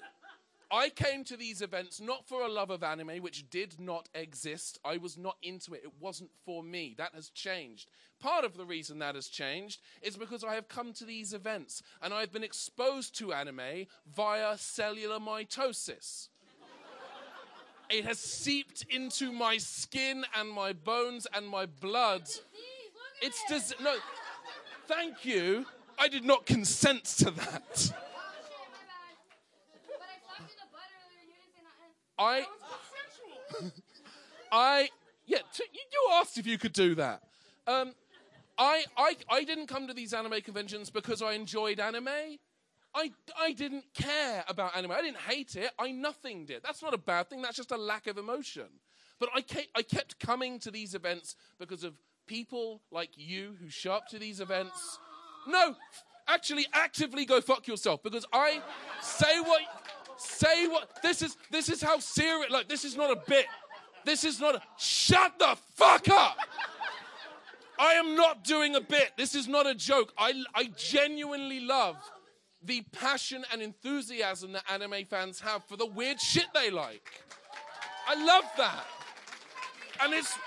I 0.71 0.89
came 0.89 1.25
to 1.25 1.35
these 1.35 1.61
events 1.61 1.99
not 1.99 2.25
for 2.25 2.43
a 2.43 2.47
love 2.47 2.69
of 2.69 2.81
anime, 2.81 3.17
which 3.17 3.49
did 3.49 3.79
not 3.79 4.07
exist. 4.15 4.79
I 4.85 4.97
was 4.97 5.17
not 5.17 5.35
into 5.43 5.73
it. 5.73 5.81
It 5.83 5.91
wasn't 5.99 6.31
for 6.45 6.63
me. 6.63 6.95
That 6.97 7.13
has 7.13 7.29
changed. 7.29 7.89
Part 8.21 8.45
of 8.45 8.55
the 8.55 8.65
reason 8.65 8.99
that 8.99 9.15
has 9.15 9.27
changed 9.27 9.81
is 10.01 10.15
because 10.15 10.43
I 10.43 10.55
have 10.55 10.69
come 10.69 10.93
to 10.93 11.05
these 11.05 11.33
events 11.33 11.83
and 12.01 12.13
I've 12.13 12.31
been 12.31 12.43
exposed 12.43 13.17
to 13.17 13.33
anime 13.33 13.87
via 14.15 14.57
cellular 14.57 15.19
mitosis. 15.19 16.29
It 17.89 18.05
has 18.05 18.19
seeped 18.19 18.85
into 18.89 19.33
my 19.33 19.57
skin 19.57 20.23
and 20.37 20.49
my 20.49 20.71
bones 20.71 21.27
and 21.33 21.45
my 21.45 21.65
blood. 21.65 22.29
It's 23.21 23.43
dis- 23.49 23.73
no. 23.81 23.95
Thank 24.87 25.25
you. 25.25 25.65
I 25.99 26.07
did 26.07 26.23
not 26.23 26.45
consent 26.45 27.03
to 27.17 27.31
that. 27.31 27.91
I, 32.21 32.45
I, 34.51 34.89
yeah. 35.25 35.39
T- 35.53 35.63
you 35.73 35.79
you 35.91 36.09
asked 36.13 36.37
if 36.37 36.45
you 36.45 36.57
could 36.57 36.73
do 36.73 36.95
that. 36.95 37.23
Um, 37.65 37.93
I, 38.57 38.83
I, 38.95 39.15
I 39.29 39.43
didn't 39.43 39.67
come 39.67 39.87
to 39.87 39.93
these 39.93 40.13
anime 40.13 40.41
conventions 40.41 40.91
because 40.91 41.21
I 41.23 41.33
enjoyed 41.33 41.79
anime. 41.79 42.07
I, 42.93 43.11
I 43.39 43.53
didn't 43.53 43.85
care 43.95 44.43
about 44.47 44.75
anime. 44.75 44.91
I 44.91 45.01
didn't 45.01 45.17
hate 45.17 45.55
it. 45.55 45.71
I 45.79 45.91
nothing 45.91 46.45
did. 46.45 46.61
That's 46.63 46.83
not 46.83 46.93
a 46.93 46.97
bad 46.97 47.29
thing. 47.29 47.41
That's 47.41 47.55
just 47.55 47.71
a 47.71 47.77
lack 47.77 48.05
of 48.05 48.17
emotion. 48.17 48.67
But 49.19 49.29
I 49.33 49.41
kept, 49.41 49.69
I 49.75 49.81
kept 49.81 50.19
coming 50.19 50.59
to 50.59 50.69
these 50.69 50.93
events 50.93 51.35
because 51.59 51.83
of 51.83 51.93
people 52.27 52.81
like 52.91 53.09
you 53.15 53.55
who 53.59 53.69
show 53.69 53.93
up 53.93 54.07
to 54.09 54.19
these 54.19 54.41
events. 54.41 54.99
No, 55.47 55.75
actually, 56.27 56.67
actively 56.73 57.25
go 57.25 57.41
fuck 57.41 57.67
yourself 57.67 58.03
because 58.03 58.25
I 58.31 58.61
say 59.01 59.39
what, 59.39 59.61
say 60.21 60.67
what. 60.67 60.89
This 61.01 61.21
is 61.21 61.37
this 61.51 61.69
is 61.69 61.81
how 61.81 61.99
serious. 61.99 62.51
Like 62.51 62.67
this 62.67 62.85
is 62.85 62.95
not 62.95 63.11
a 63.11 63.21
bit. 63.27 63.45
This 64.05 64.23
is 64.23 64.39
not 64.39 64.55
a. 64.55 64.61
Shut 64.77 65.37
the 65.39 65.57
fuck 65.75 66.09
up. 66.09 66.37
I 67.79 67.93
am 67.93 68.15
not 68.15 68.43
doing 68.43 68.75
a 68.75 68.81
bit. 68.81 69.11
This 69.17 69.33
is 69.33 69.47
not 69.47 69.65
a 69.65 69.73
joke. 69.73 70.13
I, 70.15 70.33
I 70.53 70.69
genuinely 70.77 71.61
love 71.61 71.97
the 72.63 72.83
passion 72.91 73.43
and 73.51 73.59
enthusiasm 73.59 74.51
that 74.51 74.63
anime 74.71 75.05
fans 75.09 75.39
have 75.39 75.63
for 75.65 75.77
the 75.77 75.87
weird 75.87 76.21
shit 76.21 76.45
they 76.53 76.69
like. 76.69 77.03
I 78.07 78.23
love 78.23 78.43
that. 78.57 78.85
And 80.03 80.13
it's 80.13 80.37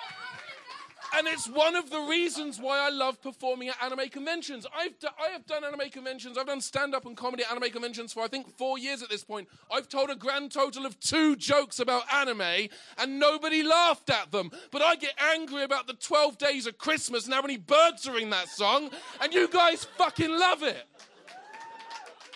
and 1.16 1.26
it's 1.26 1.48
one 1.48 1.76
of 1.76 1.90
the 1.90 2.00
reasons 2.00 2.58
why 2.60 2.78
I 2.78 2.90
love 2.90 3.20
performing 3.22 3.68
at 3.68 3.82
anime 3.82 4.08
conventions. 4.08 4.66
I've 4.76 4.94
I 5.18 5.28
have 5.30 5.46
done 5.46 5.64
anime 5.64 5.90
conventions. 5.90 6.38
I've 6.38 6.46
done 6.46 6.60
stand 6.60 6.94
up 6.94 7.06
and 7.06 7.16
comedy 7.16 7.44
at 7.44 7.50
anime 7.50 7.70
conventions 7.70 8.12
for 8.12 8.22
I 8.22 8.28
think 8.28 8.56
4 8.56 8.78
years 8.78 9.02
at 9.02 9.10
this 9.10 9.24
point. 9.24 9.48
I've 9.70 9.88
told 9.88 10.10
a 10.10 10.16
grand 10.16 10.52
total 10.52 10.86
of 10.86 10.98
2 11.00 11.36
jokes 11.36 11.80
about 11.80 12.04
anime 12.12 12.68
and 12.98 13.18
nobody 13.18 13.62
laughed 13.62 14.10
at 14.10 14.30
them. 14.30 14.50
But 14.70 14.82
I 14.82 14.96
get 14.96 15.14
angry 15.18 15.64
about 15.64 15.86
the 15.86 15.94
12 15.94 16.38
days 16.38 16.66
of 16.66 16.78
Christmas 16.78 17.24
and 17.24 17.34
how 17.34 17.42
many 17.42 17.56
birds 17.56 18.06
are 18.06 18.18
in 18.18 18.30
that 18.30 18.48
song 18.48 18.90
and 19.20 19.34
you 19.34 19.48
guys 19.48 19.84
fucking 19.84 20.30
love 20.30 20.62
it. 20.62 20.86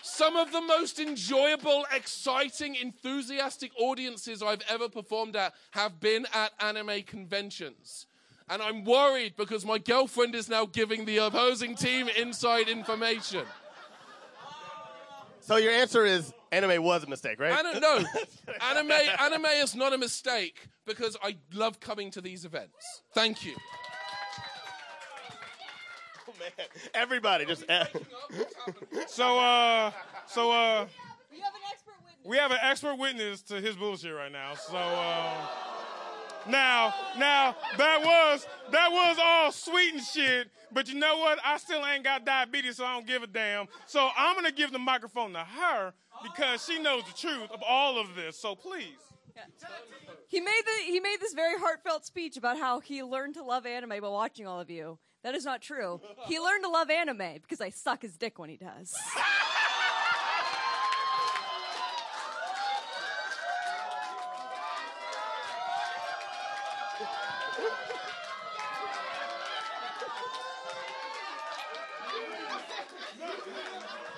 Some 0.02 0.36
of 0.36 0.50
the 0.50 0.60
most 0.60 0.98
enjoyable, 0.98 1.86
exciting, 1.94 2.74
enthusiastic 2.74 3.70
audiences 3.78 4.42
I've 4.42 4.62
ever 4.68 4.88
performed 4.88 5.36
at 5.36 5.54
have 5.70 6.00
been 6.00 6.26
at 6.34 6.50
anime 6.58 7.02
conventions. 7.04 8.07
And 8.50 8.62
I'm 8.62 8.84
worried 8.84 9.34
because 9.36 9.64
my 9.64 9.78
girlfriend 9.78 10.34
is 10.34 10.48
now 10.48 10.64
giving 10.66 11.04
the 11.04 11.18
opposing 11.18 11.74
team 11.74 12.08
inside 12.16 12.68
information. 12.68 13.44
So 15.40 15.56
your 15.56 15.72
answer 15.72 16.04
is 16.04 16.32
anime 16.52 16.82
was 16.82 17.04
a 17.04 17.06
mistake, 17.06 17.38
right? 17.40 17.52
I 17.52 17.62
don't 17.62 17.80
know. 17.80 18.04
anime, 18.70 18.92
anime 19.20 19.44
is 19.46 19.74
not 19.74 19.92
a 19.92 19.98
mistake 19.98 20.68
because 20.86 21.16
I 21.22 21.36
love 21.54 21.80
coming 21.80 22.10
to 22.12 22.20
these 22.20 22.44
events. 22.44 23.02
Thank 23.14 23.44
you. 23.44 23.54
Oh, 26.28 26.32
man. 26.38 26.66
Everybody 26.94 27.44
just. 27.46 27.64
So 29.08 29.38
uh, 29.38 29.90
so 30.26 30.50
uh, 30.50 30.86
We 31.32 31.40
have 31.40 31.54
an 31.54 31.60
expert 31.70 31.94
witness. 32.04 32.24
we 32.24 32.36
have 32.36 32.50
an 32.50 32.58
expert 32.62 32.96
witness 32.98 33.42
to 33.42 33.60
his 33.60 33.76
bullshit 33.76 34.14
right 34.14 34.32
now. 34.32 34.54
So 34.54 34.76
uh, 34.76 35.46
now 36.48 36.94
now 37.18 37.56
that 37.76 38.00
was 38.02 38.46
that 38.72 38.90
was 38.90 39.16
all 39.22 39.52
sweet 39.52 39.94
and 39.94 40.02
shit. 40.02 40.50
But 40.70 40.88
you 40.88 40.96
know 40.96 41.18
what? 41.18 41.38
I 41.44 41.56
still 41.56 41.84
ain't 41.84 42.04
got 42.04 42.26
diabetes, 42.26 42.76
so 42.76 42.84
I 42.84 42.92
don't 42.94 43.06
give 43.06 43.22
a 43.22 43.26
damn. 43.26 43.66
So 43.86 44.10
I'm 44.16 44.34
gonna 44.36 44.52
give 44.52 44.72
the 44.72 44.78
microphone 44.78 45.32
to 45.32 45.40
her 45.40 45.94
because 46.22 46.64
she 46.64 46.78
knows 46.78 47.04
the 47.04 47.16
truth 47.16 47.50
of 47.50 47.62
all 47.66 47.98
of 47.98 48.14
this. 48.14 48.38
So 48.38 48.54
please. 48.54 48.96
He 50.26 50.40
made 50.40 50.62
the 50.64 50.92
he 50.92 51.00
made 51.00 51.18
this 51.20 51.32
very 51.32 51.58
heartfelt 51.58 52.04
speech 52.04 52.36
about 52.36 52.58
how 52.58 52.80
he 52.80 53.02
learned 53.02 53.34
to 53.34 53.44
love 53.44 53.66
anime 53.66 53.90
by 53.90 54.00
watching 54.00 54.46
all 54.46 54.60
of 54.60 54.68
you. 54.68 54.98
That 55.24 55.34
is 55.34 55.44
not 55.44 55.62
true. 55.62 56.00
He 56.26 56.38
learned 56.38 56.64
to 56.64 56.70
love 56.70 56.90
anime 56.90 57.34
because 57.42 57.60
I 57.60 57.70
suck 57.70 58.02
his 58.02 58.16
dick 58.16 58.38
when 58.38 58.50
he 58.50 58.56
does. 58.56 58.94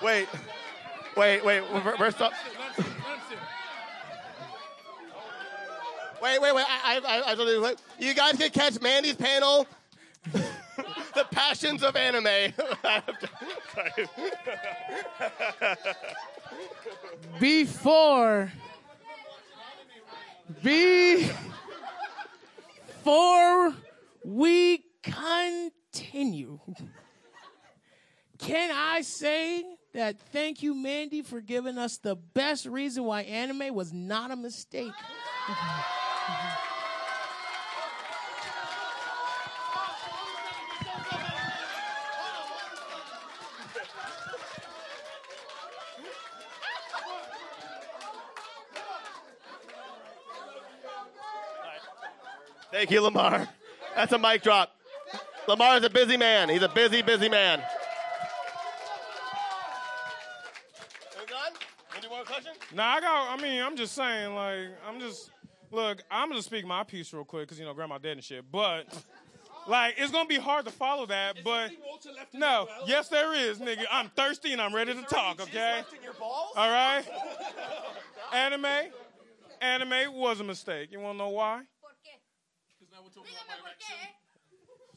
wait, 0.03 0.27
wait, 1.15 1.45
wait. 1.45 1.63
First 1.97 2.21
up. 2.21 2.33
Wait, 6.21 6.39
wait, 6.39 6.55
wait. 6.55 6.65
I, 6.67 7.01
I, 7.03 7.33
I, 7.33 7.35
I. 7.35 7.75
You 7.97 8.13
guys 8.13 8.37
can 8.37 8.51
catch 8.51 8.79
Mandy's 8.79 9.15
panel. 9.15 9.65
the 10.33 11.25
passions 11.31 11.81
of 11.83 11.95
anime. 11.95 12.53
Before. 17.39 18.51
Before 23.03 23.73
we 24.23 24.83
continue, 25.01 26.59
can 28.37 28.69
I 28.71 29.01
say 29.01 29.65
that 29.95 30.19
thank 30.31 30.61
you, 30.61 30.75
Mandy, 30.75 31.23
for 31.23 31.41
giving 31.41 31.79
us 31.79 31.97
the 31.97 32.15
best 32.15 32.67
reason 32.67 33.03
why 33.05 33.23
anime 33.23 33.73
was 33.73 33.91
not 33.91 34.29
a 34.29 34.35
mistake? 34.35 34.91
Thank 52.81 52.89
you, 52.89 53.01
Lamar. 53.01 53.47
That's 53.95 54.11
a 54.11 54.17
mic 54.17 54.41
drop. 54.41 54.75
Lamar 55.47 55.77
is 55.77 55.83
a 55.83 55.89
busy 55.91 56.17
man. 56.17 56.49
He's 56.49 56.63
a 56.63 56.67
busy, 56.67 57.03
busy 57.03 57.29
man. 57.29 57.59
Are 57.59 57.65
we 61.19 61.27
done? 61.27 61.53
Any 61.95 62.09
more 62.09 62.23
questions? 62.23 62.57
Nah, 62.73 62.93
I 62.93 63.01
got. 63.01 63.37
I 63.37 63.39
mean, 63.39 63.61
I'm 63.61 63.77
just 63.77 63.93
saying. 63.93 64.33
Like, 64.33 64.69
I'm 64.89 64.99
just. 64.99 65.29
Look, 65.69 66.01
I'm 66.09 66.29
gonna 66.29 66.41
speak 66.41 66.65
my 66.65 66.83
piece 66.83 67.13
real 67.13 67.23
quick 67.23 67.43
because 67.43 67.59
you 67.59 67.65
know 67.65 67.75
grandma 67.75 67.99
dead 67.99 68.13
and 68.13 68.23
shit. 68.23 68.51
But 68.51 68.87
like, 69.67 69.93
it's 69.99 70.11
gonna 70.11 70.27
be 70.27 70.39
hard 70.39 70.65
to 70.65 70.71
follow 70.71 71.05
that. 71.05 71.43
But 71.43 71.69
no, 72.33 72.67
yes, 72.87 73.09
there 73.09 73.35
is, 73.35 73.59
nigga. 73.59 73.83
I'm 73.91 74.09
thirsty 74.15 74.53
and 74.53 74.61
I'm 74.61 74.73
ready 74.73 74.95
to 74.95 75.03
talk. 75.03 75.39
Okay. 75.39 75.83
All 76.19 76.71
right. 76.71 77.03
Anime, 78.33 78.65
anime 79.61 80.15
was 80.15 80.39
a 80.39 80.43
mistake. 80.43 80.91
You 80.91 80.99
wanna 80.99 81.19
know 81.19 81.29
why? 81.29 81.61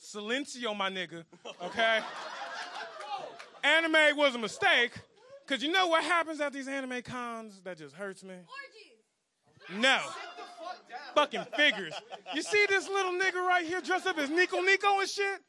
Silencio, 0.00 0.76
my 0.76 0.90
nigga. 0.90 1.24
Okay. 1.62 2.00
anime 3.64 4.16
was 4.16 4.34
a 4.34 4.38
mistake. 4.38 4.92
Cause 5.46 5.62
you 5.62 5.70
know 5.70 5.88
what 5.88 6.02
happens 6.04 6.40
at 6.40 6.52
these 6.52 6.68
anime 6.68 7.02
cons 7.02 7.60
that 7.64 7.76
just 7.76 7.94
hurts 7.94 8.24
me? 8.24 8.34
No. 9.78 9.98
Fucking 11.14 11.44
figures. 11.56 11.94
You 12.34 12.42
see 12.42 12.64
this 12.68 12.88
little 12.88 13.12
nigga 13.12 13.46
right 13.46 13.64
here 13.66 13.80
dressed 13.80 14.06
up 14.06 14.18
as 14.18 14.30
Nico 14.30 14.60
Nico 14.60 15.00
and 15.00 15.08
shit? 15.08 15.40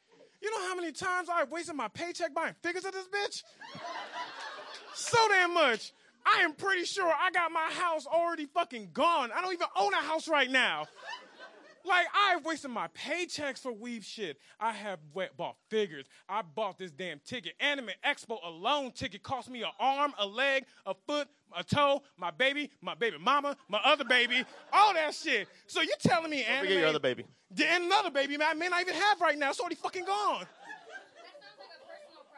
You 0.42 0.52
know 0.52 0.68
how 0.68 0.76
many 0.76 0.92
times 0.92 1.30
I 1.32 1.46
wasted 1.46 1.76
my 1.76 1.88
paycheck 1.88 2.34
buying 2.34 2.56
figures 2.62 2.86
of 2.86 2.92
this 2.92 3.08
bitch? 3.08 3.44
So 4.94 5.18
damn 5.30 5.54
much. 5.54 5.94
I 6.26 6.42
am 6.42 6.54
pretty 6.54 6.86
sure 6.86 7.06
I 7.06 7.30
got 7.32 7.52
my 7.52 7.70
house 7.80 8.06
already 8.08 8.48
fucking 8.48 8.90
gone. 8.94 9.32
I 9.34 9.42
don't 9.42 9.54
even 9.54 9.68
own 9.78 9.94
a 9.94 9.98
house 9.98 10.28
right 10.28 10.50
now. 10.50 10.88
Like 11.88 12.08
I've 12.16 12.44
wasted 12.44 12.72
my 12.72 12.88
paychecks 12.88 13.60
for 13.60 13.72
weave 13.72 14.04
shit. 14.04 14.38
I 14.60 14.72
have 14.72 15.00
wet 15.14 15.38
bought 15.38 15.56
figures. 15.70 16.06
I 16.28 16.42
bought 16.42 16.78
this 16.78 16.92
damn 16.92 17.20
ticket. 17.20 17.54
Anime 17.60 17.92
Expo 18.06 18.38
alone 18.44 18.92
ticket 18.92 19.22
cost 19.22 19.50
me 19.50 19.62
an 19.62 19.70
arm, 19.80 20.14
a 20.18 20.26
leg, 20.26 20.66
a 20.86 20.96
foot, 21.06 21.28
a 21.56 21.64
toe, 21.64 22.02
my 22.18 22.32
baby, 22.32 22.72
my 22.82 22.96
baby 22.96 23.18
mama, 23.20 23.56
my 23.70 23.80
other 23.86 24.04
baby, 24.04 24.44
all 24.74 24.94
that 24.94 25.14
shit. 25.14 25.48
So 25.68 25.82
you 25.82 25.94
telling 26.00 26.32
me 26.32 26.44
anime? 26.44 26.66
Forget 26.66 26.78
your 26.80 26.88
other 26.88 27.00
baby. 27.00 27.26
And 27.64 27.86
another 27.86 28.12
baby, 28.12 28.38
man, 28.38 28.48
I 28.52 28.54
may 28.56 28.68
not 28.68 28.82
even 28.82 28.96
have 28.96 29.22
right 29.22 29.38
now. 29.38 29.50
It's 29.50 29.60
already 29.60 29.76
fucking 29.76 30.06
gone. 30.06 30.46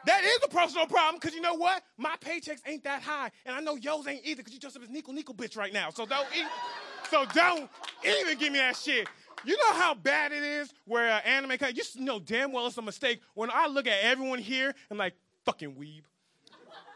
That 0.06 0.24
is 0.24 0.38
a 0.44 0.48
personal 0.48 0.86
problem, 0.86 1.16
because 1.20 1.34
you 1.34 1.40
know 1.40 1.54
what? 1.54 1.82
My 1.96 2.14
paychecks 2.20 2.60
ain't 2.66 2.84
that 2.84 3.02
high, 3.02 3.30
and 3.44 3.54
I 3.54 3.60
know 3.60 3.76
yours 3.76 4.06
ain't 4.06 4.24
either, 4.24 4.38
because 4.38 4.54
you 4.54 4.60
just 4.60 4.76
up 4.76 4.82
as 4.82 4.88
Nico 4.88 5.12
Nico 5.12 5.32
bitch 5.32 5.56
right 5.56 5.72
now. 5.72 5.90
So 5.90 6.06
don't 6.06 6.26
so 7.10 7.26
don't 7.34 7.68
even 8.06 8.38
give 8.38 8.52
me 8.52 8.58
that 8.58 8.76
shit. 8.76 9.08
You 9.44 9.56
know 9.56 9.72
how 9.74 9.94
bad 9.94 10.32
it 10.32 10.42
is 10.42 10.72
where 10.84 11.10
uh, 11.10 11.20
anime, 11.20 11.52
you 11.72 12.04
know 12.04 12.18
damn 12.18 12.52
well 12.52 12.66
it's 12.66 12.78
a 12.78 12.82
mistake 12.82 13.20
when 13.34 13.50
I 13.52 13.66
look 13.66 13.86
at 13.86 13.98
everyone 14.02 14.38
here 14.38 14.74
and 14.90 14.98
like, 14.98 15.14
fucking 15.44 15.74
weeb, 15.74 16.02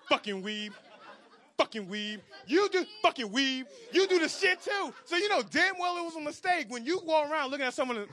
fucking 0.09 0.43
weeb, 0.43 0.72
fucking 1.57 1.86
weeb. 1.86 2.20
You 2.47 2.68
do 2.70 2.84
fucking 3.03 3.28
weeb. 3.28 3.64
You 3.93 4.07
do 4.07 4.18
the 4.18 4.28
shit 4.28 4.62
too. 4.62 4.93
So 5.05 5.16
you 5.16 5.28
know 5.28 5.43
damn 5.43 5.78
well 5.78 5.97
it 5.99 6.05
was 6.05 6.16
a 6.16 6.20
mistake 6.20 6.66
when 6.68 6.84
you 6.84 7.01
go 7.07 7.30
around 7.30 7.51
looking 7.51 7.66
at 7.66 7.74
someone. 7.74 8.07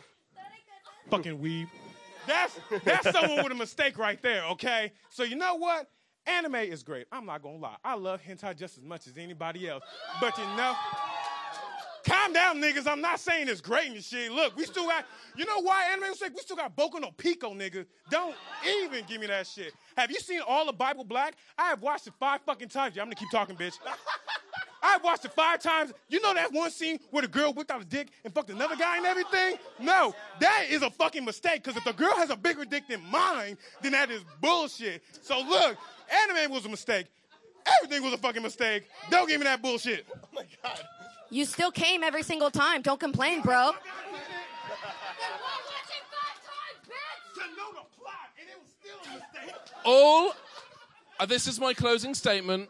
Fucking 1.10 1.40
weeb. 1.40 1.68
That's 2.28 2.60
that's 2.84 3.12
someone 3.12 3.44
with 3.44 3.52
a 3.52 3.56
mistake 3.56 3.98
right 3.98 4.22
there. 4.22 4.44
Okay. 4.52 4.92
So 5.10 5.24
you 5.24 5.36
know 5.36 5.56
what? 5.56 5.90
Anime 6.28 6.56
is 6.56 6.84
great. 6.84 7.08
I'm 7.12 7.26
not 7.26 7.42
gonna 7.42 7.58
lie. 7.58 7.78
I 7.84 7.96
love 7.96 8.22
hentai 8.22 8.56
just 8.56 8.78
as 8.78 8.84
much 8.84 9.08
as 9.08 9.18
anybody 9.18 9.68
else. 9.68 9.84
But 10.22 10.38
you 10.38 10.44
know. 10.56 10.76
Calm 12.06 12.34
down, 12.34 12.58
niggas. 12.58 12.88
I'm 12.88 13.02
not 13.02 13.20
saying 13.20 13.48
it's 13.48 13.62
great 13.62 13.92
and 13.92 14.04
shit. 14.04 14.32
Look, 14.32 14.56
we 14.56 14.66
still 14.66 14.88
got, 14.88 15.06
you 15.36 15.46
know 15.46 15.62
why 15.62 15.90
anime 15.92 16.10
was 16.10 16.20
sick? 16.20 16.34
We 16.34 16.42
still 16.42 16.56
got 16.56 16.76
Boku 16.76 17.00
no 17.02 17.12
Pico, 17.12 17.54
nigga. 17.54 17.86
Don't 18.10 18.36
even 18.68 19.04
give 19.06 19.20
me 19.20 19.28
that 19.28 19.48
shit. 19.48 19.74
Have 19.98 20.10
you 20.10 20.20
seen 20.20 20.42
all 20.48 20.70
of 20.70 20.78
Bible 20.78 21.04
Black? 21.04 21.36
I 21.58 21.70
have 21.70 21.82
watched 21.82 22.08
it 22.08 22.14
five 22.20 22.42
fucking 22.46 22.70
times. 22.70 22.96
Yeah, 22.96 23.02
I'm 23.02 23.08
gonna 23.08 23.16
keep 23.16 23.32
talking, 23.32 23.56
bitch. 23.56 23.78
I've 24.82 25.04
watched 25.04 25.26
it 25.26 25.34
five 25.34 25.62
times. 25.62 25.92
You 26.08 26.22
know 26.22 26.34
that 26.34 26.54
one 26.54 26.72
scene 26.72 27.00
where 27.12 27.22
the 27.22 27.28
girl 27.28 27.54
whipped 27.54 27.70
out 27.70 27.82
a 27.82 27.86
dick 27.86 28.10
and 28.24 28.34
fucked 28.34 28.50
another 28.50 28.78
guy 28.78 28.98
and 28.98 29.06
everything? 29.06 29.58
No, 29.80 30.16
that 30.40 30.68
is 30.70 30.82
a 30.84 30.90
fucking 30.90 31.26
mistake. 31.26 31.64
Because 31.64 31.76
if 31.76 31.84
the 31.84 31.94
girl 31.94 32.16
has 32.16 32.30
a 32.30 32.38
bigger 32.38 32.64
dick 32.64 32.88
than 32.88 33.04
mine, 33.12 33.58
then 33.82 33.92
that 33.92 34.10
is 34.10 34.24
bullshit. 34.40 35.04
So 35.22 35.42
look, 35.42 35.78
anime 36.10 36.52
was 36.52 36.66
a 36.66 36.70
mistake. 36.70 37.08
Everything 37.82 38.04
was 38.04 38.14
a 38.14 38.18
fucking 38.18 38.42
mistake. 38.42 38.88
Don't 39.10 39.28
give 39.28 39.40
me 39.40 39.44
that 39.44 39.62
bullshit. 39.62 40.06
Oh 40.16 40.28
my 40.34 40.46
god. 40.64 40.80
You 41.30 41.46
still 41.46 41.72
came 41.72 42.04
every 42.04 42.24
single 42.24 42.50
time. 42.50 42.82
Don't 42.82 43.00
complain, 43.00 43.42
bro. 43.42 43.72
All. 49.86 50.34
Uh, 51.20 51.26
this 51.26 51.48
is 51.48 51.60
my 51.60 51.74
closing 51.74 52.14
statement. 52.14 52.70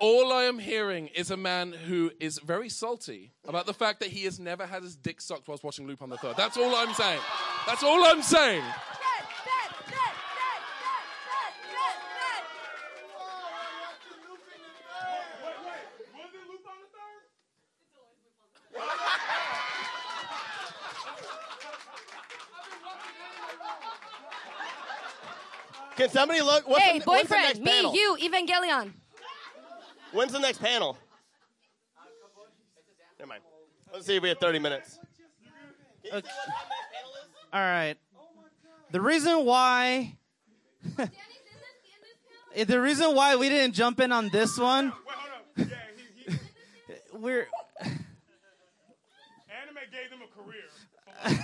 All 0.00 0.32
I 0.32 0.44
am 0.44 0.58
hearing 0.58 1.08
is 1.08 1.30
a 1.30 1.36
man 1.36 1.72
who 1.72 2.10
is 2.20 2.38
very 2.38 2.68
salty 2.68 3.32
about 3.46 3.66
the 3.66 3.74
fact 3.74 4.00
that 4.00 4.10
he 4.10 4.24
has 4.24 4.38
never 4.38 4.66
had 4.66 4.82
his 4.82 4.96
dick 4.96 5.20
sucked 5.20 5.48
whilst 5.48 5.64
watching 5.64 5.86
Lupin 5.86 6.10
the 6.10 6.16
Third. 6.16 6.36
That's 6.36 6.56
all 6.56 6.74
I'm 6.74 6.92
saying. 6.94 7.20
That's 7.66 7.82
all 7.82 8.04
I'm 8.04 8.22
saying. 8.22 8.62
Can 25.96 26.08
somebody 26.08 26.40
look? 26.40 26.68
What's 26.68 26.82
hey, 26.82 26.98
the, 26.98 27.04
when's 27.04 27.28
the 27.28 27.36
next 27.36 27.58
boyfriend, 27.58 27.64
me, 27.64 27.70
panel? 27.72 27.94
you, 27.94 28.16
Evangelion. 28.20 28.92
When's 30.12 30.32
the 30.32 30.38
next 30.38 30.58
panel? 30.60 30.96
Never 33.18 33.28
mind. 33.28 33.42
Let's 33.92 34.06
see 34.06 34.16
if 34.16 34.22
we 34.22 34.28
have 34.28 34.38
30 34.38 34.58
minutes. 34.58 34.98
Okay. 36.12 36.28
All 37.52 37.60
right. 37.60 37.96
The 38.90 39.00
reason 39.00 39.44
why. 39.44 40.16
the 42.56 42.80
reason 42.80 43.14
why 43.14 43.36
we 43.36 43.48
didn't 43.48 43.74
jump 43.74 44.00
in 44.00 44.12
on 44.12 44.28
this 44.28 44.58
one. 44.58 44.92
We're. 47.12 47.48
Anime 47.80 47.98
gave 49.90 50.10
them 50.10 50.20
a 50.22 50.28
career. 50.42 51.38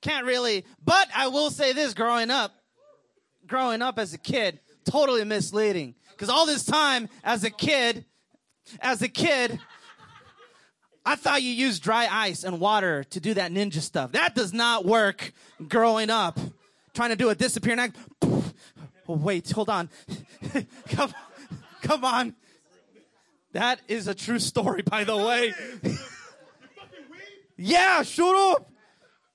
Can't 0.00 0.26
really. 0.26 0.64
But 0.84 1.08
I 1.14 1.28
will 1.28 1.50
say 1.50 1.72
this 1.72 1.94
growing 1.94 2.30
up, 2.30 2.52
growing 3.48 3.82
up 3.82 3.98
as 3.98 4.14
a 4.14 4.18
kid, 4.18 4.60
totally 4.84 5.24
misleading. 5.24 5.94
Because 6.10 6.28
all 6.28 6.46
this 6.46 6.64
time, 6.64 7.08
as 7.24 7.44
a 7.44 7.50
kid, 7.50 8.04
as 8.80 9.02
a 9.02 9.08
kid, 9.08 9.58
I 11.04 11.16
thought 11.16 11.42
you 11.42 11.50
used 11.50 11.82
dry 11.82 12.06
ice 12.10 12.44
and 12.44 12.60
water 12.60 13.04
to 13.04 13.20
do 13.20 13.34
that 13.34 13.50
ninja 13.50 13.80
stuff. 13.80 14.12
That 14.12 14.34
does 14.34 14.52
not 14.52 14.84
work 14.84 15.32
growing 15.68 16.10
up. 16.10 16.38
Trying 16.92 17.10
to 17.10 17.16
do 17.16 17.30
a 17.30 17.34
disappearing 17.34 17.78
act. 17.78 17.96
Oh, 18.22 18.44
wait, 19.06 19.50
hold 19.50 19.70
on. 19.70 19.88
come, 20.88 21.14
come 21.82 22.04
on. 22.04 22.34
That 23.52 23.80
is 23.88 24.08
a 24.08 24.14
true 24.14 24.38
story, 24.38 24.82
by 24.82 25.04
the 25.04 25.16
way. 25.16 25.54
yeah, 27.56 28.02
shut 28.02 28.34
up. 28.34 28.70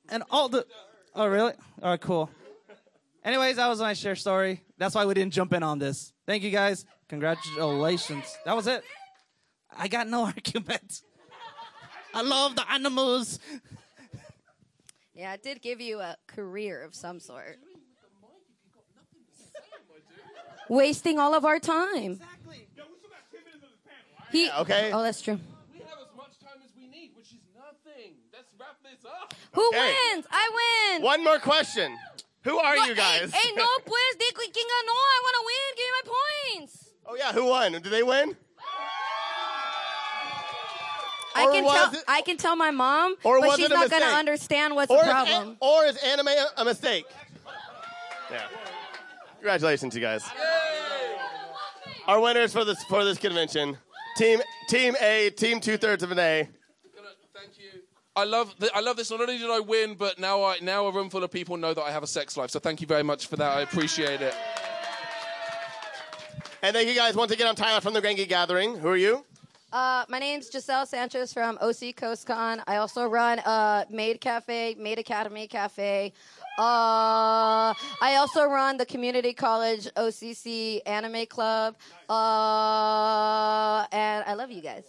And 0.10 0.24
all 0.30 0.50
the. 0.50 0.68
Oh, 1.16 1.26
really? 1.26 1.54
All 1.82 1.92
right, 1.92 2.02
cool. 2.02 2.30
Anyways, 3.24 3.56
that 3.56 3.68
was 3.68 3.80
my 3.80 3.94
share 3.94 4.16
story. 4.16 4.62
That's 4.78 4.96
why 4.96 5.06
we 5.06 5.14
didn't 5.14 5.34
jump 5.34 5.54
in 5.54 5.64
on 5.64 5.80
this. 5.80 6.12
Thank 6.28 6.44
you 6.44 6.52
guys. 6.52 6.86
Congratulations. 7.08 8.38
That 8.46 8.56
was 8.56 8.68
it. 8.68 8.84
I 9.76 9.88
got 9.88 10.08
no 10.08 10.26
argument. 10.26 11.02
I 12.14 12.22
love 12.22 12.56
the 12.56 12.70
animals. 12.72 13.40
Yeah, 15.16 15.34
it 15.34 15.44
did 15.44 15.62
give 15.62 15.80
you 15.80 16.00
a 16.00 16.18
career 16.28 16.82
of 16.84 16.94
some 16.96 17.20
sort. 17.20 17.60
Wasting 20.70 21.20
all 21.20 21.34
of 21.36 21.46
our 21.46 21.60
time. 21.60 22.14
Exactly. 22.14 22.68
Yo, 22.76 22.84
he, 24.32 24.50
okay. 24.62 24.92
Oh, 24.92 25.02
that's 25.04 25.22
true. 25.22 25.40
We 25.74 25.80
have 25.80 25.90
as 26.02 26.16
much 26.18 26.40
time 26.40 26.60
as 26.64 26.72
we 26.76 26.88
need, 26.88 27.12
which 27.16 27.28
is 27.34 27.42
nothing. 27.56 28.14
Let's 28.34 28.50
wrap 28.60 28.78
this 28.84 29.06
up. 29.06 29.34
Who 29.54 29.68
Okay. 29.70 29.94
wins? 30.14 30.26
I 30.32 30.94
win. 30.98 31.04
One 31.04 31.24
more 31.24 31.38
question. 31.40 31.96
Who 32.44 32.58
are 32.58 32.76
What? 32.76 32.90
you 32.90 32.96
guys? 32.96 33.32
Hey, 33.32 33.40
hey, 33.50 33.56
no, 33.56 33.66
pues, 33.86 34.16
di 34.20 34.26
que 34.34 34.52
quién 34.52 34.66
ganó. 34.68 34.92
I 34.94 35.22
want 35.24 35.36
to 35.40 35.44
win. 35.46 35.76
Give 35.78 35.86
me 35.86 35.92
my 35.94 36.60
points. 36.60 36.90
Oh 37.06 37.16
yeah, 37.16 37.32
who 37.34 37.46
won? 37.46 37.72
Did 37.74 37.84
they 37.84 38.04
win? 38.04 38.36
I 41.36 41.46
can 41.52 41.64
tell. 41.64 41.94
it- 41.94 42.04
I 42.08 42.22
can 42.22 42.38
tell 42.38 42.56
my 42.56 42.70
mom, 42.72 43.16
Or 43.24 43.40
but 43.42 43.58
she's 43.58 43.70
not 43.70 43.90
gonna 43.90 44.06
understand 44.06 44.76
what's 44.76 44.92
Or 44.92 45.04
the 45.04 45.10
problem. 45.10 45.50
an- 45.50 45.58
or 45.62 45.86
is 45.86 45.98
anime 45.98 46.28
a, 46.28 46.48
a 46.58 46.66
mistake? 46.66 47.06
Yeah. 48.30 48.48
Congratulations, 49.38 49.96
you 49.96 50.02
guys. 50.02 50.24
Our 52.08 52.20
winners 52.20 52.54
for 52.54 52.64
this 52.66 52.84
for 52.84 53.04
this 53.04 53.18
convention: 53.18 53.78
Team 54.18 54.42
Team 54.70 54.96
A, 55.02 55.32
Team 55.32 55.60
Two 55.60 55.78
Thirds 55.78 56.04
of 56.04 56.12
an 56.12 56.20
A. 56.20 56.50
Gonna- 58.16 58.26
Thank 58.26 58.32
you. 58.32 58.36
I 58.36 58.38
love 58.38 58.60
th- 58.60 58.72
I 58.76 58.80
love 58.82 58.98
this. 58.98 59.12
Not 59.12 59.22
only 59.22 59.38
did 59.38 59.50
I 59.50 59.60
win, 59.60 59.96
but 59.96 60.20
now 60.20 60.44
I 60.44 60.58
now 60.62 60.86
a 60.88 60.92
room 60.92 61.10
full 61.10 61.24
of 61.24 61.32
people 61.32 61.58
know 61.58 61.74
that 61.74 61.82
I 61.82 61.92
have 61.92 62.04
a 62.04 62.08
sex 62.08 62.38
life. 62.38 62.52
So 62.52 62.60
thank 62.60 62.82
you 62.82 62.88
very 62.88 63.04
much 63.04 63.28
for 63.28 63.36
that. 63.38 63.58
I 63.58 63.62
appreciate 63.62 64.22
it. 64.22 64.36
And 66.62 66.74
thank 66.74 66.88
you 66.88 66.96
guys 66.96 67.16
once 67.16 67.32
again. 67.32 67.48
I'm 67.48 67.56
Tyler 67.56 67.82
from 67.82 67.94
the 67.94 68.02
Grand 68.02 68.18
Gathering. 68.28 68.78
Who 68.78 68.88
are 68.88 68.96
you? 68.98 69.26
Uh, 69.74 70.06
my 70.08 70.20
name's 70.20 70.52
Giselle 70.52 70.86
Sanchez 70.86 71.34
from 71.34 71.58
OC 71.60 71.96
CoastCon. 71.96 72.62
I 72.68 72.78
also 72.78 73.08
run 73.08 73.40
uh, 73.40 73.86
Maid 73.90 74.22
Cafe, 74.22 74.76
Maid 74.78 75.00
Academy 75.00 75.48
Cafe. 75.48 76.14
Uh, 76.60 77.74
I 78.00 78.16
also 78.18 78.46
run 78.46 78.78
the 78.78 78.86
Community 78.86 79.34
College 79.34 79.88
OCC 79.96 80.80
Anime 80.86 81.26
Club. 81.26 81.76
Uh, 82.08 83.88
and 83.92 84.24
I 84.28 84.36
love 84.36 84.52
you 84.52 84.62
guys. 84.62 84.84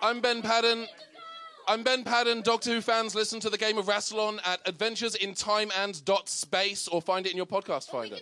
I'm 0.00 0.20
Ben 0.20 0.40
Padden. 0.40 0.86
I'm 1.70 1.82
Ben 1.82 2.02
Padden. 2.02 2.40
Doctor 2.42 2.70
Who 2.70 2.80
fans, 2.80 3.14
listen 3.14 3.40
to 3.40 3.50
the 3.50 3.58
game 3.58 3.76
of 3.76 3.84
Rassilon 3.84 4.38
at 4.46 4.66
Adventures 4.66 5.14
in 5.16 5.34
Time 5.34 5.70
and 5.78 6.02
Dot 6.06 6.26
Space, 6.26 6.88
or 6.88 7.02
find 7.02 7.26
it 7.26 7.32
in 7.32 7.36
your 7.36 7.44
podcast 7.44 7.90
finder. 7.90 8.16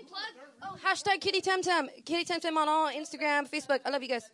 Oh, 0.65 0.77
hashtag 0.85 1.21
Kitty 1.21 1.41
Temtem. 1.41 1.87
Kitty 2.05 2.25
Temtem 2.25 2.57
on 2.57 2.69
all 2.69 2.89
Instagram, 2.89 3.49
Facebook. 3.49 3.79
I 3.85 3.91
love 3.91 4.03
you 4.03 4.09
guys. 4.09 4.29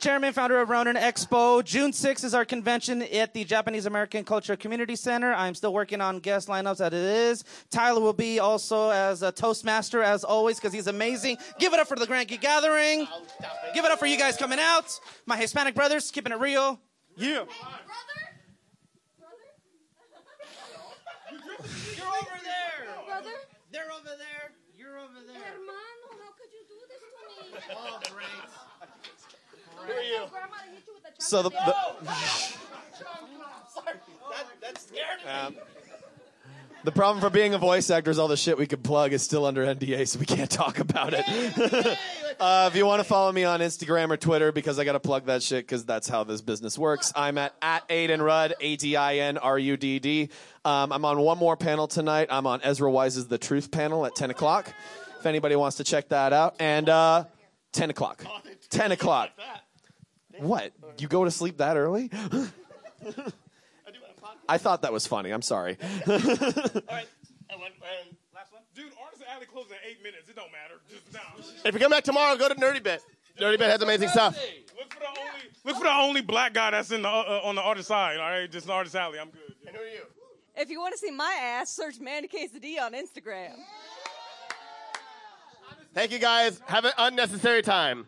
Chairman, 0.00 0.32
founder 0.32 0.60
of 0.60 0.68
Ronin 0.68 0.96
Expo. 0.96 1.64
June 1.64 1.92
6th 1.92 2.24
is 2.24 2.34
our 2.34 2.44
convention 2.44 3.02
at 3.02 3.32
the 3.32 3.44
Japanese 3.44 3.86
American 3.86 4.24
Cultural 4.24 4.56
Community 4.56 4.96
Center. 4.96 5.32
I'm 5.32 5.54
still 5.54 5.72
working 5.72 6.00
on 6.00 6.18
guest 6.18 6.48
lineups 6.48 6.80
as 6.80 6.88
it 6.88 6.92
is. 6.92 7.44
Tyler 7.70 8.00
will 8.00 8.12
be 8.12 8.40
also 8.40 8.90
as 8.90 9.22
a 9.22 9.30
Toastmaster 9.30 10.02
as 10.02 10.24
always 10.24 10.58
because 10.58 10.72
he's 10.72 10.88
amazing. 10.88 11.38
Give 11.60 11.72
it 11.72 11.78
up 11.78 11.86
for 11.86 11.96
the 11.96 12.06
Grand 12.06 12.28
Geek 12.28 12.40
Gathering. 12.40 13.06
Give 13.74 13.84
it 13.84 13.90
up 13.92 13.98
for 14.00 14.06
you 14.06 14.18
guys 14.18 14.36
coming 14.36 14.58
out. 14.60 14.98
My 15.24 15.36
Hispanic 15.36 15.74
brothers, 15.76 16.10
keeping 16.10 16.32
it 16.32 16.40
real. 16.40 16.80
Yeah. 17.16 17.32
You're 17.32 17.44
over 22.06 22.38
there. 22.44 22.86
Brother? 23.06 23.30
They're 23.72 23.90
over 23.90 24.04
there. 24.18 24.52
You're 24.76 24.98
over 24.98 25.20
there. 25.26 25.40
Hermano, 25.40 26.08
how 26.20 26.32
could 26.36 26.52
you 26.52 26.60
do 26.68 26.76
this 26.88 27.00
to 27.00 27.56
me? 27.56 27.60
Oh, 27.74 27.98
great. 28.12 28.44
Who 29.86 29.92
are 29.92 30.02
you? 30.02 30.28
Grandma 30.30 30.56
hit 30.70 30.84
you 30.86 30.92
with 30.92 31.04
a 31.06 31.22
So 31.22 31.42
the, 31.42 31.50
the 31.50 31.74
Um, 35.26 35.56
the 36.86 36.92
problem 36.92 37.20
for 37.20 37.30
being 37.30 37.52
a 37.52 37.58
voice 37.58 37.90
actor 37.90 38.12
is 38.12 38.18
all 38.20 38.28
the 38.28 38.36
shit 38.36 38.56
we 38.56 38.66
could 38.68 38.84
plug 38.84 39.12
is 39.12 39.20
still 39.20 39.44
under 39.44 39.66
NDA, 39.66 40.06
so 40.06 40.20
we 40.20 40.24
can't 40.24 40.48
talk 40.48 40.78
about 40.78 41.14
it. 41.14 41.24
uh, 42.40 42.70
if 42.72 42.76
you 42.76 42.86
want 42.86 43.00
to 43.00 43.04
follow 43.04 43.32
me 43.32 43.42
on 43.42 43.58
Instagram 43.58 44.10
or 44.10 44.16
Twitter, 44.16 44.52
because 44.52 44.78
I 44.78 44.84
got 44.84 44.92
to 44.92 45.00
plug 45.00 45.26
that 45.26 45.42
shit, 45.42 45.66
because 45.66 45.84
that's 45.84 46.08
how 46.08 46.22
this 46.22 46.42
business 46.42 46.78
works. 46.78 47.12
I'm 47.16 47.38
at 47.38 47.54
at 47.60 47.90
Adin 47.90 48.22
Rudd, 48.22 48.54
A 48.60 48.76
D 48.76 48.94
I 48.94 49.16
N 49.16 49.36
R 49.36 49.58
U 49.58 49.76
D 49.76 49.98
D. 49.98 50.28
Um, 50.64 50.92
I'm 50.92 51.04
on 51.04 51.18
one 51.18 51.38
more 51.38 51.56
panel 51.56 51.88
tonight. 51.88 52.28
I'm 52.30 52.46
on 52.46 52.60
Ezra 52.62 52.88
Weisz's 52.88 53.26
The 53.26 53.38
Truth 53.38 53.72
panel 53.72 54.06
at 54.06 54.14
10 54.14 54.30
o'clock. 54.30 54.72
If 55.18 55.26
anybody 55.26 55.56
wants 55.56 55.78
to 55.78 55.84
check 55.84 56.10
that 56.10 56.32
out, 56.32 56.54
and 56.60 56.88
uh, 56.88 57.24
10 57.72 57.90
o'clock. 57.90 58.24
10 58.70 58.92
o'clock. 58.92 59.30
What? 60.38 60.72
You 60.98 61.08
go 61.08 61.24
to 61.24 61.32
sleep 61.32 61.58
that 61.58 61.76
early? 61.76 62.12
I 64.48 64.58
thought 64.58 64.82
that 64.82 64.92
was 64.92 65.06
funny. 65.06 65.30
I'm 65.30 65.42
sorry. 65.42 65.76
All 66.06 66.14
right. 66.14 67.08
And 67.50 67.60
one, 67.60 67.72
and 67.72 68.16
last 68.34 68.52
one. 68.52 68.62
Dude, 68.74 68.92
Artist 69.02 69.22
Alley 69.28 69.46
closes 69.46 69.72
in 69.72 69.78
eight 69.88 70.02
minutes. 70.02 70.28
It 70.28 70.36
don't 70.36 70.50
matter. 70.52 70.80
Just 70.90 71.12
now. 71.12 71.20
If 71.64 71.74
you 71.74 71.80
come 71.80 71.90
back 71.90 72.04
tomorrow, 72.04 72.36
go 72.36 72.48
to 72.48 72.54
Nerdy 72.54 72.82
Bit. 72.82 73.02
Nerdy 73.40 73.58
Bit 73.58 73.70
has 73.70 73.82
amazing 73.82 74.08
stuff. 74.08 74.36
Look 74.78 74.92
for 74.92 75.00
the 75.00 75.06
only 75.08 75.40
look 75.64 75.76
for 75.76 75.84
the 75.84 75.94
only 75.94 76.20
black 76.22 76.54
guy 76.54 76.70
that's 76.70 76.90
in 76.90 77.02
the 77.02 77.08
uh, 77.08 77.40
on 77.44 77.54
the 77.54 77.62
other 77.62 77.82
side. 77.82 78.18
All 78.18 78.28
right, 78.28 78.50
just 78.50 78.68
Artist 78.68 78.94
Alley. 78.94 79.18
I'm 79.18 79.30
good. 79.30 79.54
And 79.66 79.76
who 79.76 79.82
are 79.82 79.86
you? 79.86 80.02
If 80.56 80.70
you 80.70 80.80
want 80.80 80.92
to 80.94 80.98
see 80.98 81.10
my 81.10 81.38
ass, 81.40 81.70
search 81.70 82.00
Mandy 82.00 82.28
Quesadilla 82.28 82.82
on 82.86 82.92
Instagram. 82.94 83.56
Thank 85.92 86.12
you 86.12 86.18
guys. 86.18 86.60
Have 86.66 86.84
an 86.84 86.92
unnecessary 86.98 87.62
time. 87.62 88.06